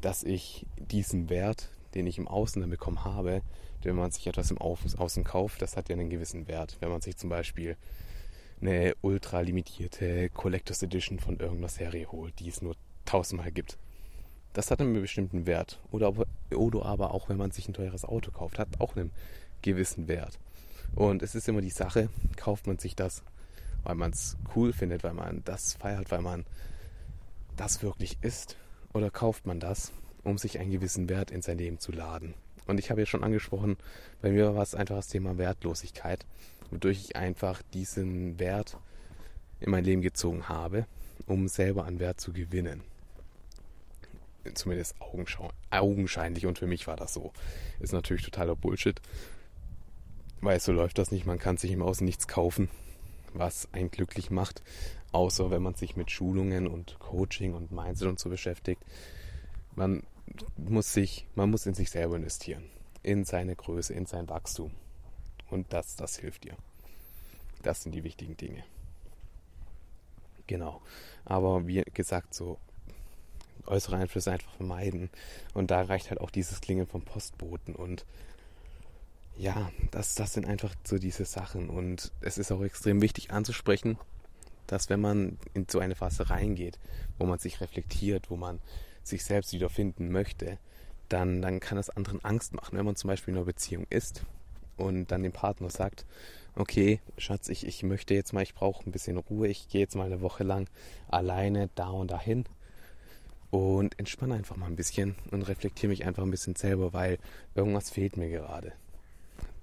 dass 0.00 0.22
ich 0.22 0.66
diesen 0.76 1.28
Wert, 1.28 1.70
den 1.94 2.06
ich 2.06 2.18
im 2.18 2.28
Außen 2.28 2.60
dann 2.60 2.70
bekommen 2.70 3.04
habe, 3.04 3.42
wenn 3.82 3.96
man 3.96 4.10
sich 4.10 4.26
etwas 4.26 4.50
im 4.50 4.58
Außen 4.58 5.24
kauft, 5.24 5.62
das 5.62 5.76
hat 5.76 5.88
ja 5.88 5.94
einen 5.94 6.10
gewissen 6.10 6.48
Wert. 6.48 6.76
Wenn 6.80 6.90
man 6.90 7.00
sich 7.00 7.16
zum 7.16 7.30
Beispiel 7.30 7.76
eine 8.60 8.94
ultra 9.02 9.40
limitierte 9.40 10.30
Collectors 10.30 10.82
Edition 10.82 11.20
von 11.20 11.38
irgendeiner 11.38 11.68
Serie 11.68 12.10
holt, 12.10 12.38
die 12.40 12.48
es 12.48 12.60
nur 12.60 12.74
tausendmal 13.04 13.52
gibt. 13.52 13.78
Das 14.52 14.70
hat 14.70 14.80
einen 14.80 15.00
bestimmten 15.00 15.46
Wert. 15.46 15.80
Oder, 15.92 16.12
oder 16.50 16.84
aber 16.84 17.14
auch, 17.14 17.28
wenn 17.28 17.36
man 17.36 17.52
sich 17.52 17.68
ein 17.68 17.74
teures 17.74 18.04
Auto 18.04 18.32
kauft, 18.32 18.58
hat 18.58 18.80
auch 18.80 18.96
einen 18.96 19.12
gewissen 19.62 20.08
Wert. 20.08 20.38
Und 20.94 21.22
es 21.22 21.34
ist 21.34 21.48
immer 21.48 21.60
die 21.60 21.70
Sache, 21.70 22.08
kauft 22.36 22.66
man 22.66 22.78
sich 22.78 22.96
das, 22.96 23.22
weil 23.84 23.94
man 23.94 24.10
es 24.10 24.36
cool 24.54 24.72
findet, 24.72 25.04
weil 25.04 25.14
man 25.14 25.42
das 25.44 25.74
feiert, 25.74 26.10
weil 26.10 26.22
man 26.22 26.44
das 27.56 27.82
wirklich 27.82 28.18
ist, 28.22 28.56
oder 28.92 29.10
kauft 29.10 29.46
man 29.46 29.60
das, 29.60 29.92
um 30.24 30.38
sich 30.38 30.58
einen 30.58 30.70
gewissen 30.70 31.08
Wert 31.08 31.30
in 31.30 31.42
sein 31.42 31.58
Leben 31.58 31.78
zu 31.78 31.92
laden. 31.92 32.34
Und 32.66 32.78
ich 32.78 32.90
habe 32.90 33.00
ja 33.00 33.06
schon 33.06 33.24
angesprochen, 33.24 33.76
bei 34.20 34.30
mir 34.30 34.54
war 34.54 34.62
es 34.62 34.74
einfach 34.74 34.96
das 34.96 35.08
Thema 35.08 35.38
Wertlosigkeit, 35.38 36.26
wodurch 36.70 37.00
ich 37.04 37.16
einfach 37.16 37.62
diesen 37.72 38.38
Wert 38.38 38.76
in 39.60 39.70
mein 39.70 39.84
Leben 39.84 40.02
gezogen 40.02 40.48
habe, 40.48 40.86
um 41.26 41.48
selber 41.48 41.84
an 41.86 41.98
Wert 41.98 42.20
zu 42.20 42.32
gewinnen. 42.32 42.82
Zumindest 44.54 44.96
augenscheinlich 45.70 46.46
und 46.46 46.58
für 46.58 46.66
mich 46.66 46.86
war 46.86 46.96
das 46.96 47.14
so. 47.14 47.32
Ist 47.80 47.92
natürlich 47.92 48.22
totaler 48.22 48.56
Bullshit, 48.56 49.00
weil 50.40 50.60
so 50.60 50.72
läuft 50.72 50.98
das 50.98 51.10
nicht. 51.10 51.26
Man 51.26 51.38
kann 51.38 51.56
sich 51.56 51.72
im 51.72 51.82
Außen 51.82 52.04
nichts 52.04 52.28
kaufen, 52.28 52.68
was 53.34 53.68
einen 53.72 53.90
glücklich 53.90 54.30
macht, 54.30 54.62
außer 55.12 55.50
wenn 55.50 55.62
man 55.62 55.74
sich 55.74 55.96
mit 55.96 56.10
Schulungen 56.10 56.66
und 56.66 56.98
Coaching 56.98 57.54
und 57.54 57.72
Mindset 57.72 58.08
und 58.08 58.18
so 58.18 58.28
beschäftigt. 58.28 58.82
Man 59.74 60.02
muss 60.56 60.92
sich, 60.92 61.26
man 61.34 61.50
muss 61.50 61.66
in 61.66 61.74
sich 61.74 61.90
selber 61.90 62.16
investieren, 62.16 62.64
in 63.02 63.24
seine 63.24 63.56
Größe, 63.56 63.94
in 63.94 64.06
sein 64.06 64.28
Wachstum. 64.28 64.72
Und 65.50 65.72
das, 65.72 65.96
das 65.96 66.16
hilft 66.18 66.44
dir. 66.44 66.56
Das 67.62 67.82
sind 67.82 67.94
die 67.94 68.04
wichtigen 68.04 68.36
Dinge. 68.36 68.64
Genau. 70.46 70.80
Aber 71.24 71.66
wie 71.66 71.82
gesagt, 71.94 72.34
so 72.34 72.58
äußere 73.66 73.96
Einflüsse 73.96 74.32
einfach 74.32 74.52
vermeiden. 74.54 75.10
Und 75.54 75.70
da 75.70 75.82
reicht 75.82 76.10
halt 76.10 76.20
auch 76.20 76.30
dieses 76.30 76.60
Klingeln 76.60 76.86
vom 76.86 77.02
Postboten 77.02 77.74
und 77.74 78.04
ja, 79.38 79.70
das, 79.90 80.14
das 80.16 80.32
sind 80.32 80.46
einfach 80.46 80.74
so 80.84 80.98
diese 80.98 81.24
Sachen. 81.24 81.70
Und 81.70 82.12
es 82.20 82.38
ist 82.38 82.52
auch 82.52 82.62
extrem 82.62 83.00
wichtig 83.00 83.30
anzusprechen, 83.30 83.96
dass 84.66 84.90
wenn 84.90 85.00
man 85.00 85.38
in 85.54 85.66
so 85.68 85.78
eine 85.78 85.94
Phase 85.94 86.28
reingeht, 86.28 86.78
wo 87.18 87.26
man 87.26 87.38
sich 87.38 87.60
reflektiert, 87.60 88.30
wo 88.30 88.36
man 88.36 88.60
sich 89.02 89.24
selbst 89.24 89.52
wiederfinden 89.52 90.10
möchte, 90.10 90.58
dann, 91.08 91.40
dann 91.40 91.60
kann 91.60 91.76
das 91.76 91.88
anderen 91.88 92.22
Angst 92.24 92.52
machen. 92.52 92.76
Wenn 92.76 92.84
man 92.84 92.96
zum 92.96 93.08
Beispiel 93.08 93.32
in 93.32 93.38
einer 93.38 93.46
Beziehung 93.46 93.86
ist 93.88 94.24
und 94.76 95.10
dann 95.10 95.22
dem 95.22 95.32
Partner 95.32 95.70
sagt, 95.70 96.04
okay, 96.54 97.00
Schatz, 97.16 97.48
ich, 97.48 97.66
ich 97.66 97.82
möchte 97.82 98.14
jetzt 98.14 98.32
mal, 98.32 98.42
ich 98.42 98.54
brauche 98.54 98.84
ein 98.84 98.92
bisschen 98.92 99.16
Ruhe, 99.16 99.48
ich 99.48 99.68
gehe 99.68 99.80
jetzt 99.80 99.94
mal 99.94 100.06
eine 100.06 100.20
Woche 100.20 100.44
lang 100.44 100.68
alleine 101.08 101.70
da 101.76 101.88
und 101.88 102.10
dahin 102.10 102.44
und 103.50 103.98
entspanne 103.98 104.34
einfach 104.34 104.56
mal 104.56 104.66
ein 104.66 104.76
bisschen 104.76 105.14
und 105.30 105.42
reflektiere 105.42 105.88
mich 105.88 106.04
einfach 106.04 106.24
ein 106.24 106.30
bisschen 106.30 106.56
selber, 106.56 106.92
weil 106.92 107.18
irgendwas 107.54 107.88
fehlt 107.88 108.16
mir 108.16 108.28
gerade. 108.28 108.72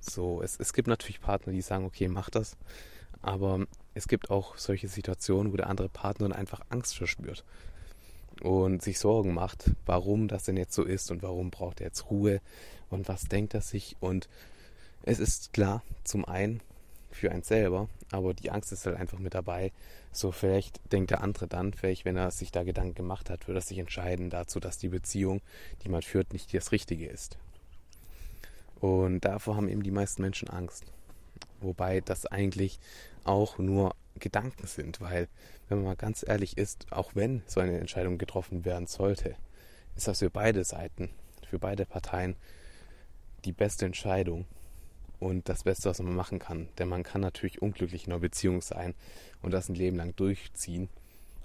So, 0.06 0.41
es, 0.41 0.60
es 0.60 0.74
gibt 0.74 0.88
natürlich 0.88 1.22
Partner, 1.22 1.54
die 1.54 1.62
sagen, 1.62 1.86
okay, 1.86 2.08
mach 2.08 2.30
das. 2.30 2.58
Aber 3.22 3.65
es 3.94 4.08
gibt 4.08 4.30
auch 4.30 4.58
solche 4.58 4.88
Situationen, 4.88 5.52
wo 5.52 5.58
der 5.58 5.70
andere 5.70 5.89
Partner 5.89 6.30
dann 6.30 6.38
einfach 6.38 6.62
Angst 6.70 6.96
verspürt 6.96 7.44
und 8.41 8.82
sich 8.82 9.00
Sorgen 9.00 9.34
macht, 9.34 9.72
warum 9.86 10.28
das 10.28 10.44
denn 10.44 10.58
jetzt 10.58 10.74
so 10.74 10.84
ist 10.84 11.12
und 11.12 11.24
warum 11.24 11.52
braucht 11.52 11.80
er 11.82 11.88
jetzt 11.88 12.10
Ruhe 12.10 12.41
und 12.89 13.08
was 13.08 13.24
denkt 13.24 13.54
er 13.54 13.62
sich. 13.62 13.96
Und 14.00 14.28
es 15.04 15.20
ist 15.20 15.54
klar, 15.54 15.82
zum 16.04 16.26
einen 16.26 16.62
für 17.12 17.32
einen 17.32 17.44
selber, 17.44 17.88
aber 18.12 18.34
die 18.34 18.52
Angst 18.52 18.72
ist 18.72 18.86
halt 18.86 18.98
einfach 18.98 19.20
mit 19.20 19.34
dabei. 19.34 19.72
So, 20.12 20.32
vielleicht 20.32 20.80
denkt 20.91 21.12
der 21.12 21.22
andere 21.22 21.48
dann, 21.48 21.74
vielleicht, 21.74 22.06
wenn 22.06 22.18
er 22.18 22.32
sich 22.32 22.52
da 22.52 22.63
Gedanken 22.63 22.96
gemacht 22.96 23.30
hat, 23.30 23.48
würde 23.48 23.60
er 23.60 23.63
sich 23.63 23.78
entscheiden 23.78 24.30
dazu, 24.30 24.60
dass 24.60 24.78
die 24.78 24.89
Beziehung, 24.89 25.41
die 25.84 25.89
man 25.89 26.02
führt, 26.02 26.34
nicht 26.34 26.54
das 26.54 26.72
Richtige 26.72 27.08
ist. 27.08 27.38
Und 28.80 29.22
davor 29.22 29.56
haben 29.56 29.70
eben 29.70 29.84
die 29.84 29.92
meisten 29.92 30.22
Menschen 30.22 30.50
Angst. 30.50 30.86
Wobei 31.62 32.02
das 32.02 32.26
eigentlich 32.26 32.80
auch 33.24 33.58
nur 33.58 33.96
Gedanken 34.20 34.68
sind, 34.68 35.02
weil, 35.02 35.28
wenn 35.68 35.80
man 35.80 35.88
mal 35.88 35.96
ganz 35.96 36.24
ehrlich 36.28 36.58
ist, 36.58 36.92
auch 36.92 37.16
wenn 37.16 37.42
so 37.48 37.60
eine 37.60 37.80
Entscheidung 37.80 38.18
getroffen 38.18 38.64
werden 38.66 38.88
sollte, 38.88 39.36
ist 39.96 40.08
das 40.08 40.20
für 40.20 40.30
beide 40.30 40.64
Seiten, 40.64 41.10
für 41.50 41.60
beide 41.60 41.86
Parteien 41.86 42.36
die 43.44 43.52
beste 43.52 43.86
Entscheidung 43.86 44.46
und 45.20 45.50
das 45.50 45.64
Beste, 45.64 45.90
was 45.90 46.00
man 46.02 46.16
machen 46.16 46.40
kann. 46.40 46.70
Denn 46.78 46.88
man 46.88 47.04
kann 47.04 47.22
natürlich 47.22 47.62
unglücklich 47.62 48.06
in 48.06 48.14
einer 48.14 48.22
Beziehung 48.22 48.62
sein 48.62 48.94
und 49.42 49.52
das 49.52 49.70
ein 49.70 49.76
Leben 49.76 49.98
lang 49.98 50.16
durchziehen 50.16 50.90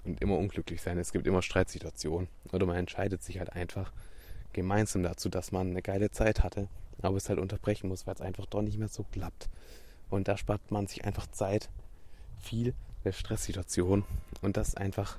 und 0.03 0.21
immer 0.21 0.37
unglücklich 0.37 0.81
sein. 0.81 0.97
Es 0.97 1.11
gibt 1.11 1.27
immer 1.27 1.41
Streitsituationen 1.41 2.27
oder 2.51 2.65
man 2.65 2.77
entscheidet 2.77 3.23
sich 3.23 3.39
halt 3.39 3.53
einfach 3.53 3.91
gemeinsam 4.53 5.03
dazu, 5.03 5.29
dass 5.29 5.51
man 5.51 5.69
eine 5.69 5.81
geile 5.81 6.11
Zeit 6.11 6.43
hatte 6.43 6.67
aber 7.01 7.17
es 7.17 7.29
halt 7.29 7.39
unterbrechen 7.39 7.87
muss, 7.87 8.07
weil 8.07 8.15
es 8.15 8.21
einfach 8.21 8.45
doch 8.45 8.61
nicht 8.61 8.77
mehr 8.77 8.87
so 8.87 9.03
klappt. 9.11 9.49
Und 10.09 10.27
da 10.27 10.37
spart 10.37 10.71
man 10.71 10.87
sich 10.87 11.05
einfach 11.05 11.27
Zeit, 11.27 11.69
viel 12.39 12.73
der 13.03 13.13
Stresssituation. 13.13 14.03
Und 14.41 14.57
das 14.57 14.69
ist 14.69 14.77
einfach 14.77 15.17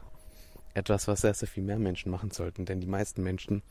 etwas, 0.75 1.09
was 1.09 1.21
sehr, 1.21 1.35
sehr 1.35 1.49
viel 1.49 1.63
mehr 1.63 1.79
Menschen 1.79 2.11
machen 2.11 2.31
sollten. 2.31 2.65
Denn 2.65 2.81
die 2.81 2.87
meisten 2.87 3.23
Menschen 3.23 3.63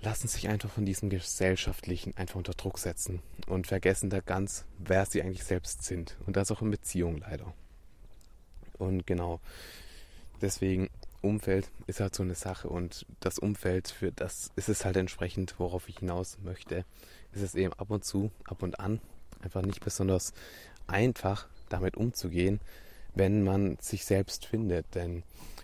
lassen 0.00 0.28
sich 0.28 0.48
einfach 0.48 0.70
von 0.70 0.84
diesem 0.84 1.10
Gesellschaftlichen 1.10 2.16
einfach 2.16 2.36
unter 2.36 2.52
Druck 2.52 2.78
setzen 2.78 3.20
und 3.46 3.66
vergessen 3.66 4.10
da 4.10 4.20
ganz, 4.20 4.64
wer 4.78 5.06
sie 5.06 5.22
eigentlich 5.22 5.44
selbst 5.44 5.82
sind. 5.82 6.16
Und 6.26 6.36
das 6.36 6.50
auch 6.50 6.62
in 6.62 6.70
Beziehungen 6.70 7.18
leider. 7.18 7.52
Und 8.78 9.06
genau, 9.06 9.40
deswegen 10.40 10.88
Umfeld 11.20 11.70
ist 11.86 12.00
halt 12.00 12.14
so 12.14 12.22
eine 12.22 12.34
Sache 12.34 12.68
und 12.68 13.06
das 13.20 13.38
Umfeld, 13.38 13.88
für 13.88 14.12
das 14.12 14.50
ist 14.56 14.68
es 14.68 14.84
halt 14.84 14.96
entsprechend, 14.96 15.58
worauf 15.58 15.88
ich 15.88 15.98
hinaus 15.98 16.38
möchte, 16.42 16.84
ist 17.32 17.42
es 17.42 17.54
eben 17.54 17.72
ab 17.74 17.90
und 17.90 18.04
zu, 18.04 18.30
ab 18.44 18.62
und 18.62 18.78
an 18.80 19.00
einfach 19.42 19.62
nicht 19.62 19.84
besonders 19.84 20.32
einfach 20.86 21.48
damit 21.68 21.96
umzugehen, 21.96 22.60
wenn 23.14 23.42
man 23.42 23.78
sich 23.80 24.04
selbst 24.04 24.46
findet. 24.46 24.94
Denn 24.94 25.22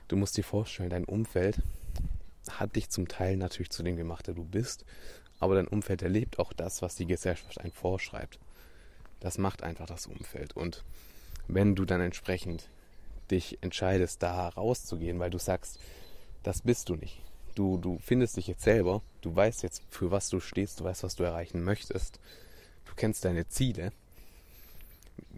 du 0.09 0.17
musst 0.17 0.37
dir 0.37 0.45
vorstellen, 0.45 0.91
dein 0.91 1.05
Umfeld 1.05 1.61
hat 2.51 2.77
dich 2.77 2.91
zum 2.91 3.09
Teil 3.09 3.37
natürlich 3.37 3.71
zu 3.71 3.83
dem 3.83 3.97
gemacht, 3.97 4.27
der 4.27 4.35
du 4.35 4.45
bist, 4.45 4.85
aber 5.41 5.55
dein 5.55 5.69
Umfeld 5.69 6.03
erlebt 6.03 6.39
auch 6.39 6.53
das, 6.53 6.83
was 6.83 6.95
die 6.97 7.07
Gesellschaft 7.07 7.61
einem 7.61 7.73
vorschreibt. 7.73 8.39
Das 9.21 9.39
macht 9.39 9.63
einfach 9.63 9.87
das 9.87 10.07
Umfeld. 10.07 10.55
Und 10.55 10.85
wenn 11.49 11.75
du 11.75 11.85
dann 11.85 12.01
entsprechend 12.01 12.69
dich 13.31 13.59
entscheidest, 13.63 14.23
da 14.23 14.49
rauszugehen, 14.49 15.19
weil 15.19 15.31
du 15.31 15.39
sagst, 15.39 15.79
das 16.43 16.63
bist 16.63 16.89
du 16.89 16.97
nicht. 16.97 17.21
Du, 17.55 17.79
du 17.79 17.99
findest 17.99 18.37
dich 18.37 18.49
jetzt 18.49 18.63
selber, 18.63 19.03
du 19.21 19.35
weißt 19.35 19.63
jetzt, 19.63 19.83
für 19.89 20.11
was 20.11 20.29
du 20.29 20.41
stehst, 20.41 20.81
du 20.81 20.85
weißt, 20.85 21.05
was 21.05 21.17
du 21.17 21.23
erreichen 21.23 21.63
möchtest, 21.63 22.19
du 22.85 22.93
kennst 22.97 23.25
deine 23.25 23.49
Ziele. 23.49 23.93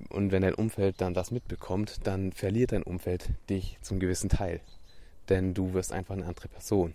Und 0.09 0.33
wenn 0.33 0.42
dein 0.42 0.55
Umfeld 0.55 1.01
dann 1.01 1.14
das 1.14 1.31
mitbekommt, 1.31 2.01
dann 2.05 2.33
verliert 2.33 2.72
dein 2.72 2.83
Umfeld 2.83 3.29
dich 3.51 3.79
zum 3.83 4.01
gewissen 4.01 4.31
Teil. 4.31 4.61
Denn 5.29 5.55
du 5.55 5.75
wirst 5.75 5.92
einfach 5.92 6.14
eine 6.14 6.27
andere 6.27 6.49
Person. 6.49 6.94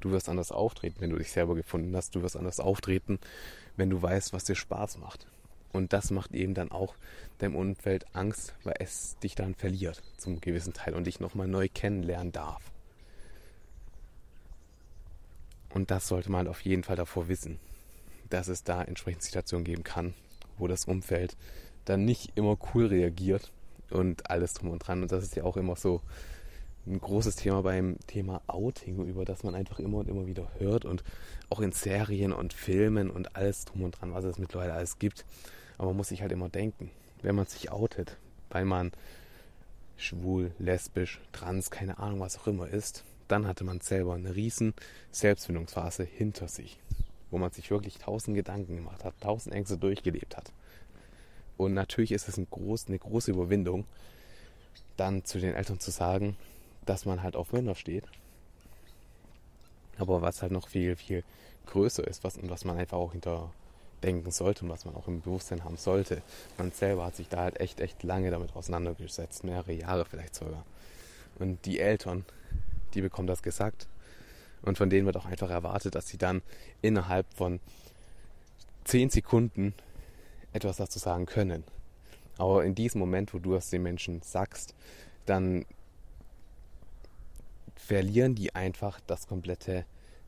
Du 0.00 0.10
wirst 0.10 0.28
anders 0.28 0.50
auftreten, 0.50 0.96
wenn 1.00 1.10
du 1.10 1.18
dich 1.18 1.30
selber 1.30 1.54
gefunden 1.54 1.94
hast. 1.94 2.14
Du 2.14 2.22
wirst 2.22 2.36
anders 2.36 2.58
auftreten, 2.58 3.18
wenn 3.76 3.90
du 3.90 4.00
weißt, 4.00 4.32
was 4.32 4.44
dir 4.44 4.54
Spaß 4.56 4.98
macht. 4.98 5.26
Und 5.72 5.92
das 5.92 6.10
macht 6.10 6.32
eben 6.32 6.54
dann 6.54 6.70
auch 6.70 6.94
deinem 7.38 7.56
Umfeld 7.56 8.04
Angst, 8.14 8.54
weil 8.64 8.74
es 8.78 9.16
dich 9.22 9.34
dann 9.34 9.54
verliert 9.54 10.02
zum 10.16 10.40
gewissen 10.40 10.72
Teil 10.72 10.94
und 10.94 11.06
dich 11.06 11.20
nochmal 11.20 11.46
neu 11.46 11.68
kennenlernen 11.72 12.32
darf. 12.32 12.62
Und 15.72 15.90
das 15.90 16.08
sollte 16.08 16.30
man 16.30 16.48
auf 16.48 16.62
jeden 16.62 16.82
Fall 16.82 16.96
davor 16.96 17.28
wissen, 17.28 17.60
dass 18.28 18.48
es 18.48 18.64
da 18.64 18.82
entsprechend 18.82 19.22
Situationen 19.22 19.64
geben 19.64 19.84
kann, 19.84 20.14
wo 20.58 20.66
das 20.66 20.86
Umfeld 20.86 21.36
dann 21.84 22.04
nicht 22.04 22.32
immer 22.34 22.58
cool 22.74 22.86
reagiert 22.86 23.52
und 23.90 24.28
alles 24.28 24.54
drum 24.54 24.70
und 24.70 24.80
dran. 24.80 25.02
Und 25.02 25.12
das 25.12 25.22
ist 25.22 25.36
ja 25.36 25.44
auch 25.44 25.56
immer 25.56 25.76
so 25.76 26.00
ein 26.86 27.00
großes 27.00 27.36
Thema 27.36 27.62
beim 27.62 27.96
Thema 28.06 28.40
Outing, 28.46 29.04
über 29.06 29.24
das 29.24 29.42
man 29.42 29.54
einfach 29.54 29.78
immer 29.78 29.98
und 29.98 30.08
immer 30.08 30.26
wieder 30.26 30.48
hört 30.58 30.84
und 30.84 31.04
auch 31.50 31.60
in 31.60 31.72
Serien 31.72 32.32
und 32.32 32.52
Filmen 32.52 33.10
und 33.10 33.36
alles 33.36 33.64
drum 33.64 33.82
und 33.82 34.00
dran, 34.00 34.14
was 34.14 34.24
es 34.24 34.38
mittlerweile 34.38 34.72
alles 34.72 34.98
gibt. 34.98 35.24
Aber 35.78 35.88
man 35.88 35.98
muss 35.98 36.08
sich 36.08 36.22
halt 36.22 36.32
immer 36.32 36.48
denken, 36.48 36.90
wenn 37.22 37.34
man 37.34 37.46
sich 37.46 37.70
outet, 37.70 38.16
weil 38.50 38.64
man 38.64 38.92
schwul, 39.96 40.52
lesbisch, 40.58 41.20
trans, 41.32 41.70
keine 41.70 41.98
Ahnung, 41.98 42.20
was 42.20 42.38
auch 42.38 42.46
immer 42.46 42.68
ist, 42.68 43.04
dann 43.28 43.46
hatte 43.46 43.64
man 43.64 43.80
selber 43.80 44.14
eine 44.14 44.34
riesen 44.34 44.74
Selbstfindungsphase 45.12 46.04
hinter 46.04 46.48
sich, 46.48 46.78
wo 47.30 47.38
man 47.38 47.52
sich 47.52 47.70
wirklich 47.70 47.98
tausend 47.98 48.36
Gedanken 48.36 48.76
gemacht 48.76 49.04
hat, 49.04 49.14
tausend 49.20 49.54
Ängste 49.54 49.76
durchgelebt 49.76 50.36
hat. 50.36 50.52
Und 51.56 51.74
natürlich 51.74 52.12
ist 52.12 52.28
es 52.28 52.38
ein 52.38 52.48
groß, 52.50 52.88
eine 52.88 52.98
große 52.98 53.30
Überwindung, 53.30 53.84
dann 54.96 55.24
zu 55.24 55.38
den 55.38 55.54
Eltern 55.54 55.78
zu 55.78 55.90
sagen, 55.90 56.36
dass 56.90 57.06
man 57.06 57.22
halt 57.22 57.36
auf 57.36 57.52
Männer 57.52 57.76
steht. 57.76 58.04
Aber 59.96 60.22
was 60.22 60.42
halt 60.42 60.50
noch 60.50 60.66
viel, 60.66 60.96
viel 60.96 61.22
größer 61.66 62.04
ist 62.04 62.24
was, 62.24 62.36
und 62.36 62.50
was 62.50 62.64
man 62.64 62.76
einfach 62.78 62.96
auch 62.98 63.12
hinterdenken 63.12 64.32
sollte 64.32 64.64
und 64.64 64.72
was 64.72 64.84
man 64.84 64.96
auch 64.96 65.06
im 65.06 65.20
Bewusstsein 65.20 65.62
haben 65.62 65.76
sollte. 65.76 66.20
Man 66.58 66.72
selber 66.72 67.06
hat 67.06 67.14
sich 67.14 67.28
da 67.28 67.42
halt 67.42 67.60
echt, 67.60 67.80
echt 67.80 68.02
lange 68.02 68.32
damit 68.32 68.56
auseinandergesetzt, 68.56 69.44
mehrere 69.44 69.72
Jahre 69.72 70.04
vielleicht 70.04 70.34
sogar. 70.34 70.64
Und 71.38 71.64
die 71.64 71.78
Eltern, 71.78 72.24
die 72.94 73.02
bekommen 73.02 73.28
das 73.28 73.44
gesagt. 73.44 73.86
Und 74.62 74.76
von 74.76 74.90
denen 74.90 75.06
wird 75.06 75.16
auch 75.16 75.26
einfach 75.26 75.50
erwartet, 75.50 75.94
dass 75.94 76.08
sie 76.08 76.18
dann 76.18 76.42
innerhalb 76.82 77.32
von 77.34 77.60
zehn 78.82 79.10
Sekunden 79.10 79.74
etwas 80.52 80.78
dazu 80.78 80.98
sagen 80.98 81.26
können. 81.26 81.62
Aber 82.36 82.64
in 82.64 82.74
diesem 82.74 82.98
Moment, 82.98 83.32
wo 83.32 83.38
du 83.38 83.54
es 83.54 83.70
den 83.70 83.84
Menschen 83.84 84.22
sagst, 84.22 84.74
dann 85.26 85.66
verlieren 87.90 88.36
die 88.36 88.54
einfach 88.54 89.00
das 89.08 89.26
komplette 89.26 89.84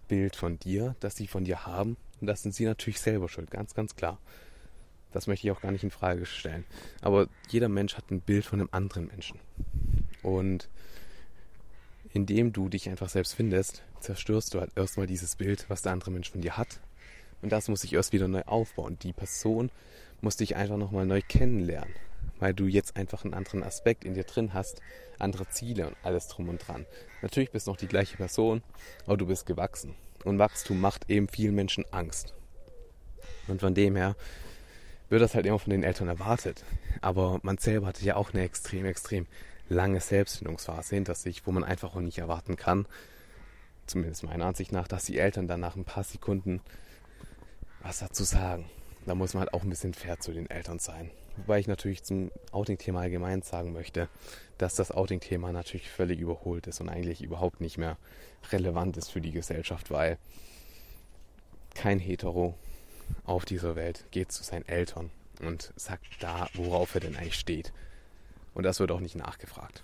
Bild 0.08 0.34
von 0.34 0.58
dir, 0.58 0.96
das 0.98 1.14
sie 1.14 1.28
von 1.28 1.44
dir 1.44 1.64
haben. 1.64 1.96
Und 2.20 2.26
das 2.26 2.42
sind 2.42 2.56
sie 2.56 2.64
natürlich 2.64 2.98
selber 2.98 3.28
schuld, 3.28 3.52
ganz, 3.52 3.72
ganz 3.72 3.94
klar. 3.94 4.18
Das 5.12 5.28
möchte 5.28 5.46
ich 5.46 5.52
auch 5.52 5.60
gar 5.60 5.70
nicht 5.70 5.84
in 5.84 5.92
Frage 5.92 6.26
stellen. 6.26 6.64
Aber 7.02 7.28
jeder 7.50 7.68
Mensch 7.68 7.96
hat 7.96 8.10
ein 8.10 8.20
Bild 8.20 8.44
von 8.44 8.58
einem 8.58 8.68
anderen 8.72 9.06
Menschen. 9.06 9.38
Und 10.24 10.68
indem 12.12 12.52
du 12.52 12.68
dich 12.68 12.88
einfach 12.88 13.08
selbst 13.08 13.34
findest, 13.34 13.84
zerstörst 14.00 14.54
du 14.54 14.60
halt 14.60 14.72
erstmal 14.74 15.06
dieses 15.06 15.36
Bild, 15.36 15.66
was 15.68 15.82
der 15.82 15.92
andere 15.92 16.10
Mensch 16.10 16.32
von 16.32 16.40
dir 16.40 16.56
hat. 16.56 16.80
Und 17.42 17.52
das 17.52 17.68
muss 17.68 17.82
sich 17.82 17.92
erst 17.92 18.12
wieder 18.12 18.26
neu 18.26 18.42
aufbauen. 18.42 18.98
Die 19.04 19.12
Person 19.12 19.70
muss 20.20 20.36
dich 20.36 20.56
einfach 20.56 20.78
nochmal 20.78 21.06
neu 21.06 21.22
kennenlernen, 21.28 21.94
weil 22.42 22.54
du 22.54 22.66
jetzt 22.66 22.96
einfach 22.96 23.24
einen 23.24 23.34
anderen 23.34 23.62
Aspekt 23.62 24.04
in 24.04 24.14
dir 24.14 24.24
drin 24.24 24.52
hast, 24.52 24.80
andere 25.18 25.48
Ziele 25.48 25.86
und 25.86 25.96
alles 26.02 26.26
drum 26.26 26.48
und 26.48 26.58
dran. 26.58 26.86
Natürlich 27.22 27.52
bist 27.52 27.66
du 27.66 27.70
noch 27.70 27.78
die 27.78 27.86
gleiche 27.86 28.16
Person, 28.16 28.62
aber 29.06 29.16
du 29.16 29.26
bist 29.26 29.46
gewachsen. 29.46 29.94
Und 30.24 30.38
Wachstum 30.38 30.80
macht 30.80 31.08
eben 31.08 31.28
vielen 31.28 31.54
Menschen 31.54 31.84
Angst. 31.92 32.34
Und 33.46 33.60
von 33.60 33.74
dem 33.74 33.96
her 33.96 34.16
wird 35.08 35.22
das 35.22 35.34
halt 35.34 35.46
immer 35.46 35.58
von 35.58 35.70
den 35.70 35.84
Eltern 35.84 36.08
erwartet. 36.08 36.64
Aber 37.00 37.38
man 37.42 37.58
selber 37.58 37.86
hatte 37.86 38.04
ja 38.04 38.16
auch 38.16 38.32
eine 38.32 38.42
extrem, 38.42 38.86
extrem 38.86 39.26
lange 39.68 40.00
Selbstfindungsphase 40.00 40.96
hinter 40.96 41.14
sich, 41.14 41.46
wo 41.46 41.52
man 41.52 41.64
einfach 41.64 41.94
auch 41.94 42.00
nicht 42.00 42.18
erwarten 42.18 42.56
kann, 42.56 42.86
zumindest 43.86 44.24
meiner 44.24 44.46
Ansicht 44.46 44.72
nach, 44.72 44.88
dass 44.88 45.04
die 45.04 45.18
Eltern 45.18 45.46
dann 45.46 45.60
nach 45.60 45.76
ein 45.76 45.84
paar 45.84 46.04
Sekunden 46.04 46.60
was 47.82 47.98
dazu 47.98 48.22
sagen 48.22 48.68
da 49.06 49.14
muss 49.14 49.34
man 49.34 49.42
halt 49.42 49.54
auch 49.54 49.62
ein 49.62 49.70
bisschen 49.70 49.94
fair 49.94 50.20
zu 50.20 50.32
den 50.32 50.48
Eltern 50.48 50.78
sein. 50.78 51.10
Wobei 51.36 51.58
ich 51.58 51.66
natürlich 51.66 52.02
zum 52.02 52.30
Outing-Thema 52.52 53.00
allgemein 53.00 53.42
sagen 53.42 53.72
möchte, 53.72 54.08
dass 54.58 54.74
das 54.74 54.90
Outing-Thema 54.92 55.52
natürlich 55.52 55.90
völlig 55.90 56.20
überholt 56.20 56.66
ist 56.66 56.80
und 56.80 56.88
eigentlich 56.88 57.22
überhaupt 57.22 57.60
nicht 57.60 57.78
mehr 57.78 57.96
relevant 58.50 58.96
ist 58.96 59.10
für 59.10 59.20
die 59.20 59.32
Gesellschaft, 59.32 59.90
weil 59.90 60.18
kein 61.74 61.98
Hetero 61.98 62.54
auf 63.24 63.44
dieser 63.44 63.76
Welt 63.76 64.04
geht 64.10 64.30
zu 64.30 64.42
seinen 64.42 64.68
Eltern 64.68 65.10
und 65.40 65.72
sagt 65.76 66.04
da, 66.20 66.48
worauf 66.54 66.94
er 66.94 67.00
denn 67.00 67.16
eigentlich 67.16 67.38
steht. 67.38 67.72
Und 68.54 68.64
das 68.64 68.80
wird 68.80 68.92
auch 68.92 69.00
nicht 69.00 69.16
nachgefragt. 69.16 69.82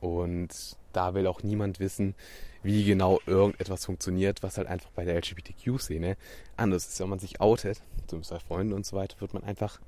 Und 0.00 0.76
da 0.92 1.14
will 1.14 1.26
auch 1.26 1.42
niemand 1.42 1.80
wissen, 1.80 2.14
wie 2.62 2.84
genau 2.84 3.20
irgendetwas 3.26 3.84
funktioniert, 3.84 4.42
was 4.42 4.56
halt 4.58 4.68
einfach 4.68 4.90
bei 4.90 5.04
der 5.04 5.16
LGBTQ-Szene 5.16 6.16
anders 6.56 6.88
ist. 6.88 7.00
Wenn 7.00 7.08
man 7.08 7.18
sich 7.18 7.40
outet, 7.40 7.82
zumindest 8.06 8.32
bei 8.32 8.40
Freunden 8.40 8.72
und 8.72 8.86
so 8.86 8.96
weiter, 8.96 9.20
wird 9.20 9.34
man 9.34 9.44
einfach 9.44 9.80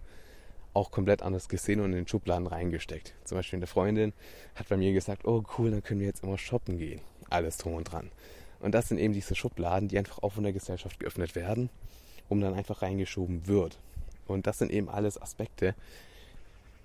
auch 0.73 0.91
komplett 0.91 1.23
anders 1.23 1.49
gesehen 1.49 1.81
und 1.81 1.87
in 1.87 1.97
den 1.97 2.09
Schubladen 2.09 2.47
reingesteckt. 2.47 3.15
Zum 3.25 3.39
Beispiel 3.39 3.59
eine 3.59 3.67
Freundin 3.67 4.13
hat 4.55 4.69
bei 4.69 4.77
mir 4.77 4.93
gesagt, 4.93 5.25
oh 5.27 5.43
cool, 5.59 5.71
dann 5.71 5.83
können 5.83 6.01
wir 6.01 6.07
jetzt 6.07 6.23
immer 6.23 6.39
shoppen 6.39 6.79
gehen. 6.79 7.01
Alles 7.29 7.57
drum 7.57 7.75
und 7.75 7.85
dran. 7.85 8.11
Und 8.61 8.75
das 8.75 8.89
sind 8.89 8.99
eben 8.99 9.15
diese 9.15 9.35
Schubladen, 9.35 9.89
die 9.89 9.99
einfach 9.99 10.23
auch 10.23 10.33
von 10.33 10.45
der 10.45 10.53
Gesellschaft 10.53 11.01
geöffnet 11.01 11.35
werden, 11.35 11.71
um 12.29 12.41
dann 12.41 12.55
einfach 12.55 12.83
reingeschoben 12.83 13.47
wird. 13.47 13.79
Und 14.27 14.47
das 14.47 14.59
sind 14.59 14.71
eben 14.71 14.89
alles 14.89 15.21
Aspekte, 15.21 15.75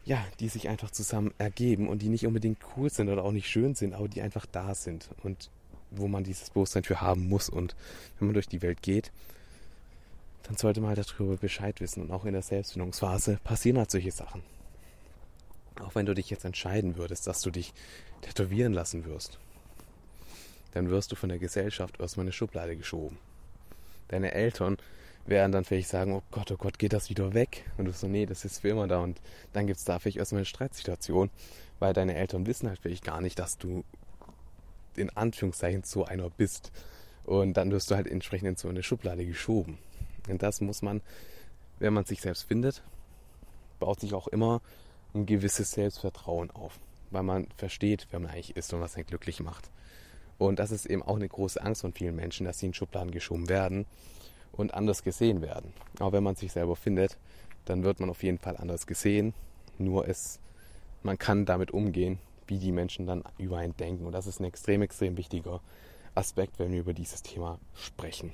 ja, 0.05 0.23
die 0.39 0.49
sich 0.49 0.69
einfach 0.69 0.91
zusammen 0.91 1.33
ergeben 1.37 1.89
und 1.89 2.01
die 2.01 2.09
nicht 2.09 2.25
unbedingt 2.25 2.59
cool 2.75 2.89
sind 2.89 3.09
oder 3.09 3.23
auch 3.23 3.31
nicht 3.31 3.49
schön 3.49 3.75
sind, 3.75 3.93
aber 3.93 4.07
die 4.07 4.21
einfach 4.21 4.45
da 4.45 4.75
sind 4.75 5.09
und 5.23 5.49
wo 5.91 6.07
man 6.07 6.23
dieses 6.23 6.49
Bewusstsein 6.49 6.83
für 6.83 7.01
haben 7.01 7.27
muss. 7.27 7.49
Und 7.49 7.75
wenn 8.19 8.27
man 8.27 8.33
durch 8.33 8.47
die 8.47 8.61
Welt 8.61 8.81
geht, 8.81 9.11
dann 10.47 10.57
sollte 10.57 10.81
man 10.81 10.95
halt 10.95 11.11
darüber 11.11 11.37
Bescheid 11.37 11.81
wissen. 11.81 12.03
Und 12.03 12.11
auch 12.11 12.25
in 12.25 12.33
der 12.33 12.41
Selbstfindungsphase 12.41 13.39
passieren 13.43 13.77
halt 13.77 13.91
solche 13.91 14.11
Sachen. 14.11 14.43
Auch 15.81 15.95
wenn 15.95 16.05
du 16.05 16.13
dich 16.13 16.29
jetzt 16.29 16.45
entscheiden 16.45 16.95
würdest, 16.95 17.27
dass 17.27 17.41
du 17.41 17.51
dich 17.51 17.73
tätowieren 18.21 18.73
lassen 18.73 19.05
wirst, 19.05 19.39
dann 20.71 20.89
wirst 20.89 21.11
du 21.11 21.15
von 21.15 21.29
der 21.29 21.39
Gesellschaft 21.39 21.99
erstmal 21.99 22.25
eine 22.25 22.31
Schublade 22.31 22.77
geschoben. 22.77 23.17
Deine 24.07 24.33
Eltern 24.33 24.77
werden 25.25 25.51
dann 25.51 25.65
vielleicht 25.65 25.89
sagen, 25.89 26.13
oh 26.13 26.21
Gott, 26.31 26.51
oh 26.51 26.57
Gott, 26.57 26.77
geht 26.77 26.93
das 26.93 27.09
wieder 27.09 27.33
weg? 27.33 27.65
Und 27.77 27.85
du 27.85 27.91
so, 27.91 28.07
nee, 28.07 28.25
das 28.25 28.45
ist 28.45 28.59
für 28.59 28.69
immer 28.69 28.87
da. 28.87 28.99
Und 28.99 29.19
dann 29.53 29.65
gibt 29.65 29.79
es 29.79 29.85
da 29.85 29.97
vielleicht 29.97 30.17
erstmal 30.17 30.39
eine 30.39 30.45
Streitsituation, 30.45 31.31
weil 31.79 31.93
deine 31.93 32.15
Eltern 32.15 32.45
wissen 32.45 32.69
halt 32.69 32.79
vielleicht 32.79 33.03
gar 33.03 33.21
nicht, 33.21 33.39
dass 33.39 33.57
du 33.57 33.83
in 34.95 35.09
Anführungszeichen 35.09 35.83
so 35.83 36.05
einer 36.05 36.29
bist. 36.29 36.71
Und 37.23 37.55
dann 37.57 37.71
wirst 37.71 37.89
du 37.89 37.95
halt 37.95 38.07
entsprechend 38.07 38.49
in 38.49 38.55
so 38.55 38.69
eine 38.69 38.83
Schublade 38.83 39.25
geschoben. 39.25 39.79
Und 40.27 40.43
das 40.43 40.61
muss 40.61 40.81
man, 40.81 41.01
wenn 41.79 41.93
man 41.93 42.05
sich 42.05 42.21
selbst 42.21 42.43
findet, 42.43 42.81
baut 43.79 43.99
sich 43.99 44.13
auch 44.13 44.27
immer 44.27 44.61
ein 45.13 45.25
gewisses 45.25 45.71
Selbstvertrauen 45.71 46.51
auf, 46.51 46.79
weil 47.11 47.23
man 47.23 47.47
versteht, 47.57 48.07
wer 48.11 48.19
man 48.19 48.31
eigentlich 48.31 48.55
ist 48.55 48.73
und 48.73 48.81
was 48.81 48.95
einen 48.95 49.05
glücklich 49.05 49.39
macht. 49.39 49.69
Und 50.37 50.59
das 50.59 50.71
ist 50.71 50.85
eben 50.85 51.01
auch 51.01 51.15
eine 51.15 51.29
große 51.29 51.61
Angst 51.61 51.81
von 51.81 51.93
vielen 51.93 52.15
Menschen, 52.15 52.45
dass 52.45 52.59
sie 52.59 52.67
in 52.67 52.73
Schubladen 52.73 53.11
geschoben 53.11 53.47
werden 53.47 53.85
und 54.51 54.73
anders 54.73 55.03
gesehen 55.03 55.41
werden. 55.41 55.73
Aber 55.99 56.13
wenn 56.13 56.23
man 56.23 56.35
sich 56.35 56.51
selber 56.51 56.75
findet, 56.75 57.17
dann 57.65 57.83
wird 57.83 57.99
man 57.99 58.09
auf 58.09 58.23
jeden 58.23 58.37
Fall 58.37 58.57
anders 58.57 58.85
gesehen. 58.85 59.33
Nur 59.77 60.07
es, 60.07 60.39
man 61.03 61.17
kann 61.17 61.45
damit 61.45 61.71
umgehen, 61.71 62.19
wie 62.47 62.59
die 62.59 62.71
Menschen 62.71 63.07
dann 63.07 63.23
über 63.37 63.57
einen 63.57 63.75
denken. 63.77 64.05
Und 64.05 64.11
das 64.11 64.27
ist 64.27 64.39
ein 64.39 64.45
extrem, 64.45 64.81
extrem 64.81 65.17
wichtiger 65.17 65.61
Aspekt, 66.13 66.59
wenn 66.59 66.71
wir 66.71 66.81
über 66.81 66.93
dieses 66.93 67.21
Thema 67.23 67.59
sprechen. 67.73 68.33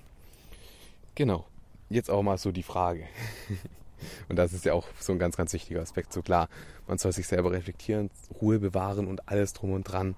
Genau. 1.15 1.45
Jetzt 1.91 2.09
auch 2.09 2.23
mal 2.23 2.37
so 2.37 2.53
die 2.53 2.63
Frage. 2.63 3.03
Und 4.29 4.37
das 4.37 4.53
ist 4.53 4.63
ja 4.63 4.73
auch 4.73 4.87
so 4.97 5.11
ein 5.11 5.19
ganz, 5.19 5.35
ganz 5.35 5.51
wichtiger 5.51 5.81
Aspekt. 5.81 6.13
So 6.13 6.21
klar, 6.21 6.47
man 6.87 6.97
soll 6.97 7.11
sich 7.11 7.27
selber 7.27 7.51
reflektieren, 7.51 8.09
Ruhe 8.41 8.59
bewahren 8.59 9.07
und 9.07 9.27
alles 9.27 9.51
drum 9.51 9.73
und 9.73 9.83
dran. 9.83 10.15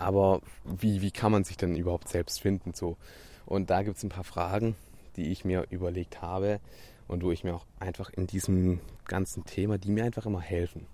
Aber 0.00 0.42
wie, 0.64 1.02
wie 1.02 1.12
kann 1.12 1.30
man 1.30 1.44
sich 1.44 1.56
denn 1.56 1.76
überhaupt 1.76 2.08
selbst 2.08 2.40
finden? 2.40 2.74
So? 2.74 2.96
Und 3.46 3.70
da 3.70 3.84
gibt 3.84 3.96
es 3.96 4.02
ein 4.02 4.08
paar 4.08 4.24
Fragen, 4.24 4.74
die 5.14 5.30
ich 5.30 5.44
mir 5.44 5.68
überlegt 5.70 6.20
habe 6.20 6.58
und 7.06 7.22
wo 7.22 7.30
ich 7.30 7.44
mir 7.44 7.54
auch 7.54 7.66
einfach 7.78 8.10
in 8.10 8.26
diesem 8.26 8.80
ganzen 9.04 9.44
Thema, 9.44 9.78
die 9.78 9.92
mir 9.92 10.04
einfach 10.04 10.26
immer 10.26 10.40
helfen, 10.40 10.86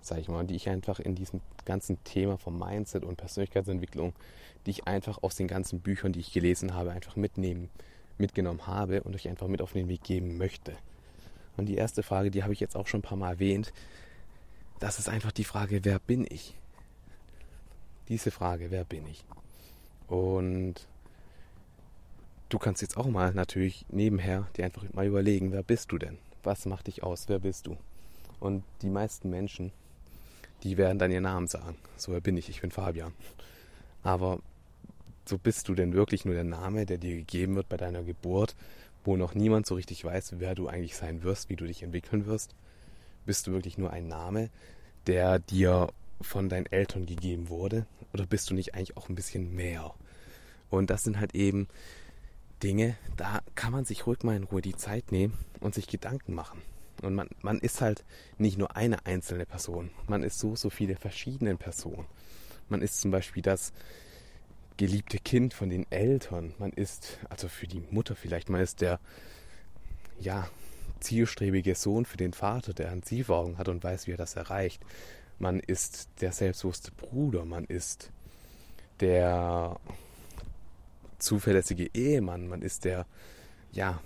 sage 0.00 0.20
ich 0.20 0.28
mal, 0.28 0.46
die 0.46 0.54
ich 0.54 0.68
einfach 0.68 1.00
in 1.00 1.16
diesem 1.16 1.40
ganzen 1.64 2.02
Thema 2.04 2.38
vom 2.38 2.56
Mindset 2.56 3.02
und 3.02 3.16
Persönlichkeitsentwicklung, 3.16 4.12
die 4.64 4.70
ich 4.70 4.86
einfach 4.86 5.24
aus 5.24 5.34
den 5.34 5.48
ganzen 5.48 5.80
Büchern, 5.80 6.12
die 6.12 6.20
ich 6.20 6.32
gelesen 6.32 6.74
habe, 6.74 6.92
einfach 6.92 7.16
mitnehmen, 7.16 7.68
mitgenommen 8.18 8.66
habe 8.66 9.02
und 9.02 9.14
euch 9.14 9.28
einfach 9.28 9.48
mit 9.48 9.62
auf 9.62 9.72
den 9.72 9.88
Weg 9.88 10.02
geben 10.02 10.36
möchte. 10.36 10.76
Und 11.56 11.66
die 11.66 11.76
erste 11.76 12.02
Frage, 12.02 12.30
die 12.30 12.42
habe 12.42 12.52
ich 12.52 12.60
jetzt 12.60 12.76
auch 12.76 12.86
schon 12.86 13.00
ein 13.00 13.02
paar 13.02 13.18
Mal 13.18 13.32
erwähnt, 13.32 13.72
das 14.78 14.98
ist 14.98 15.08
einfach 15.08 15.32
die 15.32 15.44
Frage, 15.44 15.84
wer 15.84 15.98
bin 15.98 16.26
ich? 16.28 16.54
Diese 18.08 18.30
Frage, 18.30 18.70
wer 18.70 18.84
bin 18.84 19.06
ich? 19.06 19.24
Und 20.06 20.86
du 22.48 22.58
kannst 22.58 22.80
jetzt 22.80 22.96
auch 22.96 23.08
mal 23.08 23.34
natürlich 23.34 23.84
nebenher 23.90 24.46
dir 24.56 24.64
einfach 24.64 24.84
mal 24.92 25.06
überlegen, 25.06 25.52
wer 25.52 25.62
bist 25.62 25.92
du 25.92 25.98
denn? 25.98 26.18
Was 26.44 26.64
macht 26.64 26.86
dich 26.86 27.02
aus? 27.02 27.28
Wer 27.28 27.40
bist 27.40 27.66
du? 27.66 27.76
Und 28.40 28.62
die 28.82 28.88
meisten 28.88 29.28
Menschen, 29.28 29.72
die 30.62 30.76
werden 30.76 30.98
dann 30.98 31.10
ihren 31.10 31.24
Namen 31.24 31.48
sagen. 31.48 31.76
So, 31.96 32.12
wer 32.12 32.20
bin 32.20 32.36
ich? 32.36 32.48
Ich 32.48 32.60
bin 32.60 32.70
Fabian. 32.70 33.12
Aber 34.02 34.38
so 35.28 35.38
bist 35.38 35.68
du 35.68 35.74
denn 35.74 35.92
wirklich 35.92 36.24
nur 36.24 36.34
der 36.34 36.44
Name, 36.44 36.86
der 36.86 36.98
dir 36.98 37.14
gegeben 37.16 37.56
wird 37.56 37.68
bei 37.68 37.76
deiner 37.76 38.02
Geburt, 38.02 38.56
wo 39.04 39.16
noch 39.16 39.34
niemand 39.34 39.66
so 39.66 39.74
richtig 39.74 40.04
weiß, 40.04 40.34
wer 40.38 40.54
du 40.54 40.68
eigentlich 40.68 40.96
sein 40.96 41.22
wirst, 41.22 41.48
wie 41.48 41.56
du 41.56 41.66
dich 41.66 41.82
entwickeln 41.82 42.26
wirst? 42.26 42.54
Bist 43.26 43.46
du 43.46 43.52
wirklich 43.52 43.78
nur 43.78 43.90
ein 43.90 44.08
Name, 44.08 44.50
der 45.06 45.38
dir 45.38 45.92
von 46.20 46.48
deinen 46.48 46.66
Eltern 46.66 47.06
gegeben 47.06 47.48
wurde? 47.48 47.86
Oder 48.12 48.26
bist 48.26 48.50
du 48.50 48.54
nicht 48.54 48.74
eigentlich 48.74 48.96
auch 48.96 49.08
ein 49.08 49.14
bisschen 49.14 49.54
mehr? 49.54 49.94
Und 50.70 50.90
das 50.90 51.04
sind 51.04 51.20
halt 51.20 51.34
eben 51.34 51.68
Dinge, 52.62 52.96
da 53.16 53.40
kann 53.54 53.72
man 53.72 53.84
sich 53.84 54.06
ruhig 54.06 54.22
mal 54.24 54.36
in 54.36 54.44
Ruhe 54.44 54.62
die 54.62 54.76
Zeit 54.76 55.12
nehmen 55.12 55.38
und 55.60 55.74
sich 55.74 55.86
Gedanken 55.86 56.34
machen. 56.34 56.60
Und 57.02 57.14
man, 57.14 57.28
man 57.42 57.58
ist 57.60 57.80
halt 57.80 58.04
nicht 58.38 58.58
nur 58.58 58.76
eine 58.76 59.06
einzelne 59.06 59.46
Person. 59.46 59.90
Man 60.08 60.24
ist 60.24 60.38
so, 60.38 60.56
so 60.56 60.68
viele 60.68 60.96
verschiedene 60.96 61.56
Personen. 61.56 62.06
Man 62.68 62.82
ist 62.82 63.00
zum 63.00 63.10
Beispiel 63.12 63.42
das 63.42 63.72
geliebte 64.78 65.18
Kind 65.18 65.52
von 65.52 65.68
den 65.68 65.84
Eltern. 65.90 66.54
Man 66.58 66.72
ist, 66.72 67.18
also 67.28 67.48
für 67.48 67.66
die 67.66 67.82
Mutter 67.90 68.16
vielleicht, 68.16 68.48
man 68.48 68.62
ist 68.62 68.80
der, 68.80 68.98
ja, 70.18 70.48
zielstrebige 71.00 71.74
Sohn 71.74 72.06
für 72.06 72.16
den 72.16 72.32
Vater, 72.32 72.72
der 72.72 72.90
an 72.90 73.02
sie 73.02 73.26
Augen 73.28 73.58
hat 73.58 73.68
und 73.68 73.84
weiß, 73.84 74.06
wie 74.06 74.12
er 74.12 74.16
das 74.16 74.36
erreicht. 74.36 74.82
Man 75.38 75.60
ist 75.60 76.08
der 76.20 76.32
selbstbewusste 76.32 76.90
Bruder. 76.92 77.44
Man 77.44 77.64
ist 77.64 78.10
der 79.00 79.78
zuverlässige 81.18 81.90
Ehemann. 81.94 82.48
Man 82.48 82.62
ist 82.62 82.84
der, 82.84 83.06
ja, 83.72 84.00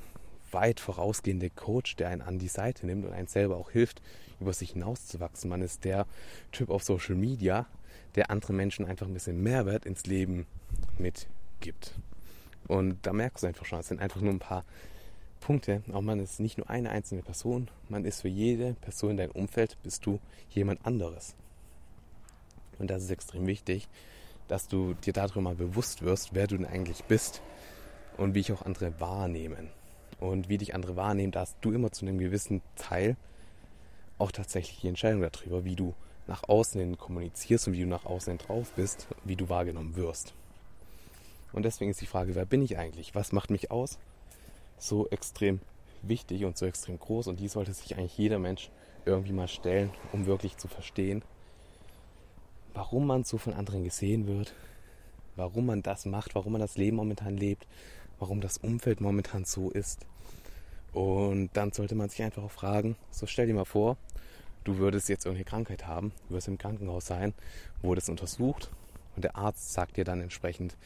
weit 0.51 0.81
vorausgehende 0.81 1.49
Coach, 1.49 1.97
der 1.97 2.09
einen 2.09 2.21
an 2.21 2.39
die 2.39 2.49
Seite 2.49 2.87
nimmt 2.87 3.07
und 3.07 3.13
einen 3.13 3.29
selber 3.29 3.57
auch 3.57 3.71
hilft, 3.71 4.03
über 4.41 4.53
sich 4.53 4.73
hinauszuwachsen. 4.73 5.49
Man 5.49 5.63
ist 5.63 5.85
der 5.85 6.07
Typ 6.51 6.69
auf 6.69 6.83
Social 6.83 7.15
Media, 7.15 7.67
der 8.15 8.31
anderen 8.31 8.57
Menschen 8.57 8.87
einfach 8.87 9.07
ein 9.07 9.15
bisschen 9.15 9.43
Mehrwert 9.43 9.87
ins 9.87 10.07
Leben 10.07 10.47
mitgibt. 10.99 11.95
Und 12.69 12.99
da 13.03 13.13
merkst 13.13 13.43
du 13.43 13.47
einfach 13.49 13.65
schon, 13.65 13.81
es 13.81 13.89
sind 13.89 14.01
einfach 14.01 14.21
nur 14.21 14.33
ein 14.33 14.39
paar 14.39 14.65
Punkte. 15.41 15.83
Auch 15.93 16.01
man 16.01 16.21
ist 16.21 16.41
nicht 16.41 16.59
nur 16.59 16.71
eine 16.71 16.91
einzelne 16.91 17.23
Person, 17.23 17.69
man 17.89 18.05
ist 18.05 18.23
für 18.23 18.29
jede 18.29 18.75
Person 18.75 19.13
in 19.13 19.17
deinem 19.19 19.33
Umfeld, 19.33 19.77
bist 19.83 20.07
du 20.07 20.21
jemand 20.51 20.85
anderes. 20.87 21.35
Und 22.79 22.91
das 22.91 23.03
ist 23.03 23.11
extrem 23.11 23.47
wichtig, 23.47 23.89
dass 24.49 24.69
du 24.69 24.95
dir 24.95 25.13
darüber 25.13 25.41
mal 25.41 25.55
bewusst 25.55 26.03
wirst, 26.03 26.35
wer 26.35 26.47
du 26.47 26.57
denn 26.57 26.67
eigentlich 26.67 27.05
bist 27.05 27.43
und 28.17 28.35
wie 28.35 28.41
ich 28.41 28.53
auch 28.53 28.63
andere 28.63 28.99
wahrnehmen 29.01 29.69
und 30.21 30.49
wie 30.49 30.59
dich 30.59 30.75
andere 30.75 30.97
wahrnehmen, 30.97 31.33
da 31.33 31.41
hast 31.41 31.57
du 31.61 31.73
immer 31.73 31.91
zu 31.93 32.07
einem 32.07 32.19
gewissen 32.19 32.63
Teil 32.77 33.17
auch 34.19 34.33
tatsächlich 34.33 34.81
die 34.81 34.89
Entscheidung 34.89 35.21
darüber, 35.21 35.65
wie 35.65 35.77
du 35.77 35.95
nach 36.27 36.49
außen 36.49 36.81
hin 36.81 36.99
kommunizierst 36.99 37.69
und 37.69 37.75
wie 37.75 37.83
du 37.83 37.89
nach 37.89 38.07
außen 38.07 38.33
hin 38.33 38.47
drauf 38.47 38.73
bist, 38.75 39.09
wie 39.25 39.37
du 39.37 39.49
wahrgenommen 39.49 39.97
wirst. 39.97 40.35
Und 41.53 41.65
deswegen 41.65 41.91
ist 41.91 42.01
die 42.01 42.07
Frage, 42.07 42.35
wer 42.35 42.47
bin 42.47 42.63
ich 42.63 42.79
eigentlich? 42.79 43.15
Was 43.15 43.33
macht 43.33 43.51
mich 43.51 43.71
aus? 43.71 43.99
So 44.79 45.09
extrem 45.09 45.61
wichtig 46.03 46.45
und 46.45 46.57
so 46.57 46.67
extrem 46.67 46.99
groß 46.99 47.29
und 47.29 47.41
die 47.41 47.49
sollte 47.49 47.73
sich 47.73 47.97
eigentlich 47.97 48.19
jeder 48.19 48.39
Mensch 48.39 48.71
irgendwie 49.05 49.33
mal 49.33 49.49
stellen, 49.49 49.91
um 50.13 50.27
wirklich 50.27 50.57
zu 50.57 50.69
verstehen, 50.69 51.23
warum 52.75 53.07
man 53.07 53.25
so 53.25 53.39
von 53.39 53.53
anderen 53.53 53.85
gesehen 53.85 54.27
wird, 54.27 54.55
warum 55.37 55.67
man 55.67 55.83
das 55.83 56.07
macht, 56.07 56.35
warum 56.35 56.53
man 56.53 56.61
das 56.61 56.77
Leben 56.77 56.97
momentan 56.97 57.37
lebt, 57.37 57.67
warum 58.19 58.41
das 58.41 58.59
Umfeld 58.59 59.01
momentan 59.01 59.45
so 59.45 59.71
ist. 59.71 60.07
Und 60.93 61.51
dann 61.55 61.73
sollte 61.73 61.95
man 61.95 62.09
sich 62.09 62.23
einfach 62.23 62.43
auch 62.43 62.51
fragen, 62.51 62.97
so 63.11 63.27
stell 63.27 63.47
dir 63.47 63.55
mal 63.55 63.65
vor, 63.65 63.97
du 64.65 64.79
würdest 64.79 65.09
jetzt 65.09 65.27
irgendeine 65.27 65.49
Krankheit 65.49 65.87
haben, 65.87 66.13
du 66.29 66.35
wirst 66.35 66.49
im 66.49 66.59
Krankenhaus 66.59 67.07
sein, 67.07 67.35
wurdest 67.81 68.09
untersucht 68.09 68.71
und 69.17 69.25
der 69.25 69.37
Arzt 69.37 69.73
sagt 69.73 69.97
dir 69.97 70.05
dann 70.05 70.21
entsprechend, 70.21 70.77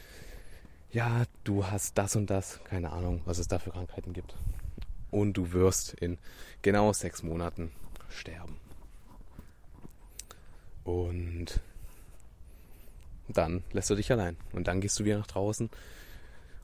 ja, 0.91 1.23
du 1.43 1.65
hast 1.65 1.97
das 1.97 2.15
und 2.15 2.29
das, 2.29 2.63
keine 2.63 2.91
Ahnung, 2.91 3.21
was 3.25 3.39
es 3.39 3.47
da 3.47 3.59
für 3.59 3.71
Krankheiten 3.71 4.13
gibt. 4.13 4.35
Und 5.11 5.33
du 5.33 5.51
wirst 5.53 5.93
in 5.93 6.17
genau 6.61 6.93
sechs 6.93 7.23
Monaten 7.23 7.71
sterben. 8.09 8.57
Und 10.83 11.59
dann 13.27 13.63
lässt 13.73 13.89
du 13.89 13.95
dich 13.95 14.11
allein. 14.11 14.37
Und 14.53 14.67
dann 14.67 14.79
gehst 14.79 14.99
du 14.99 15.05
wieder 15.05 15.17
nach 15.17 15.27
draußen 15.27 15.69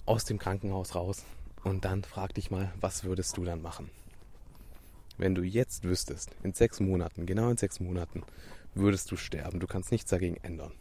aus 0.05 0.25
dem 0.25 0.39
Krankenhaus 0.39 0.95
raus 0.95 1.25
und 1.63 1.85
dann 1.85 2.03
frag 2.03 2.33
dich 2.33 2.51
mal, 2.51 2.73
was 2.79 3.03
würdest 3.03 3.37
du 3.37 3.45
dann 3.45 3.61
machen? 3.61 3.89
Wenn 5.17 5.35
du 5.35 5.43
jetzt 5.43 5.83
wüsstest, 5.83 6.31
in 6.43 6.53
sechs 6.53 6.79
Monaten, 6.79 7.25
genau 7.25 7.49
in 7.49 7.57
sechs 7.57 7.79
Monaten, 7.79 8.23
würdest 8.73 9.11
du 9.11 9.15
sterben, 9.15 9.59
du 9.59 9.67
kannst 9.67 9.91
nichts 9.91 10.09
dagegen 10.09 10.37
ändern. 10.37 10.71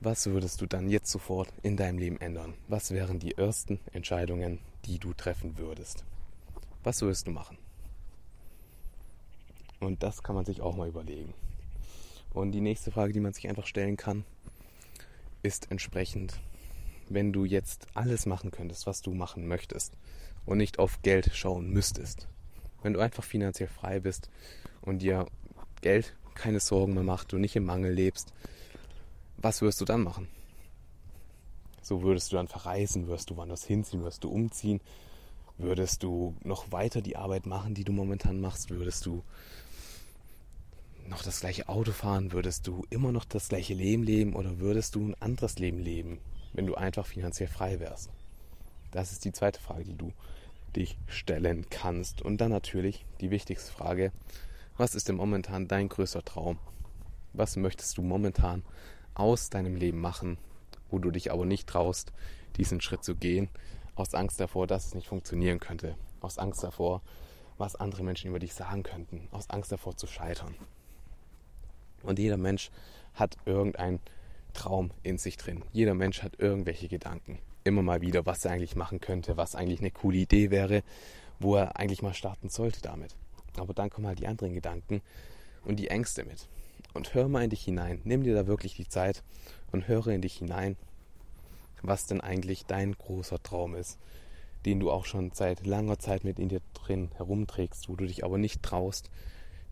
Was 0.00 0.26
würdest 0.26 0.60
du 0.60 0.66
dann 0.66 0.90
jetzt 0.90 1.10
sofort 1.10 1.48
in 1.62 1.76
deinem 1.76 1.98
Leben 1.98 2.20
ändern? 2.20 2.54
Was 2.68 2.90
wären 2.90 3.18
die 3.18 3.38
ersten 3.38 3.80
Entscheidungen, 3.92 4.58
die 4.84 4.98
du 4.98 5.14
treffen 5.14 5.56
würdest? 5.56 6.04
Was 6.84 7.00
würdest 7.00 7.26
du 7.26 7.30
machen? 7.30 7.56
Und 9.80 10.02
das 10.02 10.22
kann 10.22 10.34
man 10.36 10.44
sich 10.44 10.60
auch 10.60 10.76
mal 10.76 10.88
überlegen. 10.88 11.32
Und 12.32 12.52
die 12.52 12.60
nächste 12.60 12.90
Frage, 12.90 13.14
die 13.14 13.20
man 13.20 13.32
sich 13.32 13.48
einfach 13.48 13.66
stellen 13.66 13.96
kann, 13.96 14.24
ist 15.42 15.70
entsprechend, 15.70 16.38
wenn 17.08 17.32
du 17.32 17.44
jetzt 17.44 17.86
alles 17.94 18.26
machen 18.26 18.50
könntest, 18.50 18.86
was 18.86 19.02
du 19.02 19.14
machen 19.14 19.46
möchtest 19.46 19.96
und 20.44 20.58
nicht 20.58 20.78
auf 20.78 21.02
Geld 21.02 21.30
schauen 21.34 21.70
müsstest. 21.70 22.28
Wenn 22.82 22.92
du 22.92 23.00
einfach 23.00 23.24
finanziell 23.24 23.68
frei 23.68 24.00
bist 24.00 24.30
und 24.82 25.00
dir 25.00 25.26
Geld 25.80 26.14
keine 26.34 26.60
Sorgen 26.60 26.94
mehr 26.94 27.02
macht, 27.02 27.32
du 27.32 27.38
nicht 27.38 27.56
im 27.56 27.64
Mangel 27.64 27.92
lebst, 27.92 28.32
was 29.36 29.62
wirst 29.62 29.80
du 29.80 29.84
dann 29.84 30.02
machen? 30.02 30.28
So 31.82 32.02
würdest 32.02 32.32
du 32.32 32.36
dann 32.36 32.48
verreisen, 32.48 33.06
wirst 33.06 33.30
du 33.30 33.36
woanders 33.36 33.64
hinziehen, 33.64 34.02
wirst 34.02 34.24
du 34.24 34.28
umziehen, 34.28 34.80
würdest 35.58 36.02
du 36.02 36.34
noch 36.42 36.72
weiter 36.72 37.00
die 37.00 37.16
Arbeit 37.16 37.46
machen, 37.46 37.74
die 37.74 37.84
du 37.84 37.92
momentan 37.92 38.40
machst, 38.40 38.70
würdest 38.70 39.06
du 39.06 39.22
noch 41.08 41.22
das 41.22 41.40
gleiche 41.40 41.68
Auto 41.68 41.92
fahren, 41.92 42.32
würdest 42.32 42.66
du 42.66 42.84
immer 42.90 43.12
noch 43.12 43.24
das 43.24 43.48
gleiche 43.48 43.74
Leben 43.74 44.02
leben 44.02 44.34
oder 44.34 44.58
würdest 44.58 44.96
du 44.96 45.06
ein 45.06 45.14
anderes 45.20 45.58
Leben 45.58 45.78
leben? 45.78 46.18
Wenn 46.56 46.66
du 46.66 46.74
einfach 46.74 47.06
finanziell 47.06 47.48
frei 47.48 47.78
wärst? 47.78 48.10
Das 48.90 49.12
ist 49.12 49.24
die 49.24 49.32
zweite 49.32 49.60
Frage, 49.60 49.84
die 49.84 49.96
du 49.96 50.12
dich 50.74 50.96
stellen 51.06 51.66
kannst. 51.70 52.22
Und 52.22 52.38
dann 52.40 52.50
natürlich 52.50 53.04
die 53.20 53.30
wichtigste 53.30 53.70
Frage, 53.70 54.10
was 54.76 54.94
ist 54.94 55.08
denn 55.08 55.16
momentan 55.16 55.68
dein 55.68 55.88
größter 55.88 56.24
Traum? 56.24 56.58
Was 57.34 57.56
möchtest 57.56 57.98
du 57.98 58.02
momentan 58.02 58.62
aus 59.14 59.50
deinem 59.50 59.76
Leben 59.76 60.00
machen, 60.00 60.38
wo 60.90 60.98
du 60.98 61.10
dich 61.10 61.30
aber 61.30 61.44
nicht 61.44 61.68
traust, 61.68 62.12
diesen 62.56 62.80
Schritt 62.80 63.04
zu 63.04 63.14
gehen, 63.14 63.50
aus 63.94 64.14
Angst 64.14 64.40
davor, 64.40 64.66
dass 64.66 64.86
es 64.86 64.94
nicht 64.94 65.08
funktionieren 65.08 65.60
könnte, 65.60 65.94
aus 66.20 66.38
Angst 66.38 66.64
davor, 66.64 67.02
was 67.58 67.76
andere 67.76 68.02
Menschen 68.02 68.28
über 68.30 68.38
dich 68.38 68.54
sagen 68.54 68.82
könnten, 68.82 69.28
aus 69.30 69.50
Angst 69.50 69.72
davor 69.72 69.96
zu 69.96 70.06
scheitern. 70.06 70.54
Und 72.02 72.18
jeder 72.18 72.36
Mensch 72.38 72.70
hat 73.14 73.36
irgendein 73.44 74.00
Traum 74.56 74.90
in 75.02 75.18
sich 75.18 75.36
drin. 75.36 75.62
Jeder 75.72 75.94
Mensch 75.94 76.22
hat 76.22 76.40
irgendwelche 76.40 76.88
Gedanken. 76.88 77.38
Immer 77.64 77.82
mal 77.82 78.00
wieder, 78.00 78.26
was 78.26 78.44
er 78.44 78.52
eigentlich 78.52 78.74
machen 78.74 79.00
könnte, 79.00 79.36
was 79.36 79.54
eigentlich 79.54 79.80
eine 79.80 79.90
coole 79.90 80.18
Idee 80.18 80.50
wäre, 80.50 80.82
wo 81.38 81.56
er 81.56 81.76
eigentlich 81.76 82.02
mal 82.02 82.14
starten 82.14 82.48
sollte 82.48 82.80
damit. 82.80 83.14
Aber 83.56 83.74
dann 83.74 83.90
kommen 83.90 84.06
halt 84.06 84.18
die 84.18 84.26
anderen 84.26 84.54
Gedanken 84.54 85.02
und 85.64 85.76
die 85.76 85.88
Ängste 85.88 86.24
mit. 86.24 86.48
Und 86.94 87.14
hör 87.14 87.28
mal 87.28 87.44
in 87.44 87.50
dich 87.50 87.62
hinein. 87.62 88.00
Nimm 88.04 88.22
dir 88.22 88.34
da 88.34 88.46
wirklich 88.46 88.74
die 88.74 88.88
Zeit 88.88 89.22
und 89.72 89.88
höre 89.88 90.08
in 90.08 90.22
dich 90.22 90.38
hinein, 90.38 90.76
was 91.82 92.06
denn 92.06 92.20
eigentlich 92.20 92.64
dein 92.66 92.92
großer 92.92 93.42
Traum 93.42 93.74
ist, 93.74 93.98
den 94.64 94.80
du 94.80 94.90
auch 94.90 95.04
schon 95.04 95.30
seit 95.32 95.66
langer 95.66 95.98
Zeit 95.98 96.24
mit 96.24 96.38
in 96.38 96.48
dir 96.48 96.60
drin 96.72 97.10
herumträgst, 97.16 97.88
wo 97.88 97.96
du 97.96 98.06
dich 98.06 98.24
aber 98.24 98.38
nicht 98.38 98.62
traust, 98.62 99.10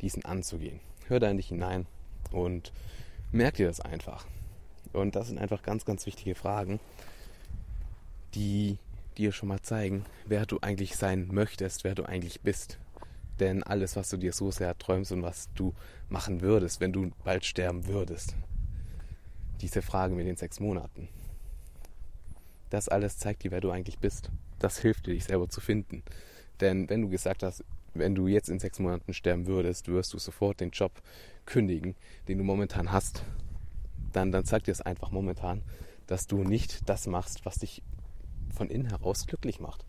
diesen 0.03 0.25
anzugehen. 0.25 0.81
Hör 1.07 1.21
da 1.21 1.31
in 1.31 1.39
dich 1.39 1.49
hinein 1.49 1.87
und 2.31 2.73
merk 3.33 3.55
dir 3.55 3.67
das 3.67 3.81
einfach. 3.81 4.27
Und 4.95 5.17
das 5.17 5.29
sind 5.29 5.39
einfach 5.39 5.63
ganz, 5.63 5.85
ganz 5.85 6.07
wichtige 6.07 6.35
Fragen, 6.35 6.81
die 8.35 8.79
dir 9.17 9.33
schon 9.33 9.49
mal 9.49 9.61
zeigen, 9.61 10.05
wer 10.27 10.47
du 10.47 10.59
eigentlich 10.61 10.97
sein 10.97 11.29
möchtest, 11.31 11.85
wer 11.85 11.95
du 11.95 12.05
eigentlich 12.05 12.41
bist. 12.41 12.79
Denn 13.41 13.63
alles, 13.63 13.97
was 13.97 14.09
du 14.09 14.17
dir 14.17 14.33
so 14.33 14.51
sehr 14.51 14.77
träumst 14.79 15.13
und 15.13 15.23
was 15.23 15.49
du 15.55 15.75
machen 16.09 16.41
würdest, 16.41 16.81
wenn 16.81 16.93
du 16.93 17.11
bald 17.25 17.45
sterben 17.45 17.87
würdest, 17.87 18.37
diese 19.61 19.83
Frage 19.83 20.15
mit 20.15 20.27
den 20.27 20.37
sechs 20.37 20.61
Monaten, 20.61 21.09
das 22.71 22.89
alles 22.89 23.19
zeigt 23.19 23.43
dir, 23.43 23.51
wer 23.51 23.61
du 23.61 23.71
eigentlich 23.71 23.99
bist. 23.99 24.31
Das 24.59 24.79
hilft 24.79 25.07
dir, 25.07 25.15
dich 25.15 25.25
selber 25.25 25.49
zu 25.49 25.61
finden. 25.61 26.03
Denn 26.61 26.89
wenn 26.89 27.03
du 27.03 27.09
gesagt 27.09 27.43
hast, 27.43 27.65
wenn 27.95 28.15
du 28.15 28.27
jetzt 28.27 28.49
in 28.49 28.59
sechs 28.59 28.79
Monaten 28.79 29.13
sterben 29.15 29.47
würdest, 29.47 29.89
wirst 29.89 30.13
du 30.13 30.19
sofort 30.19 30.61
den 30.61 30.71
Job 30.71 30.93
kündigen, 31.47 31.95
den 32.27 32.39
du 32.39 32.45
momentan 32.45 32.91
hast 32.91 33.25
dann, 34.17 34.33
dann 34.33 34.45
zeigt 34.45 34.67
dir 34.67 34.73
es 34.73 34.81
einfach 34.81 35.11
momentan, 35.11 35.63
dass 36.07 36.27
du 36.27 36.45
nicht 36.45 36.89
das 36.89 37.07
machst, 37.07 37.45
was 37.45 37.57
dich 37.57 37.83
von 38.55 38.71
innen 38.71 38.89
heraus 38.89 39.27
glücklich 39.27 39.61
macht. 39.61 39.85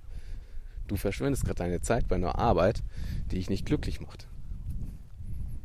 Du 0.88 0.98
verschwendest 0.98 1.46
gerade 1.46 1.56
deine 1.56 1.82
Zeit 1.82 2.08
bei 2.08 2.16
einer 2.16 2.38
Arbeit, 2.38 2.84
die 3.32 3.36
dich 3.38 3.50
nicht 3.50 3.66
glücklich 3.66 4.02
macht. 4.02 4.28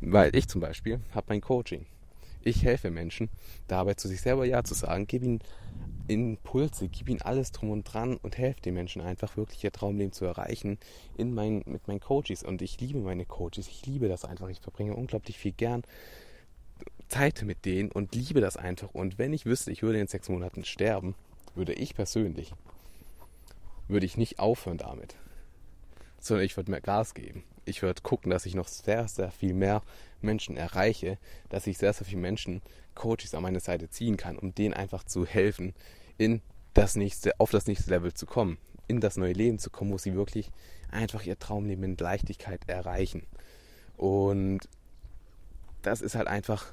Weil 0.01 0.35
ich 0.35 0.47
zum 0.47 0.61
Beispiel 0.61 0.99
habe 1.13 1.27
mein 1.29 1.41
Coaching. 1.41 1.85
Ich 2.43 2.63
helfe 2.63 2.89
Menschen, 2.89 3.29
dabei 3.67 3.93
zu 3.93 4.07
sich 4.07 4.21
selber 4.21 4.45
Ja 4.45 4.63
zu 4.63 4.73
sagen, 4.73 5.05
gebe 5.05 5.25
ihnen 5.25 5.39
Impulse, 6.07 6.89
gebe 6.89 7.11
ihnen 7.11 7.21
alles 7.21 7.51
drum 7.51 7.69
und 7.69 7.83
dran 7.83 8.17
und 8.17 8.37
helfe 8.37 8.61
den 8.61 8.73
Menschen 8.73 9.01
einfach 9.01 9.37
wirklich 9.37 9.63
ihr 9.63 9.71
Traumleben 9.71 10.11
zu 10.11 10.25
erreichen 10.25 10.79
in 11.17 11.35
mein, 11.35 11.61
mit 11.67 11.87
meinen 11.87 11.99
Coaches. 11.99 12.41
Und 12.41 12.63
ich 12.63 12.79
liebe 12.79 12.99
meine 12.99 13.25
Coaches, 13.25 13.67
ich 13.67 13.85
liebe 13.85 14.07
das 14.07 14.25
einfach. 14.25 14.49
Ich 14.49 14.59
verbringe 14.59 14.95
unglaublich 14.95 15.37
viel 15.37 15.51
gern 15.51 15.83
Zeit 17.11 17.43
mit 17.43 17.65
denen 17.65 17.91
und 17.91 18.15
liebe 18.15 18.41
das 18.41 18.57
einfach. 18.57 18.89
Und 18.93 19.17
wenn 19.19 19.33
ich 19.33 19.45
wüsste, 19.45 19.71
ich 19.71 19.83
würde 19.83 19.99
in 19.99 20.07
sechs 20.07 20.29
Monaten 20.29 20.63
sterben, 20.63 21.15
würde 21.55 21.73
ich 21.73 21.93
persönlich, 21.93 22.53
würde 23.87 24.05
ich 24.05 24.17
nicht 24.17 24.39
aufhören 24.39 24.77
damit. 24.77 25.15
sondern 26.21 26.45
ich 26.45 26.55
würde 26.55 26.71
mehr 26.71 26.81
Gas 26.81 27.13
geben. 27.13 27.43
Ich 27.65 27.81
würde 27.81 28.01
gucken, 28.01 28.29
dass 28.31 28.45
ich 28.45 28.55
noch 28.55 28.67
sehr, 28.67 29.07
sehr 29.07 29.31
viel 29.31 29.53
mehr 29.53 29.81
Menschen 30.21 30.55
erreiche, 30.55 31.17
dass 31.49 31.67
ich 31.67 31.77
sehr, 31.77 31.93
sehr 31.93 32.05
viele 32.05 32.21
Menschen, 32.21 32.61
Coaches 32.95 33.33
an 33.33 33.43
meine 33.43 33.59
Seite 33.59 33.89
ziehen 33.89 34.17
kann, 34.17 34.37
um 34.37 34.53
denen 34.53 34.73
einfach 34.73 35.03
zu 35.03 35.25
helfen, 35.25 35.73
in 36.17 36.41
das 36.73 36.95
nächste, 36.95 37.39
auf 37.39 37.51
das 37.51 37.67
nächste 37.67 37.89
Level 37.89 38.13
zu 38.13 38.25
kommen, 38.25 38.57
in 38.87 38.99
das 38.99 39.17
neue 39.17 39.33
Leben 39.33 39.59
zu 39.59 39.69
kommen, 39.69 39.91
wo 39.91 39.97
sie 39.97 40.13
wirklich 40.13 40.51
einfach 40.91 41.23
ihr 41.23 41.39
Traumleben 41.39 41.83
in 41.83 41.97
Leichtigkeit 41.97 42.61
erreichen. 42.67 43.23
Und 43.97 44.61
das 45.81 46.01
ist 46.01 46.15
halt 46.15 46.27
einfach 46.27 46.71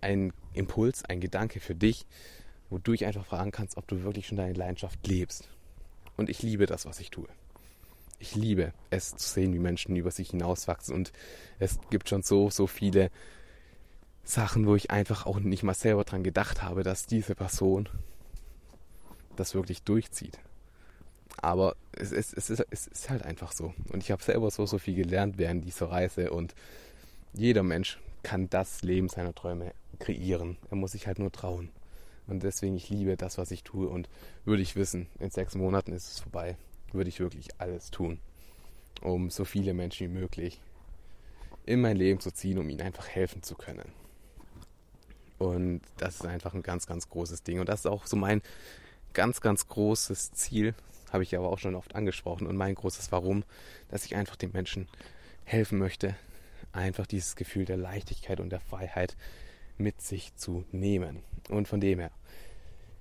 ein 0.00 0.32
Impuls, 0.52 1.04
ein 1.04 1.20
Gedanke 1.20 1.60
für 1.60 1.74
dich, 1.74 2.06
wo 2.70 2.78
du 2.78 2.92
dich 2.92 3.06
einfach 3.06 3.24
fragen 3.24 3.50
kannst, 3.50 3.76
ob 3.76 3.86
du 3.86 4.02
wirklich 4.02 4.26
schon 4.26 4.36
deine 4.36 4.54
Leidenschaft 4.54 5.06
lebst. 5.06 5.48
Und 6.16 6.28
ich 6.28 6.42
liebe 6.42 6.66
das, 6.66 6.84
was 6.86 7.00
ich 7.00 7.10
tue. 7.10 7.28
Ich 8.18 8.34
liebe 8.34 8.72
es 8.90 9.16
zu 9.16 9.28
sehen, 9.28 9.54
wie 9.54 9.60
Menschen 9.60 9.94
über 9.96 10.10
sich 10.10 10.30
hinauswachsen. 10.30 10.94
Und 10.94 11.12
es 11.58 11.78
gibt 11.90 12.08
schon 12.08 12.22
so, 12.22 12.50
so 12.50 12.66
viele 12.66 13.10
Sachen, 14.24 14.66
wo 14.66 14.74
ich 14.74 14.90
einfach 14.90 15.26
auch 15.26 15.38
nicht 15.38 15.62
mal 15.62 15.74
selber 15.74 16.04
dran 16.04 16.24
gedacht 16.24 16.62
habe, 16.62 16.82
dass 16.82 17.06
diese 17.06 17.34
Person 17.34 17.88
das 19.36 19.54
wirklich 19.54 19.82
durchzieht. 19.82 20.38
Aber 21.40 21.76
es, 21.92 22.10
es, 22.10 22.32
es, 22.32 22.50
ist, 22.50 22.66
es 22.70 22.86
ist 22.88 23.10
halt 23.10 23.22
einfach 23.22 23.52
so. 23.52 23.72
Und 23.92 24.02
ich 24.02 24.10
habe 24.10 24.22
selber 24.22 24.50
so, 24.50 24.66
so 24.66 24.78
viel 24.78 24.96
gelernt 24.96 25.38
während 25.38 25.64
dieser 25.64 25.90
Reise. 25.90 26.32
Und 26.32 26.54
jeder 27.32 27.62
Mensch 27.62 27.98
kann 28.24 28.50
das 28.50 28.82
Leben 28.82 29.08
seiner 29.08 29.34
Träume 29.34 29.72
kreieren. 29.98 30.56
Er 30.70 30.76
muss 30.76 30.92
sich 30.92 31.06
halt 31.06 31.18
nur 31.18 31.32
trauen. 31.32 31.70
Und 32.26 32.42
deswegen, 32.42 32.76
ich 32.76 32.90
liebe 32.90 33.16
das, 33.16 33.38
was 33.38 33.50
ich 33.50 33.64
tue. 33.64 33.88
Und 33.88 34.08
würde 34.44 34.62
ich 34.62 34.76
wissen, 34.76 35.08
in 35.18 35.30
sechs 35.30 35.54
Monaten 35.54 35.92
ist 35.92 36.10
es 36.10 36.20
vorbei, 36.20 36.56
würde 36.92 37.08
ich 37.08 37.20
wirklich 37.20 37.48
alles 37.58 37.90
tun, 37.90 38.20
um 39.02 39.30
so 39.30 39.44
viele 39.44 39.74
Menschen 39.74 40.10
wie 40.10 40.20
möglich 40.20 40.60
in 41.64 41.80
mein 41.80 41.96
Leben 41.96 42.20
zu 42.20 42.30
ziehen, 42.30 42.58
um 42.58 42.68
ihnen 42.68 42.82
einfach 42.82 43.08
helfen 43.08 43.42
zu 43.42 43.54
können. 43.54 43.92
Und 45.38 45.82
das 45.98 46.16
ist 46.16 46.26
einfach 46.26 46.54
ein 46.54 46.62
ganz, 46.62 46.86
ganz 46.86 47.08
großes 47.08 47.42
Ding. 47.42 47.60
Und 47.60 47.68
das 47.68 47.80
ist 47.80 47.86
auch 47.86 48.06
so 48.06 48.16
mein 48.16 48.42
ganz, 49.12 49.40
ganz 49.40 49.68
großes 49.68 50.32
Ziel, 50.32 50.74
habe 51.12 51.22
ich 51.22 51.36
aber 51.36 51.50
auch 51.50 51.58
schon 51.58 51.74
oft 51.74 51.94
angesprochen. 51.94 52.46
Und 52.46 52.56
mein 52.56 52.74
großes 52.74 53.12
Warum, 53.12 53.44
dass 53.88 54.04
ich 54.04 54.16
einfach 54.16 54.36
den 54.36 54.52
Menschen 54.52 54.88
helfen 55.44 55.78
möchte, 55.78 56.16
einfach 56.72 57.06
dieses 57.06 57.36
Gefühl 57.36 57.64
der 57.64 57.76
Leichtigkeit 57.76 58.40
und 58.40 58.50
der 58.50 58.60
Freiheit 58.60 59.16
mit 59.78 60.00
sich 60.02 60.34
zu 60.36 60.64
nehmen. 60.72 61.22
Und 61.48 61.68
von 61.68 61.80
dem 61.80 61.98
her, 61.98 62.10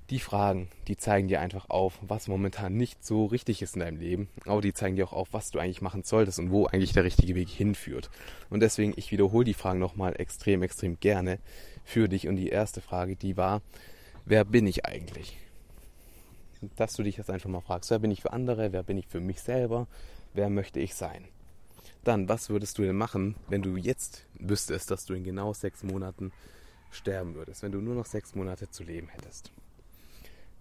die 0.09 0.19
Fragen, 0.19 0.69
die 0.87 0.95
zeigen 0.95 1.27
dir 1.27 1.41
einfach 1.41 1.69
auf, 1.69 1.99
was 2.01 2.27
momentan 2.27 2.77
nicht 2.77 3.05
so 3.05 3.25
richtig 3.25 3.61
ist 3.61 3.75
in 3.75 3.81
deinem 3.81 3.99
Leben, 3.99 4.29
aber 4.45 4.61
die 4.61 4.73
zeigen 4.73 4.95
dir 4.95 5.05
auch 5.07 5.13
auf, 5.13 5.33
was 5.33 5.51
du 5.51 5.59
eigentlich 5.59 5.81
machen 5.81 6.03
solltest 6.03 6.39
und 6.39 6.51
wo 6.51 6.65
eigentlich 6.65 6.93
der 6.93 7.03
richtige 7.03 7.35
Weg 7.35 7.49
hinführt. 7.49 8.09
Und 8.49 8.61
deswegen, 8.61 8.93
ich 8.95 9.11
wiederhole 9.11 9.43
die 9.43 9.53
Fragen 9.53 9.79
nochmal 9.79 10.15
extrem, 10.17 10.63
extrem 10.63 10.99
gerne 10.99 11.39
für 11.83 12.07
dich. 12.07 12.27
Und 12.27 12.37
die 12.37 12.49
erste 12.49 12.79
Frage, 12.79 13.17
die 13.17 13.35
war, 13.35 13.61
wer 14.25 14.45
bin 14.45 14.65
ich 14.65 14.85
eigentlich? 14.85 15.37
Dass 16.77 16.93
du 16.93 17.03
dich 17.03 17.17
jetzt 17.17 17.29
einfach 17.29 17.49
mal 17.49 17.61
fragst, 17.61 17.91
wer 17.91 17.99
bin 17.99 18.11
ich 18.11 18.21
für 18.21 18.31
andere, 18.31 18.71
wer 18.71 18.83
bin 18.83 18.97
ich 18.97 19.07
für 19.07 19.19
mich 19.19 19.41
selber, 19.41 19.87
wer 20.33 20.49
möchte 20.49 20.79
ich 20.79 20.95
sein? 20.95 21.25
Dann, 22.05 22.29
was 22.29 22.49
würdest 22.49 22.77
du 22.77 22.83
denn 22.83 22.95
machen, 22.95 23.35
wenn 23.49 23.61
du 23.61 23.75
jetzt 23.75 24.25
wüsstest, 24.39 24.89
dass 24.89 25.05
du 25.05 25.13
in 25.13 25.25
genau 25.25 25.51
sechs 25.51 25.83
Monaten 25.83 26.31
sterben 26.91 27.35
würdest, 27.35 27.63
wenn 27.63 27.71
du 27.71 27.79
nur 27.79 27.95
noch 27.95 28.05
sechs 28.05 28.35
Monate 28.35 28.69
zu 28.69 28.83
leben 28.83 29.09
hättest? 29.09 29.51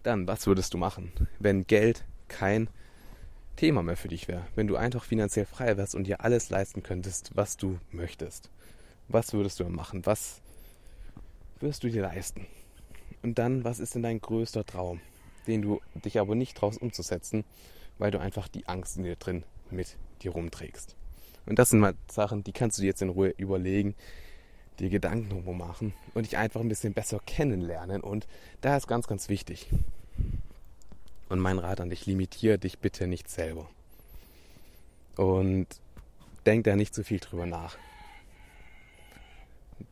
Dann, 0.02 0.26
was 0.26 0.46
würdest 0.46 0.74
du 0.74 0.78
machen, 0.78 1.12
wenn 1.38 1.66
Geld 1.66 2.04
kein 2.28 2.68
Thema 3.56 3.82
mehr 3.82 3.96
für 3.96 4.08
dich 4.08 4.28
wäre? 4.28 4.46
Wenn 4.54 4.66
du 4.66 4.76
einfach 4.76 5.04
finanziell 5.04 5.46
frei 5.46 5.76
wärst 5.76 5.94
und 5.94 6.06
dir 6.06 6.22
alles 6.22 6.50
leisten 6.50 6.82
könntest, 6.82 7.30
was 7.34 7.56
du 7.56 7.78
möchtest? 7.90 8.50
Was 9.08 9.32
würdest 9.32 9.60
du 9.60 9.64
machen? 9.68 10.04
Was 10.06 10.40
wirst 11.60 11.82
du 11.84 11.88
dir 11.88 12.02
leisten? 12.02 12.46
Und 13.22 13.38
dann, 13.38 13.64
was 13.64 13.80
ist 13.80 13.94
denn 13.94 14.02
dein 14.02 14.20
größter 14.20 14.64
Traum, 14.64 15.00
den 15.46 15.62
du 15.62 15.80
dich 16.04 16.20
aber 16.20 16.34
nicht 16.34 16.56
traust 16.56 16.80
umzusetzen, 16.80 17.44
weil 17.98 18.10
du 18.10 18.20
einfach 18.20 18.48
die 18.48 18.68
Angst 18.68 18.96
in 18.96 19.04
dir 19.04 19.16
drin 19.16 19.44
mit 19.70 19.96
dir 20.22 20.32
rumträgst? 20.32 20.96
Und 21.46 21.58
das 21.58 21.70
sind 21.70 21.80
mal 21.80 21.94
Sachen, 22.10 22.44
die 22.44 22.52
kannst 22.52 22.78
du 22.78 22.82
dir 22.82 22.88
jetzt 22.88 23.02
in 23.02 23.08
Ruhe 23.08 23.32
überlegen, 23.36 23.94
dir 24.80 24.90
Gedanken 24.90 25.28
drum 25.28 25.58
machen 25.58 25.94
und 26.14 26.26
dich 26.26 26.36
einfach 26.36 26.60
ein 26.60 26.68
bisschen 26.68 26.94
besser 26.94 27.20
kennenlernen. 27.26 28.00
Und 28.00 28.26
da 28.60 28.76
ist 28.76 28.86
ganz, 28.86 29.06
ganz 29.06 29.28
wichtig. 29.28 29.68
Und 31.28 31.40
mein 31.40 31.58
Rat 31.58 31.80
an 31.80 31.90
dich, 31.90 32.06
limitiere 32.06 32.58
dich 32.58 32.78
bitte 32.78 33.06
nicht 33.06 33.28
selber. 33.28 33.68
Und 35.16 35.66
denk 36.44 36.64
da 36.64 36.76
nicht 36.76 36.94
zu 36.94 37.02
viel 37.02 37.18
drüber 37.18 37.46
nach. 37.46 37.76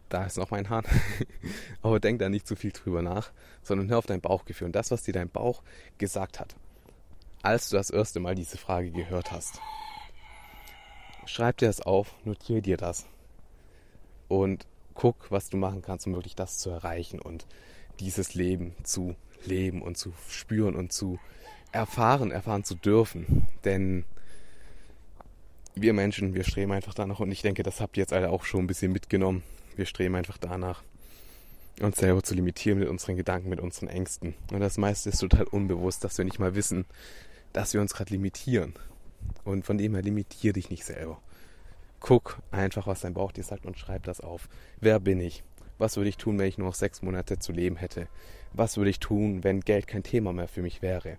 Da 0.09 0.25
ist 0.25 0.37
noch 0.37 0.51
mein 0.51 0.69
Hahn. 0.71 0.85
Aber 1.83 1.99
denk 1.99 2.21
da 2.21 2.29
nicht 2.29 2.47
zu 2.47 2.55
viel 2.55 2.73
drüber 2.73 3.03
nach, 3.03 3.33
sondern 3.63 3.89
hör 3.89 3.99
auf 3.99 4.07
dein 4.07 4.21
Bauchgefühl 4.21 4.67
und 4.67 4.77
das, 4.77 4.91
was 4.91 5.03
dir 5.03 5.15
dein 5.15 5.31
Bauch 5.31 5.63
gesagt 5.99 6.39
hat, 6.39 6.55
als 7.43 7.69
du 7.69 7.77
das 7.77 7.91
erste 7.91 8.21
Mal 8.21 8.35
diese 8.35 8.59
Frage 8.59 8.91
gehört 8.91 9.33
hast. 9.33 9.61
Schreib 11.27 11.57
dir 11.57 11.67
das 11.67 11.81
auf, 11.81 12.15
notiere 12.25 12.63
dir 12.63 12.77
das 12.77 13.07
und 14.29 14.67
guck, 14.95 15.31
was 15.31 15.51
du 15.51 15.57
machen 15.57 15.83
kannst, 15.83 16.07
um 16.07 16.15
wirklich 16.15 16.37
das 16.37 16.59
zu 16.59 16.71
erreichen 16.71 17.21
und 17.21 17.47
dieses 18.01 18.35
Leben 18.35 18.75
zu 18.83 19.15
leben 19.45 19.83
und 19.83 19.97
zu 19.97 20.13
spüren 20.29 20.75
und 20.75 20.93
zu 20.93 21.19
erfahren, 21.73 22.31
erfahren 22.31 22.65
zu 22.65 22.75
dürfen. 22.75 23.47
Denn 23.65 24.05
wir 25.75 25.93
Menschen, 25.93 26.35
wir 26.35 26.45
streben 26.45 26.73
einfach 26.73 26.95
danach 26.95 27.21
und 27.21 27.31
ich 27.33 27.43
denke, 27.43 27.63
das 27.63 27.81
habt 27.81 27.97
ihr 27.97 28.03
jetzt 28.03 28.13
alle 28.13 28.31
auch 28.31 28.45
schon 28.45 28.65
ein 28.65 28.67
bisschen 28.67 28.93
mitgenommen. 28.93 29.43
Wir 29.77 29.87
streben 29.87 30.15
einfach 30.15 30.39
danach, 30.39 30.83
uns 31.81 31.99
selber 31.99 32.23
zu 32.23 32.35
limitieren 32.35 32.79
mit 32.79 32.89
unseren 32.89 33.17
Gedanken, 33.17 33.49
mit 33.49 33.61
unseren 33.61 33.89
Ängsten. 33.89 34.35
Und 34.53 34.61
das 34.61 34.79
meiste 34.79 35.09
ist 35.09 35.19
total 35.19 35.45
unbewusst, 35.45 36.05
dass 36.05 36.17
wir 36.17 36.25
nicht 36.25 36.39
mal 36.39 36.55
wissen, 36.55 36.85
dass 37.53 37.75
wir 37.75 37.81
uns 37.81 37.95
gerade 37.95 38.13
limitieren. 38.13 38.75
Und 39.43 39.65
von 39.65 39.79
dem 39.79 39.95
her 39.95 40.03
limitier 40.03 40.53
dich 40.53 40.71
nicht 40.71 40.85
selber. 40.85 41.21
Guck 42.07 42.43
einfach, 42.51 42.87
was 42.87 43.01
dein 43.01 43.15
Bauch 43.15 43.33
dir 43.33 43.45
sagt 43.45 43.65
und 43.65 43.79
schreib 43.79 44.03
das 44.03 44.21
auf. 44.21 44.51
Wer 44.79 45.01
bin 45.01 45.21
ich? 45.21 45.43
Was 45.79 45.97
würde 45.97 46.11
ich 46.11 46.19
tun, 46.19 46.39
wenn 46.39 46.47
ich 46.47 46.59
nur 46.59 46.69
noch 46.69 46.75
sechs 46.75 47.01
Monate 47.01 47.39
zu 47.39 47.51
leben 47.51 47.77
hätte? 47.77 48.09
Was 48.53 48.77
würde 48.77 48.91
ich 48.91 49.01
tun, 49.01 49.43
wenn 49.43 49.63
Geld 49.63 49.87
kein 49.87 50.03
Thema 50.03 50.35
mehr 50.35 50.47
für 50.47 50.61
mich 50.61 50.83
wäre? 50.83 51.17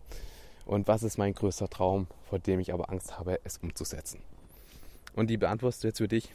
Und 0.64 0.88
was 0.88 1.02
ist 1.02 1.18
mein 1.18 1.34
größter 1.34 1.72
Traum, 1.72 2.06
vor 2.30 2.38
dem 2.38 2.60
ich 2.60 2.72
aber 2.72 2.92
Angst 2.92 3.18
habe, 3.18 3.40
es 3.44 3.58
umzusetzen? 3.58 4.22
Und 5.16 5.32
die 5.32 5.38
beantwortest 5.38 5.84
du 5.84 5.88
jetzt 5.88 5.98
für 5.98 6.08
dich. 6.08 6.32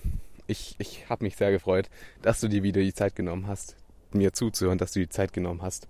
Ich, 0.48 0.74
ich 0.78 1.08
habe 1.08 1.22
mich 1.22 1.36
sehr 1.36 1.52
gefreut, 1.52 1.88
dass 2.20 2.40
du 2.40 2.48
dir 2.48 2.64
wieder 2.64 2.80
die 2.80 2.92
Zeit 2.92 3.14
genommen 3.14 3.46
hast, 3.46 3.76
mir 4.10 4.32
zuzuhören, 4.32 4.78
dass 4.78 4.90
du 4.90 4.98
die 4.98 5.08
Zeit 5.08 5.32
genommen 5.32 5.62
hast. 5.62 5.86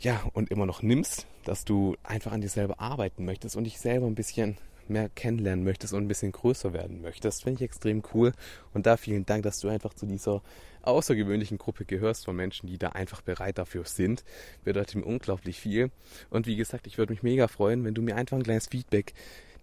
Ja, 0.00 0.22
und 0.34 0.50
immer 0.50 0.66
noch 0.66 0.82
nimmst, 0.82 1.26
dass 1.44 1.64
du 1.64 1.96
einfach 2.02 2.32
an 2.32 2.42
dir 2.42 2.50
selber 2.50 2.78
arbeiten 2.78 3.24
möchtest 3.24 3.56
und 3.56 3.64
dich 3.64 3.80
selber 3.80 4.06
ein 4.06 4.16
bisschen 4.16 4.58
mehr 4.92 5.08
kennenlernen 5.08 5.64
möchtest 5.64 5.92
und 5.92 6.04
ein 6.04 6.08
bisschen 6.08 6.32
größer 6.32 6.72
werden 6.72 7.00
möchtest. 7.02 7.42
Finde 7.42 7.58
ich 7.58 7.70
extrem 7.70 8.02
cool. 8.14 8.32
Und 8.74 8.86
da 8.86 8.96
vielen 8.96 9.26
Dank, 9.26 9.42
dass 9.42 9.60
du 9.60 9.68
einfach 9.68 9.94
zu 9.94 10.06
dieser 10.06 10.42
außergewöhnlichen 10.82 11.58
Gruppe 11.58 11.84
gehörst 11.84 12.24
von 12.24 12.36
Menschen, 12.36 12.66
die 12.66 12.78
da 12.78 12.90
einfach 12.90 13.22
bereit 13.22 13.58
dafür 13.58 13.84
sind. 13.84 14.24
Bedeutet 14.64 14.96
mir 14.96 15.04
unglaublich 15.04 15.58
viel. 15.60 15.90
Und 16.30 16.46
wie 16.46 16.56
gesagt, 16.56 16.86
ich 16.86 16.98
würde 16.98 17.12
mich 17.12 17.22
mega 17.22 17.48
freuen, 17.48 17.84
wenn 17.84 17.94
du 17.94 18.02
mir 18.02 18.16
einfach 18.16 18.36
ein 18.36 18.42
kleines 18.42 18.66
Feedback 18.66 19.14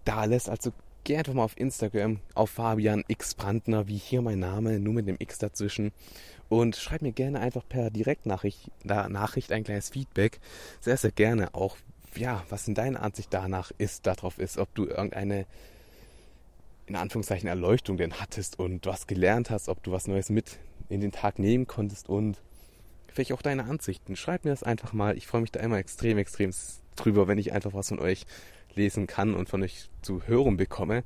da 0.05 0.25
lässt. 0.25 0.49
Also 0.49 0.71
geh 1.03 1.17
einfach 1.17 1.33
mal 1.33 1.43
auf 1.43 1.57
Instagram 1.57 2.19
auf 2.33 2.51
Fabian 2.51 3.03
X 3.07 3.35
Brandner, 3.35 3.87
wie 3.87 3.97
hier 3.97 4.21
mein 4.21 4.39
Name, 4.39 4.79
nur 4.79 4.93
mit 4.93 5.07
dem 5.07 5.17
X 5.19 5.37
dazwischen. 5.39 5.91
Und 6.49 6.75
schreib 6.75 7.01
mir 7.01 7.11
gerne 7.11 7.39
einfach 7.39 7.63
per 7.67 7.91
Direktnachricht 7.91 8.71
Nachricht 8.83 9.51
ein 9.51 9.63
kleines 9.63 9.89
Feedback. 9.89 10.39
Sehr, 10.81 10.97
sehr 10.97 11.11
gerne 11.11 11.53
auch, 11.53 11.77
ja, 12.15 12.43
was 12.49 12.67
in 12.67 12.75
deiner 12.75 13.01
Ansicht 13.01 13.33
danach 13.33 13.71
ist, 13.77 14.07
darauf 14.07 14.39
ist, 14.39 14.57
ob 14.57 14.73
du 14.75 14.85
irgendeine 14.85 15.45
in 16.87 16.95
Anführungszeichen 16.95 17.47
Erleuchtung 17.47 17.97
denn 17.97 18.19
hattest 18.19 18.57
und 18.57 18.85
was 18.85 19.05
gelernt 19.05 19.51
hast, 19.51 19.69
ob 19.69 19.83
du 19.83 19.91
was 19.91 20.07
Neues 20.07 20.29
mit 20.29 20.57
in 20.89 21.01
den 21.01 21.11
Tag 21.11 21.37
nehmen 21.37 21.67
konntest 21.67 22.09
und 22.09 22.41
vielleicht 23.07 23.31
auch 23.33 23.43
deine 23.43 23.65
Ansichten. 23.65 24.15
Schreib 24.15 24.43
mir 24.43 24.51
das 24.51 24.63
einfach 24.63 24.91
mal. 24.91 25.15
Ich 25.15 25.27
freue 25.27 25.41
mich 25.41 25.51
da 25.51 25.59
immer 25.59 25.77
extrem, 25.77 26.17
extrem 26.17 26.51
drüber, 26.95 27.27
wenn 27.27 27.37
ich 27.37 27.53
einfach 27.53 27.73
was 27.73 27.89
von 27.89 27.99
euch 27.99 28.25
lesen 28.75 29.07
kann 29.07 29.35
und 29.35 29.49
von 29.49 29.61
euch 29.61 29.89
zu 30.01 30.27
hören 30.27 30.57
bekomme. 30.57 31.03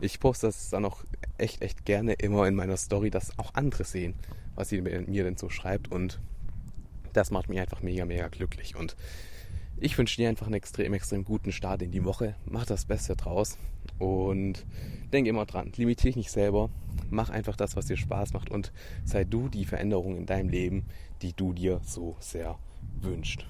Ich 0.00 0.20
poste 0.20 0.46
das 0.46 0.70
dann 0.70 0.84
auch 0.84 1.02
echt, 1.36 1.62
echt 1.62 1.84
gerne 1.84 2.12
immer 2.14 2.46
in 2.46 2.54
meiner 2.54 2.76
Story, 2.76 3.10
dass 3.10 3.38
auch 3.38 3.54
andere 3.54 3.84
sehen, 3.84 4.14
was 4.54 4.70
ihr 4.70 4.82
mir 4.82 5.24
denn 5.24 5.36
so 5.36 5.48
schreibt 5.48 5.90
und 5.90 6.20
das 7.12 7.30
macht 7.30 7.48
mich 7.48 7.60
einfach 7.60 7.82
mega, 7.82 8.04
mega 8.04 8.28
glücklich 8.28 8.76
und 8.76 8.96
ich 9.84 9.98
wünsche 9.98 10.16
dir 10.16 10.30
einfach 10.30 10.46
einen 10.46 10.54
extrem, 10.54 10.94
extrem 10.94 11.24
guten 11.24 11.52
Start 11.52 11.82
in 11.82 11.90
die 11.90 12.06
Woche. 12.06 12.36
Mach 12.46 12.64
das 12.64 12.86
Beste 12.86 13.16
draus 13.16 13.58
und 13.98 14.64
denk 15.12 15.26
immer 15.26 15.44
dran, 15.44 15.72
limitiere 15.76 16.08
dich 16.08 16.16
nicht 16.16 16.30
selber. 16.30 16.70
Mach 17.10 17.28
einfach 17.28 17.54
das, 17.54 17.76
was 17.76 17.86
dir 17.86 17.98
Spaß 17.98 18.32
macht 18.32 18.50
und 18.50 18.72
sei 19.04 19.24
du 19.24 19.50
die 19.50 19.66
Veränderung 19.66 20.16
in 20.16 20.24
deinem 20.24 20.48
Leben, 20.48 20.86
die 21.20 21.34
du 21.34 21.52
dir 21.52 21.82
so 21.84 22.16
sehr 22.18 22.58
wünschst. 23.02 23.44